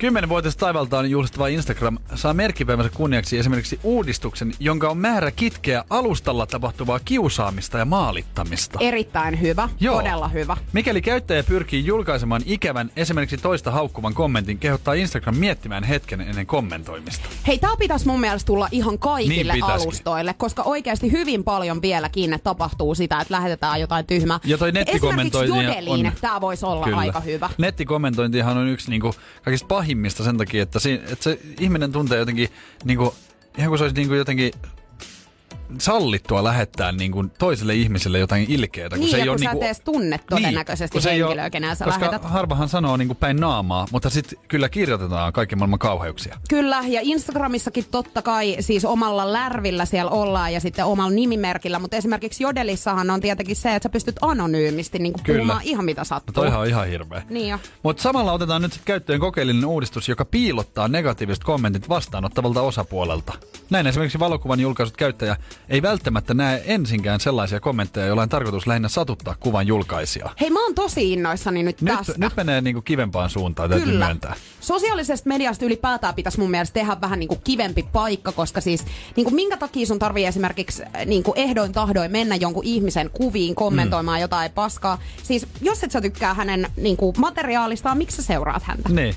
Kymmenenvuotias 0.00 0.56
taivaltaan 0.56 1.10
juhlistava 1.10 1.46
Instagram 1.48 1.98
saa 2.14 2.34
merkkipäivänsä 2.34 2.90
kunniaksi 2.94 3.38
esimerkiksi 3.38 3.80
uudistuksen, 3.82 4.52
jonka 4.60 4.88
on 4.88 4.98
määrä 4.98 5.30
kitkeä 5.30 5.84
alustalla 5.90 6.46
tapahtuvaa 6.46 7.00
kiusaamista 7.04 7.78
ja 7.78 7.84
maalittamista. 7.84 8.78
Erittäin 8.82 9.40
hyvä, 9.40 9.68
Joo. 9.80 9.96
todella 9.96 10.28
hyvä. 10.28 10.56
Mikäli 10.72 11.02
käyttäjä 11.02 11.42
pyrkii 11.42 11.86
julkaisemaan 11.86 12.42
ikävän, 12.46 12.90
esimerkiksi 12.96 13.36
toista 13.36 13.70
haukkuvan 13.70 14.14
kommentin, 14.14 14.58
kehottaa 14.58 14.94
Instagram 14.94 15.36
miettimään 15.36 15.84
hetken 15.84 16.20
ennen 16.20 16.46
kommentoimista. 16.46 17.28
Hei, 17.46 17.58
tää 17.58 17.76
pitäisi 17.78 18.06
mun 18.06 18.20
mielestä 18.20 18.46
tulla 18.46 18.68
ihan 18.72 18.98
kaikille 18.98 19.34
Niin 19.34 19.46
pitäisikin. 19.64 19.82
alustoille, 19.82 20.34
koska 20.34 20.62
oikeasti 20.62 21.12
hyvin 21.12 21.44
paljon 21.44 21.82
vieläkin 21.82 22.38
tapahtuu 22.44 22.94
sitä, 22.94 23.20
että 23.20 23.34
lähetetään 23.34 23.80
jotain 23.80 24.06
tyhmää. 24.06 24.40
Ja 24.44 24.58
toi 24.58 24.72
nettikommentointi 24.72 25.52
Esimerkiksi 25.52 25.78
Jodeliin 25.84 26.06
on- 26.06 26.12
tää 26.20 26.40
voisi 26.40 26.66
olla 26.66 26.84
Kyllä. 26.84 26.96
aika 26.98 27.20
hyvä. 27.20 27.50
Nettikommentointihan 27.58 28.58
on 28.58 28.68
yksi 28.68 28.90
niinku 28.90 29.14
kaikista 29.44 29.66
pahimmista 29.90 30.24
sen 30.24 30.38
takia, 30.38 30.62
että, 30.62 30.78
si, 30.78 30.92
että 30.92 31.24
se 31.24 31.38
ihminen 31.60 31.92
tuntee 31.92 32.18
jotenkin, 32.18 32.48
niinku, 32.84 33.14
ihan 33.58 33.68
kuin 33.68 33.78
se 33.78 33.84
olisi 33.84 33.96
niinku 33.96 34.14
jotenkin 34.14 34.52
sallittua 35.78 36.44
lähettää 36.44 36.92
niinku 36.92 37.24
toiselle 37.38 37.74
ihmiselle 37.74 38.18
jotain 38.18 38.46
ilkeää. 38.48 38.88
Niin, 38.96 39.10
se 39.10 39.16
ja 39.16 39.22
ei 39.22 39.28
kun 39.28 39.30
ole 39.32 39.38
sä 39.38 39.44
niinku, 39.44 39.58
et 39.58 39.64
edes 39.64 39.80
tunne 39.80 40.20
todennäköisesti 40.30 40.92
kun 40.92 41.02
se 41.02 41.10
ei 41.10 41.20
henkilöä, 41.20 41.44
ole- 41.44 41.50
kenellä 41.50 41.74
sä 41.74 41.84
koska 41.84 42.00
lähetät. 42.00 42.24
harvahan 42.30 42.68
sanoo 42.68 42.96
niinku 42.96 43.14
päin 43.14 43.36
naamaa, 43.36 43.86
mutta 43.92 44.10
sitten 44.10 44.38
kyllä 44.48 44.68
kirjoitetaan 44.68 45.32
kaiken 45.32 45.58
maailman 45.58 45.78
kauheuksia. 45.78 46.36
Kyllä, 46.48 46.82
ja 46.88 47.00
Instagramissakin 47.04 47.84
totta 47.90 48.22
kai 48.22 48.56
siis 48.60 48.84
omalla 48.84 49.32
lärvillä 49.32 49.84
siellä 49.84 50.10
ollaan 50.10 50.52
ja 50.52 50.60
sitten 50.60 50.84
omalla 50.84 51.10
nimimerkillä, 51.10 51.78
mutta 51.78 51.96
esimerkiksi 51.96 52.42
Jodelissahan 52.42 53.10
on 53.10 53.20
tietenkin 53.20 53.56
se, 53.56 53.74
että 53.74 53.86
sä 53.86 53.90
pystyt 53.92 54.16
anonyymisti 54.20 54.98
niin 54.98 55.12
Kyllä. 55.22 55.38
puhumaan 55.38 55.60
ihan 55.64 55.84
mitä 55.84 56.04
sattuu. 56.04 56.32
Toihan 56.32 56.60
on 56.60 56.66
ihan 56.66 56.86
hirveä. 56.88 57.22
Niin. 57.30 57.58
Mutta 57.82 58.02
samalla 58.02 58.32
otetaan 58.32 58.62
nyt 58.62 58.72
sit 58.72 58.82
käyttöön 58.84 59.20
kokeellinen 59.20 59.64
uudistus, 59.64 60.08
joka 60.08 60.24
piilottaa 60.24 60.88
negatiiviset 60.88 61.44
kommentit 61.44 61.88
vastaanottavalta 61.88 62.62
osapuolelta. 62.62 63.32
Näin 63.70 63.86
esimerkiksi 63.86 64.18
valokuvan 64.18 64.60
julkaisut 64.60 64.96
käyttäjä 64.96 65.36
ei 65.68 65.82
välttämättä 65.82 66.34
näe 66.34 66.62
ensinkään 66.66 67.20
sellaisia 67.20 67.60
kommentteja, 67.60 68.06
joilla 68.06 68.22
on 68.22 68.28
tarkoitus 68.28 68.66
lähinnä 68.66 68.88
satuttaa 68.88 69.34
kuvan 69.40 69.66
julkaisijaa. 69.66 70.34
Hei, 70.40 70.50
mä 70.50 70.64
oon 70.64 70.74
tosi 70.74 71.12
innoissani 71.12 71.62
nyt, 71.62 71.80
Nyt, 71.82 71.96
tästä. 71.96 72.12
nyt 72.16 72.36
menee 72.36 72.60
niinku 72.60 72.82
kivempaan 72.82 73.30
suuntaan, 73.30 73.70
täytyy 73.70 73.90
Kyllä. 73.90 74.04
myöntää. 74.06 74.34
Sosiaalisesta 74.60 75.28
mediasta 75.28 75.64
ylipäätään 75.64 76.14
pitäisi 76.14 76.40
mun 76.40 76.50
mielestä 76.50 76.74
tehdä 76.74 76.96
vähän 77.00 77.18
niinku 77.18 77.36
kivempi 77.44 77.82
paikka, 77.92 78.32
koska 78.32 78.60
siis 78.60 78.84
niinku 79.16 79.30
minkä 79.30 79.56
takia 79.56 79.86
sun 79.86 79.98
tarvii 79.98 80.26
esimerkiksi 80.26 80.82
äh, 80.82 81.06
niinku 81.06 81.32
ehdoin 81.36 81.72
tahdoin 81.72 82.10
mennä 82.12 82.36
jonkun 82.36 82.64
ihmisen 82.64 83.10
kuviin 83.10 83.54
kommentoimaan 83.54 84.18
mm. 84.18 84.22
jotain 84.22 84.52
paskaa. 84.52 84.98
Siis 85.22 85.46
jos 85.62 85.84
et 85.84 85.90
sä 85.90 86.00
tykkää 86.00 86.34
hänen 86.34 86.66
niinku 86.76 87.14
materiaalistaan, 87.18 87.98
miksi 87.98 88.16
sä 88.16 88.22
seuraat 88.22 88.62
häntä? 88.62 88.88
Niin. 88.88 89.14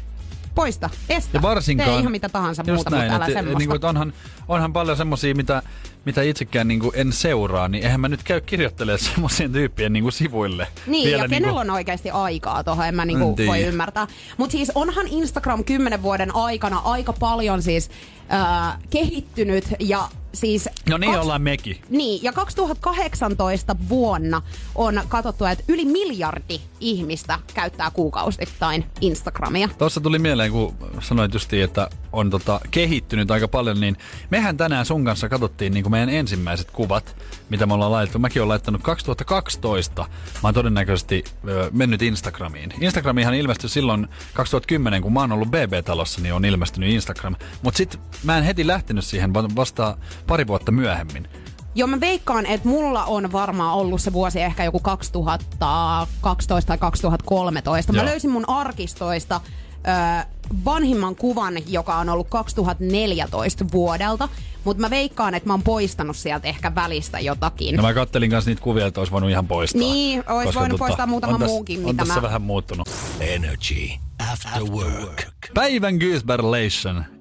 Poista, 0.55 0.89
estä, 1.09 1.29
Ja 1.37 1.41
varsinkaan... 1.41 1.89
tee 1.89 1.99
ihan 1.99 2.11
mitä 2.11 2.29
tahansa 2.29 2.63
muuta, 2.63 2.89
näin, 2.89 3.03
mutta 3.03 3.15
älä 3.15 3.25
että, 3.25 3.39
semmoista. 3.39 3.59
niin 3.59 3.69
kuin, 3.69 3.85
onhan, 3.89 4.13
onhan 4.47 4.73
paljon 4.73 4.97
semmosia, 4.97 5.35
mitä, 5.35 5.61
mitä 6.05 6.21
itsekään 6.21 6.67
niin 6.67 6.79
kuin 6.79 6.91
en 6.95 7.13
seuraa, 7.13 7.67
niin 7.67 7.83
eihän 7.83 7.99
mä 8.01 8.09
nyt 8.09 8.23
käy 8.23 8.41
kirjoittelemaan 8.41 8.99
semmoisien 9.13 9.51
tyyppien 9.51 9.93
niin 9.93 10.03
kuin 10.03 10.13
sivuille. 10.13 10.67
Niin, 10.87 11.05
Vielä 11.05 11.21
ja 11.23 11.27
niin 11.27 11.29
kenellä 11.29 11.59
kuin, 11.61 11.69
on 11.69 11.75
oikeasti 11.75 12.11
aikaa 12.11 12.63
tuohon, 12.63 12.85
en 12.85 12.95
mä 12.95 13.01
En 13.01 13.07
niinku 13.07 13.33
tiedä. 13.35 13.51
voi 13.51 13.61
ymmärtää. 13.61 14.07
Mutta 14.37 14.51
siis 14.51 14.71
onhan 14.75 15.07
Instagram 15.07 15.63
kymmenen 15.63 16.01
vuoden 16.01 16.35
aikana 16.35 16.77
aika 16.83 17.13
paljon 17.13 17.61
siis 17.61 17.89
äh, 18.33 18.77
kehittynyt 18.89 19.65
ja 19.79 20.09
siis... 20.33 20.69
No 20.89 20.97
niin 20.97 21.13
kaks- 21.13 21.21
ollaan 21.21 21.41
mekin. 21.41 21.81
Niin, 21.89 22.23
ja 22.23 22.33
2018 22.33 23.75
vuonna 23.89 24.41
on 24.75 25.01
katsottu, 25.07 25.45
että 25.45 25.63
yli 25.67 25.85
miljardi 25.85 26.59
ihmistä 26.79 27.39
käyttää 27.53 27.91
kuukausittain 27.91 28.85
Instagramia. 29.01 29.69
Tuossa 29.77 30.01
tuli 30.01 30.19
mieleen, 30.19 30.51
kun 30.51 30.75
sanoit 30.99 31.33
justiin, 31.33 31.63
että 31.63 31.89
on 32.11 32.29
tota, 32.29 32.59
kehittynyt 32.71 33.31
aika 33.31 33.47
paljon, 33.47 33.79
niin 33.79 33.97
mehän 34.29 34.57
tänään 34.57 34.85
sun 34.85 35.05
kanssa 35.05 35.29
katsottiin 35.29 35.73
niin 35.73 35.83
kuin 35.83 35.91
meidän 35.91 36.09
ensimmäiset 36.09 36.71
kuvat, 36.71 37.15
mitä 37.49 37.65
me 37.65 37.73
ollaan 37.73 37.91
laitettu. 37.91 38.19
Mäkin 38.19 38.41
olen 38.41 38.49
laittanut 38.49 38.81
2012. 38.81 40.01
Mä 40.33 40.47
oon 40.47 40.53
todennäköisesti 40.53 41.23
ö, 41.47 41.69
mennyt 41.73 42.01
Instagramiin. 42.01 42.73
Instagramihan 42.81 43.33
ilmestyi 43.33 43.69
silloin 43.69 44.07
2010, 44.33 45.01
kun 45.01 45.13
mä 45.13 45.19
oon 45.19 45.31
ollut 45.31 45.47
BB-talossa, 45.51 46.21
niin 46.21 46.33
on 46.33 46.45
ilmestynyt 46.45 46.89
Instagram. 46.89 47.35
Mutta 47.61 47.77
sitten 47.77 47.99
mä 48.23 48.37
en 48.37 48.43
heti 48.43 48.67
lähtenyt 48.67 49.05
siihen 49.05 49.33
va- 49.33 49.55
vasta 49.55 49.97
pari 50.27 50.47
vuotta 50.47 50.71
myöhemmin. 50.71 51.27
Joo, 51.75 51.87
mä 51.87 51.99
veikkaan, 51.99 52.45
että 52.45 52.67
mulla 52.69 53.05
on 53.05 53.31
varmaan 53.31 53.73
ollut 53.73 54.01
se 54.01 54.13
vuosi 54.13 54.41
ehkä 54.41 54.63
joku 54.63 54.79
2012 54.79 56.67
tai 56.67 56.77
2013. 56.77 57.93
Mä 57.93 57.99
Joo. 57.99 58.05
löysin 58.05 58.31
mun 58.31 58.49
arkistoista 58.49 59.41
ö, 59.75 60.25
vanhimman 60.65 61.15
kuvan, 61.15 61.53
joka 61.67 61.95
on 61.95 62.09
ollut 62.09 62.27
2014 62.29 63.65
vuodelta, 63.71 64.29
mutta 64.63 64.81
mä 64.81 64.89
veikkaan, 64.89 65.33
että 65.35 65.49
mä 65.49 65.53
oon 65.53 65.63
poistanut 65.63 66.17
sieltä 66.17 66.47
ehkä 66.47 66.75
välistä 66.75 67.19
jotakin. 67.19 67.75
No 67.75 67.81
mä 67.83 67.93
kattelin 67.93 68.29
kanssa 68.31 68.51
niitä 68.51 68.61
kuvia, 68.61 68.85
että 68.85 69.01
olisi 69.01 69.11
voinut 69.11 69.29
ihan 69.29 69.47
poistaa. 69.47 69.79
Niin, 69.79 70.23
ois 70.29 70.55
voinut 70.55 70.79
poistaa 70.79 71.05
muutama 71.07 71.33
on 71.33 71.39
tässä- 71.39 71.53
muukin, 71.53 71.79
on 71.79 71.85
mitä 71.85 71.97
tässä 71.97 72.15
mä- 72.15 72.21
vähän 72.21 72.41
muuttunut. 72.41 72.89
Energy 73.19 73.89
After 74.31 74.63
Work. 74.63 75.23
Päivän 75.53 75.95
Goosebär 75.95 76.39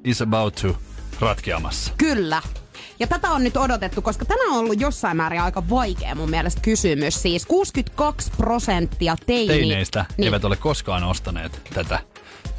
is 0.05 0.23
about 0.23 0.55
to 0.55 0.77
ratkeamassa. 1.21 1.93
Kyllä. 1.99 2.43
Ja 2.99 3.07
tätä 3.07 3.31
on 3.31 3.45
nyt 3.45 3.57
odotettu, 3.57 4.03
koska 4.03 4.25
tänään 4.25 4.51
on 4.51 4.59
ollut 4.59 4.81
jossain 4.81 5.17
määrin 5.17 5.41
aika 5.41 5.69
vaikea 5.71 6.15
mun 6.15 6.31
mielestä 6.31 6.61
kysymys. 6.61 7.23
Siis 7.23 7.47
62 7.47 8.31
prosenttia 8.37 9.17
teini... 9.27 9.47
Teineistä 9.47 10.05
niin, 10.17 10.25
eivät 10.25 10.45
ole 10.45 10.57
koskaan 10.57 11.05
ostaneet 11.05 11.61
tätä 11.75 11.99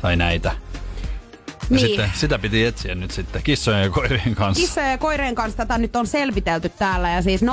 tai 0.02 0.16
näitä. 0.16 0.50
Ja 0.50 1.68
Niin. 1.70 1.88
sitten 1.88 2.12
sitä 2.16 2.40
piti 2.40 2.66
etsiä 2.66 2.96
nyt 2.96 3.12
sitten 3.12 3.44
kissojen 3.44 3.84
ja 3.84 3.90
koirien 3.90 4.36
kanssa. 4.36 4.62
Kissojen 4.62 4.92
ja 4.92 4.98
koireen 4.98 5.36
kanssa 5.36 5.58
tätä 5.58 5.78
nyt 5.78 5.96
on 5.96 6.08
selvitelty 6.08 6.70
täällä 6.70 7.10
ja 7.10 7.22
siis 7.22 7.42
050501719. 7.42 7.46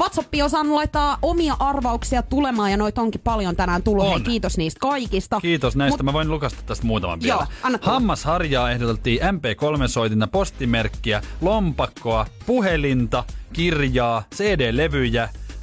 WhatsAppi 0.00 0.42
on 0.42 0.50
saanut 0.50 0.72
laittaa 0.74 1.18
omia 1.22 1.56
arvauksia 1.58 2.22
tulemaan 2.22 2.70
ja 2.70 2.76
noita 2.76 3.00
onkin 3.02 3.20
paljon 3.20 3.56
tänään 3.56 3.82
tullut. 3.82 4.04
On. 4.04 4.10
Hei, 4.12 4.20
kiitos 4.20 4.56
niistä 4.58 4.78
kaikista. 4.80 5.40
Kiitos 5.40 5.76
näistä. 5.76 5.96
Mut- 6.02 6.04
Mä 6.04 6.12
voin 6.12 6.30
lukasta 6.30 6.62
tästä 6.66 6.86
muutaman 6.86 7.20
vielä. 7.22 7.34
Joo, 7.34 7.46
anna 7.62 7.78
tulla. 7.78 7.92
Hammasharjaa 7.92 8.70
ehdoteltiin 8.70 9.20
MP3-soitinta, 9.20 10.26
postimerkkiä, 10.26 11.22
lompakkoa, 11.40 12.26
puhelinta, 12.46 13.24
kirjaa, 13.52 14.22
CD-levyjä, 14.34 15.22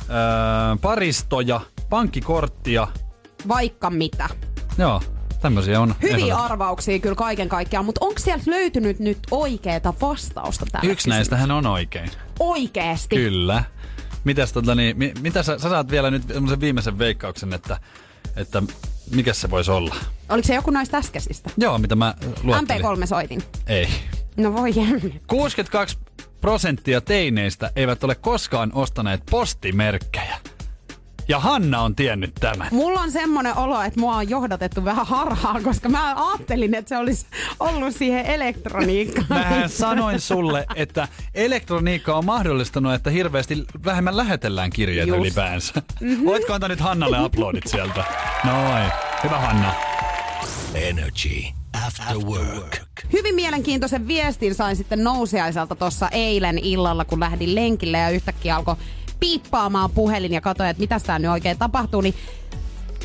öö, 0.09 0.15
paristoja, 0.82 1.61
pankkikorttia. 1.89 2.88
Vaikka 3.47 3.89
mitä. 3.89 4.29
Joo, 4.77 5.01
tämmöisiä 5.41 5.79
on. 5.82 5.95
Hyviä 6.01 6.15
ehdotettu. 6.17 6.43
arvauksia 6.43 6.99
kyllä 6.99 7.15
kaiken 7.15 7.49
kaikkiaan, 7.49 7.86
mutta 7.86 8.05
onko 8.05 8.19
sieltä 8.19 8.43
löytynyt 8.51 8.99
nyt 8.99 9.19
oikeeta 9.32 9.93
vastausta 10.01 10.65
tähän 10.71 10.89
Yksi 10.91 11.09
näistähän 11.09 11.51
on 11.51 11.65
oikein. 11.67 12.09
Oikeesti. 12.39 13.15
Kyllä. 13.15 13.63
Mitäs 14.24 14.53
tota 14.53 14.76
niin, 14.76 14.97
mi, 14.97 15.13
mitä 15.22 15.43
sä, 15.43 15.59
sä 15.59 15.69
saat 15.69 15.91
vielä 15.91 16.11
nyt 16.11 16.24
semmoisen 16.28 16.59
viimeisen 16.59 16.99
veikkauksen, 16.99 17.53
että, 17.53 17.80
että 18.36 18.63
mikä 19.15 19.34
se 19.34 19.49
voisi 19.49 19.72
olla? 19.72 19.95
Oliko 20.30 20.47
se 20.47 20.55
joku 20.55 20.72
näistä 20.72 20.97
äskeisistä? 20.97 21.49
Joo, 21.57 21.78
mitä 21.78 21.95
mä 21.95 22.13
luettelin. 22.43 22.86
MP3 22.86 23.07
soitin. 23.07 23.43
Ei. 23.67 23.88
No 24.38 24.53
voi 24.53 24.72
jemmi. 24.76 25.22
62 25.28 25.97
prosenttia 26.41 27.01
teineistä 27.01 27.72
eivät 27.76 28.03
ole 28.03 28.15
koskaan 28.15 28.72
ostaneet 28.74 29.22
postimerkkejä. 29.32 30.38
Ja 31.28 31.39
Hanna 31.39 31.82
on 31.82 31.95
tiennyt 31.95 32.36
tämän. 32.39 32.67
Mulla 32.72 32.99
on 32.99 33.11
semmonen 33.11 33.57
olo, 33.57 33.82
että 33.82 33.99
mua 33.99 34.15
on 34.15 34.30
johdatettu 34.30 34.86
vähän 34.86 35.07
harhaan, 35.07 35.63
koska 35.63 35.89
mä 35.89 36.30
ajattelin, 36.30 36.76
että 36.76 36.89
se 36.89 36.97
olisi 36.97 37.26
ollut 37.59 37.95
siihen 37.95 38.26
elektroniikkaan. 38.26 39.26
Mähän 39.30 39.69
sanoin 39.69 40.19
sulle, 40.19 40.65
että 40.76 41.07
elektroniikka 41.34 42.15
on 42.15 42.26
mahdollistanut, 42.26 42.93
että 42.93 43.09
hirveästi 43.09 43.65
vähemmän 43.86 44.17
lähetellään 44.17 44.69
kirjeitä 44.69 45.09
Just. 45.09 45.19
ylipäänsä. 45.19 45.74
Mm-hmm. 46.01 46.26
Voitko 46.26 46.53
antaa 46.53 46.69
nyt 46.69 46.80
Hannalle 46.80 47.26
uploadit 47.26 47.67
sieltä? 47.67 48.03
Noin. 48.43 48.91
Hyvä 49.24 49.39
Hanna. 49.39 49.74
Energy 50.74 51.43
After 51.88 52.17
Work. 52.17 52.82
Hyvin 53.13 53.36
mielenkiintoisen 53.36 54.07
viestin 54.07 54.55
sain 54.55 54.76
sitten 54.76 55.03
nousiaiselta 55.03 55.76
tuossa 55.76 56.09
eilen 56.09 56.59
illalla, 56.59 57.05
kun 57.05 57.19
lähdin 57.19 57.55
lenkille 57.55 57.97
ja 57.97 58.09
yhtäkkiä 58.09 58.55
alkoi 58.55 58.76
piippaamaan 59.22 59.91
puhelin 59.91 60.34
ja 60.34 60.41
katsoin, 60.41 60.69
että 60.69 60.82
mitä 60.82 60.99
tää 60.99 61.19
nyt 61.19 61.32
oikein 61.32 61.57
tapahtuu, 61.57 62.01
niin 62.01 62.15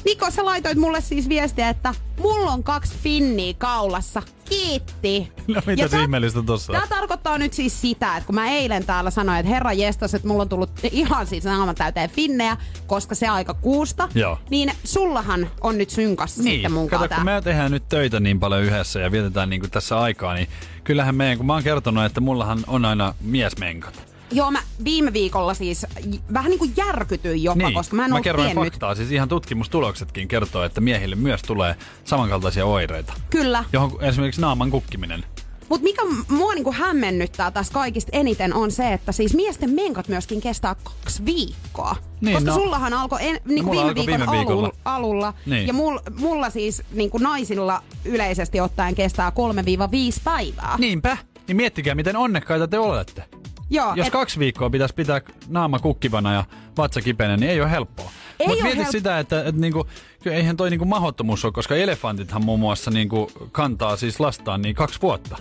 Niko, 0.06 0.30
sä 0.30 0.44
laitoit 0.44 0.78
mulle 0.78 1.00
siis 1.00 1.28
viestiä, 1.28 1.68
että 1.68 1.94
mulla 2.20 2.52
on 2.52 2.62
kaksi 2.62 2.94
finniä 3.02 3.54
kaulassa. 3.58 4.22
Kiitti. 4.48 5.32
No 5.54 5.62
mitäs 5.66 5.92
Ja 5.92 6.00
ihmeellistä 6.00 6.42
tossa? 6.42 6.72
Tämä 6.72 6.86
tarkoittaa 6.86 7.38
nyt 7.38 7.52
siis 7.52 7.80
sitä, 7.80 8.16
että 8.16 8.26
kun 8.26 8.34
mä 8.34 8.50
eilen 8.50 8.86
täällä 8.86 9.10
sanoin, 9.10 9.38
että 9.38 9.50
herra 9.50 9.72
jestas, 9.72 10.14
että 10.14 10.28
mulla 10.28 10.42
on 10.42 10.48
tullut 10.48 10.70
ihan 10.92 11.26
siis 11.26 11.44
naaman 11.44 11.74
täyteen 11.74 12.10
finnejä, 12.10 12.56
koska 12.86 13.14
se 13.14 13.28
aika 13.28 13.54
kuusta, 13.54 14.08
Joo. 14.14 14.38
niin 14.50 14.72
sullahan 14.84 15.50
on 15.60 15.78
nyt 15.78 15.90
synkassa 15.90 16.42
sitten 16.42 16.72
mun 16.72 16.88
Kato, 16.88 17.14
kun 17.14 17.24
me 17.24 17.40
tehdään 17.44 17.70
nyt 17.70 17.88
töitä 17.88 18.20
niin 18.20 18.40
paljon 18.40 18.62
yhdessä 18.62 19.00
ja 19.00 19.12
vietetään 19.12 19.50
niin 19.50 19.70
tässä 19.70 19.98
aikaa, 20.00 20.34
niin 20.34 20.48
kyllähän 20.84 21.14
meidän, 21.14 21.36
kun 21.36 21.46
mä 21.46 21.52
oon 21.52 21.62
kertonut, 21.62 22.04
että 22.04 22.20
mullahan 22.20 22.58
on 22.66 22.84
aina 22.84 23.14
miesmenkat. 23.20 24.05
Joo, 24.32 24.50
mä 24.50 24.58
viime 24.84 25.12
viikolla 25.12 25.54
siis 25.54 25.86
vähän 26.32 26.50
niin 26.50 26.58
kuin 26.58 26.72
järkytyin 26.76 27.42
jopa, 27.42 27.58
Niin, 27.64 27.74
koska 27.74 27.96
mä 27.96 28.04
en 28.04 28.10
mä 28.10 28.20
kerroin 28.20 28.46
tiennyt. 28.50 28.72
faktaa. 28.72 28.94
Siis 28.94 29.12
ihan 29.12 29.28
tutkimustuloksetkin 29.28 30.28
kertoo, 30.28 30.64
että 30.64 30.80
miehille 30.80 31.16
myös 31.16 31.42
tulee 31.42 31.76
samankaltaisia 32.04 32.66
oireita. 32.66 33.12
Kyllä. 33.30 33.64
Johon 33.72 33.90
esimerkiksi 34.00 34.40
naaman 34.40 34.70
kukkiminen. 34.70 35.24
Mutta 35.68 35.84
mikä 35.84 36.02
mua 36.28 36.54
niinku 36.54 36.72
hämmennyttää 36.72 37.50
tässä 37.50 37.72
kaikista 37.72 38.10
eniten 38.12 38.54
on 38.54 38.70
se, 38.70 38.92
että 38.92 39.12
siis 39.12 39.34
miesten 39.34 39.70
menkat 39.70 40.08
myöskin 40.08 40.40
kestää 40.40 40.74
kaksi 40.84 41.24
viikkoa. 41.24 41.96
Niin, 42.20 42.34
Koska 42.34 42.50
no- 42.50 42.56
sullahan 42.56 42.92
alkoi 42.92 43.18
en, 43.22 43.40
niinku 43.44 43.64
mulla 43.74 43.76
viime, 43.76 43.88
alkoi 43.88 44.06
viikon 44.06 44.20
viime 44.20 44.38
viikolla. 44.38 44.66
Alulla, 44.68 44.74
alulla. 44.84 45.34
Niin. 45.46 45.66
Ja 45.66 45.72
mul, 45.72 45.98
mulla 46.18 46.50
siis 46.50 46.82
niinku 46.92 47.18
naisilla 47.18 47.82
yleisesti 48.04 48.60
ottaen 48.60 48.94
kestää 48.94 49.30
3-5 49.30 50.20
päivää. 50.24 50.76
Niinpä. 50.78 51.16
Niin 51.48 51.56
miettikää, 51.56 51.94
miten 51.94 52.16
onnekkaita 52.16 52.68
te 52.68 52.78
olette. 52.78 53.24
Joo, 53.70 53.92
Jos 53.94 54.06
et- 54.06 54.12
kaksi 54.12 54.38
viikkoa 54.38 54.70
pitäisi 54.70 54.94
pitää 54.94 55.20
naama 55.48 55.78
kukkivana 55.78 56.34
ja 56.34 56.44
vatsa 56.78 57.00
kipeänä, 57.00 57.36
niin 57.36 57.50
ei 57.50 57.60
ole 57.60 57.70
helppoa. 57.70 58.10
Mutta 58.46 58.62
mieti 58.62 58.82
help- 58.82 58.90
sitä, 58.90 59.18
että, 59.18 59.40
että 59.40 59.60
niinku, 59.60 59.86
kyllä 60.22 60.36
eihän 60.36 60.56
toi 60.56 60.70
niinku 60.70 60.84
mahottomuus 60.84 61.44
ole, 61.44 61.52
koska 61.52 61.76
elefantithan 61.76 62.44
muun 62.44 62.60
muassa 62.60 62.90
niinku 62.90 63.30
kantaa 63.52 63.96
siis 63.96 64.20
lastaan 64.20 64.62
niin 64.62 64.74
kaksi 64.74 65.02
vuotta. 65.02 65.36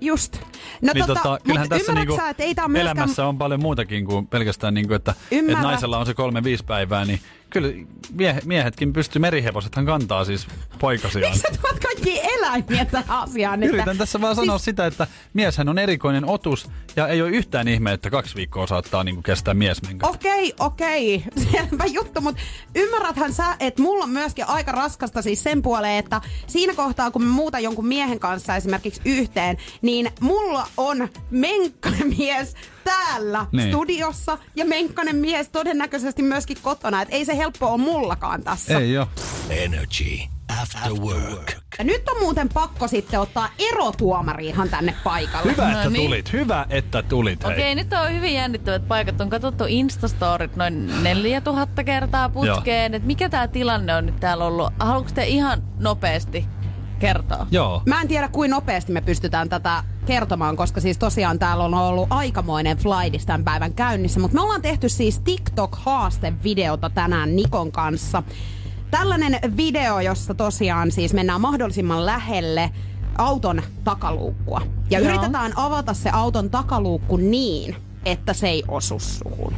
Just. 0.00 0.40
No 0.82 0.92
niin 0.94 1.06
tota, 1.06 1.20
tota, 1.22 1.38
kyllähän 1.44 1.68
tässä 1.68 1.92
niinku 1.92 2.16
sä, 2.16 2.28
että 2.28 2.42
ei 2.42 2.54
tää 2.54 2.68
myöskään... 2.68 2.96
elämässä 2.98 3.26
on 3.26 3.38
paljon 3.38 3.60
muutakin 3.60 4.06
kuin 4.06 4.26
pelkästään, 4.26 4.74
niinku, 4.74 4.94
että, 4.94 5.14
että 5.30 5.52
naisella 5.52 5.98
on 5.98 6.06
se 6.06 6.14
kolme 6.14 6.44
viisi 6.44 6.64
päivää, 6.64 7.04
niin 7.04 7.20
kyllä 7.50 7.68
mie- 8.12 8.40
miehetkin 8.44 8.92
pystyy, 8.92 9.20
merihevosethan 9.20 9.86
kantaa 9.86 10.24
siis 10.24 10.46
poikasiaan. 10.78 11.38
Sä 11.38 11.48
tuot 11.62 11.78
kaikki 12.04 12.20
eläimiä 12.34 12.84
tähän 12.84 13.10
asiaan. 13.10 13.62
Että, 13.62 13.76
Yritän 13.76 13.98
tässä 13.98 14.20
vaan 14.20 14.36
sanoa 14.36 14.58
siis... 14.58 14.64
sitä, 14.64 14.86
että 14.86 15.06
mieshän 15.34 15.68
on 15.68 15.78
erikoinen 15.78 16.24
otus 16.24 16.70
ja 16.96 17.08
ei 17.08 17.22
ole 17.22 17.30
yhtään 17.30 17.68
ihme, 17.68 17.92
että 17.92 18.10
kaksi 18.10 18.34
viikkoa 18.34 18.66
saattaa 18.66 19.04
niin 19.04 19.22
kestää 19.22 19.54
miesmenkä. 19.54 20.06
Okei, 20.06 20.54
okei. 20.60 21.24
Selvä 21.52 21.84
juttu, 21.84 22.20
mutta 22.20 22.42
ymmärräthän 22.74 23.32
sä, 23.32 23.56
että 23.60 23.82
mulla 23.82 24.04
on 24.04 24.10
myöskin 24.10 24.48
aika 24.48 24.72
raskasta 24.72 25.22
siis 25.22 25.42
sen 25.42 25.62
puoleen, 25.62 25.98
että 25.98 26.20
siinä 26.46 26.74
kohtaa, 26.74 27.10
kun 27.10 27.22
me 27.22 27.28
muuta 27.28 27.58
jonkun 27.58 27.86
miehen 27.86 28.20
kanssa 28.20 28.56
esimerkiksi 28.56 29.00
yhteen, 29.04 29.56
niin 29.82 30.10
mulla 30.20 30.68
on 30.76 31.08
menkkanen 31.30 32.08
mies 32.18 32.54
täällä 32.84 33.46
niin. 33.52 33.68
studiossa 33.68 34.38
ja 34.56 34.64
menkkanen 34.64 35.16
mies 35.16 35.48
todennäköisesti 35.48 36.22
myöskin 36.22 36.56
kotona. 36.62 37.02
Et 37.02 37.08
ei 37.10 37.24
se 37.24 37.36
helppo 37.36 37.66
ole 37.66 37.78
mullakaan 37.78 38.42
tässä. 38.44 38.78
Ei 38.78 38.92
jo. 38.92 39.08
Energy 39.50 40.37
After 40.62 40.92
Work. 40.92 41.52
Ja 41.78 41.84
nyt 41.84 42.08
on 42.08 42.18
muuten 42.20 42.48
pakko 42.48 42.88
sitten 42.88 43.20
ottaa 43.20 43.48
erotuomari 43.58 44.46
ihan 44.46 44.68
tänne 44.68 44.94
paikalle. 45.04 45.52
Hyvä, 45.52 45.68
että 45.72 45.84
No 45.84 45.90
niin. 45.90 46.04
tulit. 46.04 46.32
Hyvä, 46.32 46.66
että 46.70 47.02
tulit. 47.02 47.44
Hei. 47.44 47.52
Okei, 47.52 47.74
nyt 47.74 47.92
on 47.92 48.12
hyvin 48.12 48.34
jännittävät 48.34 48.88
paikat. 48.88 49.20
On 49.20 49.30
katsottu 49.30 49.64
Instastorit 49.68 50.56
noin 50.56 51.02
4000 51.02 51.84
kertaa 51.84 52.28
putkeen. 52.28 52.94
Et 52.94 53.04
mikä 53.04 53.28
tämä 53.28 53.48
tilanne 53.48 53.94
on 53.94 54.06
nyt 54.06 54.20
täällä 54.20 54.44
ollut? 54.44 54.72
Haluatko 54.80 55.12
te 55.14 55.26
ihan 55.26 55.62
nopeasti 55.78 56.46
kertoa? 56.98 57.46
Joo. 57.50 57.82
Mä 57.86 58.00
en 58.00 58.08
tiedä, 58.08 58.28
kuinka 58.28 58.56
nopeasti 58.56 58.92
me 58.92 59.00
pystytään 59.00 59.48
tätä 59.48 59.84
kertomaan, 60.06 60.56
koska 60.56 60.80
siis 60.80 60.98
tosiaan 60.98 61.38
täällä 61.38 61.64
on 61.64 61.74
ollut 61.74 62.06
aikamoinen 62.10 62.78
flightis 62.78 63.26
tämän 63.26 63.44
päivän 63.44 63.74
käynnissä. 63.74 64.20
Mutta 64.20 64.34
me 64.34 64.40
ollaan 64.40 64.62
tehty 64.62 64.88
siis 64.88 65.20
TikTok-haastevideota 65.20 66.90
tänään 66.94 67.36
Nikon 67.36 67.72
kanssa. 67.72 68.22
Tällainen 68.90 69.38
video, 69.56 70.00
jossa 70.00 70.34
tosiaan 70.34 70.90
siis 70.90 71.14
mennään 71.14 71.40
mahdollisimman 71.40 72.06
lähelle 72.06 72.70
auton 73.18 73.62
takaluukkua. 73.84 74.62
Ja 74.90 74.98
Joo. 75.00 75.08
yritetään 75.08 75.52
avata 75.56 75.94
se 75.94 76.10
auton 76.10 76.50
takaluukku 76.50 77.16
niin, 77.16 77.76
että 78.04 78.32
se 78.32 78.48
ei 78.48 78.62
osu 78.68 78.98
suhun. 78.98 79.54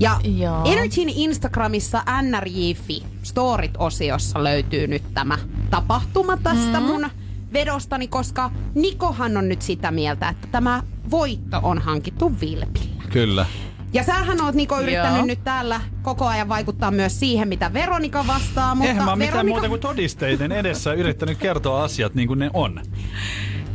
Ja 0.00 0.20
Joo. 0.38 0.64
Energyn 0.64 1.08
Instagramissa 1.08 2.02
NRJ.fi 2.22 3.02
Storit-osiossa 3.22 4.44
löytyy 4.44 4.86
nyt 4.86 5.02
tämä 5.14 5.38
tapahtuma 5.70 6.36
tästä 6.36 6.80
mm. 6.80 6.86
mun 6.86 7.08
vedostani, 7.52 8.08
koska 8.08 8.50
Nikohan 8.74 9.36
on 9.36 9.48
nyt 9.48 9.62
sitä 9.62 9.90
mieltä, 9.90 10.28
että 10.28 10.46
tämä 10.46 10.82
voitto 11.10 11.60
on 11.62 11.78
hankittu 11.78 12.40
vilpillä. 12.40 13.02
Kyllä. 13.12 13.46
Ja 13.92 14.02
sähän 14.02 14.40
oot 14.44 14.54
Niko 14.54 14.80
yrittänyt 14.80 15.16
Joo. 15.16 15.26
nyt 15.26 15.44
täällä 15.44 15.80
koko 16.02 16.26
ajan 16.26 16.48
vaikuttaa 16.48 16.90
myös 16.90 17.20
siihen, 17.20 17.48
mitä 17.48 17.72
Veronika 17.72 18.26
vastaa, 18.26 18.74
mutta 18.74 18.88
Eihän 18.90 19.04
mä 19.04 19.16
mitään 19.16 19.32
Veronika... 19.32 19.54
muuta 19.54 19.68
kuin 19.68 19.80
todisteiden 19.80 20.52
edessä 20.52 20.92
yrittänyt 20.92 21.38
kertoa 21.38 21.84
asiat 21.84 22.14
niin 22.14 22.28
kuin 22.28 22.38
ne 22.38 22.50
on. 22.54 22.80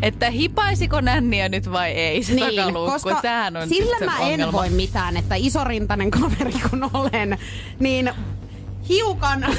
Että 0.01 0.29
hipaisiko 0.29 1.01
nänniä 1.01 1.49
nyt 1.49 1.71
vai 1.71 1.91
ei 1.91 2.23
se 2.23 2.33
Niin, 2.33 2.55
takaluukku? 2.55 2.91
koska 2.91 3.21
Tämähän 3.21 3.57
on 3.57 3.69
sillä 3.69 4.05
mä 4.05 4.19
ongelma. 4.19 4.43
en 4.43 4.51
voi 4.51 4.69
mitään, 4.69 5.17
että 5.17 5.35
isorintainen 5.35 6.11
kaveri 6.11 6.53
kun 6.69 6.89
olen, 6.93 7.37
niin 7.79 8.11
hiukan... 8.89 9.45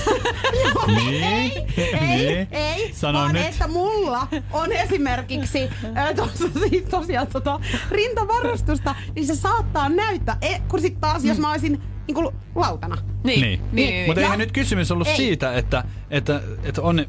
Niin, 0.86 1.24
ei, 1.24 1.66
ei, 1.76 2.16
niin. 2.16 2.48
ei, 2.50 2.92
Sano 2.94 3.18
vaan 3.18 3.32
nyt. 3.32 3.46
että 3.46 3.68
mulla 3.68 4.28
on 4.52 4.72
esimerkiksi 4.72 5.68
tuossa 6.16 6.48
siis 6.68 6.84
tosiaan 6.90 7.26
tota, 7.26 7.60
rintavarustusta, 7.90 8.94
niin 9.14 9.26
se 9.26 9.34
saattaa 9.36 9.88
näyttää, 9.88 10.36
e, 10.42 10.58
kun 10.68 10.80
sit 10.80 11.00
taas 11.00 11.24
jos 11.24 11.38
mä 11.38 11.50
olisin 11.50 11.82
niin 12.06 12.14
kuin 12.14 12.28
lautana. 12.54 12.96
Niin, 13.24 13.40
Niin. 13.40 13.60
niin. 13.72 13.90
niin, 13.90 14.06
Mutta 14.06 14.20
eihän 14.20 14.38
nyt 14.38 14.52
kysymys 14.52 14.90
ollut 14.90 15.08
Ei. 15.08 15.16
siitä, 15.16 15.54
että, 15.54 15.84
että, 16.10 16.40
että 16.62 16.82
on 16.82 17.06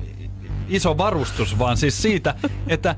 iso 0.70 0.97
varustus, 0.97 1.59
vaan 1.59 1.78
siis 1.78 2.01
siitä, 2.01 2.36
että 2.68 2.95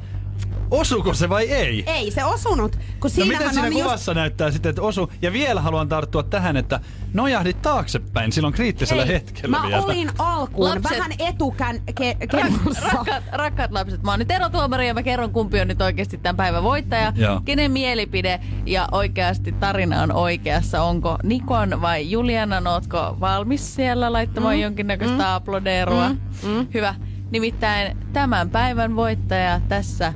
osuuko 0.71 1.13
se 1.13 1.29
vai 1.29 1.43
ei. 1.49 1.83
Ei 1.87 2.11
se 2.11 2.23
osunut, 2.23 2.75
kun 2.75 3.11
No 3.17 3.25
miten 3.25 3.49
siinä 3.49 3.67
on 3.67 3.71
just 3.73 3.83
kuvassa 3.83 4.13
näyttää 4.13 4.51
sitten, 4.51 4.69
että 4.69 4.81
osu? 4.81 5.11
Ja 5.21 5.33
vielä 5.33 5.61
haluan 5.61 5.89
tarttua 5.89 6.23
tähän, 6.23 6.57
että 6.57 6.79
nojahdit 7.13 7.61
taaksepäin 7.61 8.31
silloin 8.31 8.53
kriittisellä 8.53 9.03
Ei, 9.03 9.09
hetkellä 9.09 9.57
mä 9.59 9.67
vielä. 9.67 9.83
olin 9.83 10.09
alkuun 10.19 10.69
Lapset- 10.69 10.91
vähän 10.91 11.11
etukän 11.19 11.81
ke, 11.95 12.17
Rak- 12.23 12.27
kennossa. 12.27 12.87
rakkaat, 12.93 13.23
rakkaat 13.31 13.71
lapset, 13.71 14.03
mä 14.03 14.11
oon 14.11 14.19
nyt 14.19 14.31
erotuomari 14.31 14.87
ja 14.87 14.93
mä 14.93 15.03
kerron 15.03 15.31
kumpi 15.31 15.61
on 15.61 15.67
nyt 15.67 15.81
oikeasti 15.81 16.17
tämän 16.17 16.37
päivän 16.37 16.63
voittaja. 16.63 17.13
Joo. 17.15 17.41
Kenen 17.45 17.71
mielipide 17.71 18.39
ja 18.65 18.87
oikeasti 18.91 19.51
tarina 19.51 20.01
on 20.01 20.11
oikeassa. 20.11 20.83
Onko 20.83 21.17
Nikon 21.23 21.81
vai 21.81 22.11
Julianan, 22.11 22.67
ootko 22.67 23.17
valmis 23.19 23.75
siellä 23.75 24.13
laittamaan 24.13 24.55
mm. 24.55 24.61
jonkinnäköistä 24.61 25.23
mm. 25.23 25.33
aplodeerua? 25.33 26.09
Mm. 26.09 26.19
Mm. 26.49 26.67
Hyvä. 26.73 26.95
Nimittäin 27.31 27.97
tämän 28.13 28.49
päivän 28.49 28.95
voittaja 28.95 29.61
tässä 29.69 30.13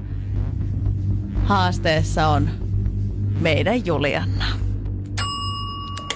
haasteessa 1.45 2.27
on 2.27 2.49
meidän 3.39 3.85
Julianna. 3.85 4.45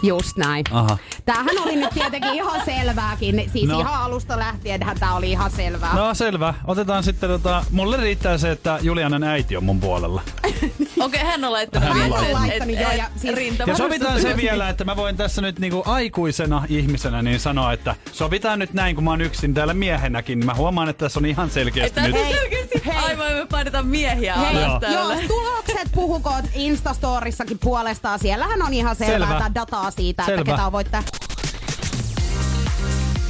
Just 0.04 0.38
näin. 0.38 0.64
Aha. 0.72 0.98
Tämähän 1.26 1.58
oli 1.64 1.76
nyt 1.76 1.90
tietenkin 1.94 2.34
ihan 2.34 2.62
selvääkin. 2.66 3.50
Siis 3.54 3.68
No. 3.70 3.80
ihan 3.80 3.94
alusta 4.02 4.40
lähtien 4.40 4.80
tämä 5.00 5.16
oli 5.16 5.32
ihan 5.32 5.52
selvää. 5.52 5.96
No 5.96 6.14
selvä. 6.14 6.54
Otetaan 6.68 7.04
sitten 7.04 7.30
tota, 7.30 7.64
mulle 7.72 7.98
riittää 7.98 8.38
se, 8.38 8.52
että 8.52 8.80
Julianan 8.82 9.24
äiti 9.24 9.58
on 9.58 9.64
mun 9.64 9.80
puolella. 9.80 10.22
Okei, 11.00 11.20
hän 11.24 11.44
on 11.46 11.52
laittanut 11.54 11.90
Hän 11.90 12.02
on 12.04 12.10
laittanut, 12.34 12.76
et- 12.76 12.82
joo, 12.82 12.92
et- 12.92 12.98
ja 12.98 13.06
siis- 13.16 13.60
Ja 13.68 13.76
sovitaan 13.78 14.22
se 14.22 14.38
vielä, 14.38 14.70
että 14.70 14.84
mä 14.86 14.96
voin 14.96 15.18
tässä 15.18 15.42
nyt 15.42 15.60
niinku 15.60 15.84
aikuisena 15.86 16.64
ihmisenä 16.70 17.22
niin 17.22 17.40
sanoa, 17.40 17.74
että 17.74 17.96
sovitaan 18.12 18.60
nyt 18.60 18.74
näin, 18.74 18.96
kun 18.96 19.04
mä 19.04 19.10
oon 19.10 19.22
yksin 19.22 19.54
täällä 19.54 19.74
miehenäkin, 19.74 20.40
niin 20.40 20.46
mä 20.46 20.54
huomaan, 20.54 20.90
että 20.90 21.06
tässä 21.06 21.20
on 21.20 21.26
ihan 21.26 21.50
selkeästi 21.50 22.00
Että 22.00 22.18
nyt. 22.18 22.28
selkeästi, 22.36 22.77
Hei. 23.08 23.16
aivan 23.16 23.34
me 23.38 23.46
painetaan 23.52 23.88
miehiä 23.88 24.36
Hei, 24.36 24.64
alas 24.64 24.84
Joo. 24.94 25.28
tulokset 25.28 25.92
puhukoot 25.96 26.46
Instastorissakin 26.54 27.60
puolestaan, 27.60 28.20
siellähän 28.20 28.62
on 28.62 28.74
ihan 28.74 28.96
selvää 28.96 29.14
Selvä. 29.28 29.40
Selvä. 29.40 29.52
dataa 29.56 29.92
siitä, 29.92 30.26
Selvä. 30.26 30.42
että 30.42 30.52
ketä 30.52 30.66
on 30.66 30.72
voittaa. 30.72 31.04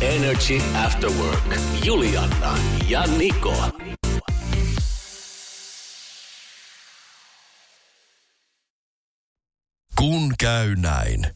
Energy 0.02 0.62
After 0.86 1.10
Work. 1.10 1.56
Juliana 1.84 2.58
ja 2.88 3.04
Niko. 3.18 3.54
Kun 9.98 10.34
käy 10.40 10.76
näin. 10.76 11.28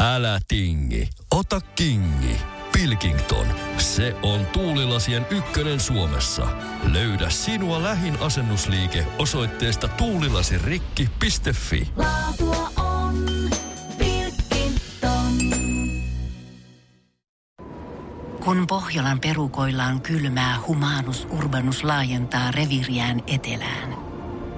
Älä 0.00 0.40
tingi, 0.48 1.08
ota 1.30 1.60
kingi. 1.60 2.36
Pilkington, 2.74 3.46
se 3.78 4.16
on 4.22 4.46
tuulilasien 4.46 5.26
ykkönen 5.30 5.80
Suomessa. 5.80 6.46
Löydä 6.92 7.30
sinua 7.30 7.82
lähin 7.82 8.18
asennusliike 8.20 9.06
osoitteesta 9.18 9.88
tuulilasirikki.fi. 9.88 11.90
Laatua 11.96 12.70
on 12.76 13.26
Pilkington. 13.98 15.34
Kun 18.44 18.66
Pohjolan 18.66 19.20
perukoillaan 19.20 20.00
kylmää, 20.00 20.56
humanus 20.66 21.26
urbanus 21.30 21.84
laajentaa 21.84 22.50
reviriään 22.50 23.22
etelään. 23.26 23.96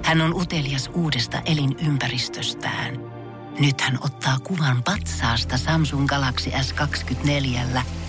Hän 0.05 0.21
on 0.21 0.35
utelias 0.35 0.91
uudesta 0.95 1.43
elinympäristöstään. 1.45 3.17
Nyt 3.59 3.81
hän 3.81 3.99
ottaa 4.01 4.39
kuvan 4.39 4.83
patsaasta 4.83 5.59
Samsung 5.59 6.07
Galaxy 6.07 6.51
S24 6.51 7.81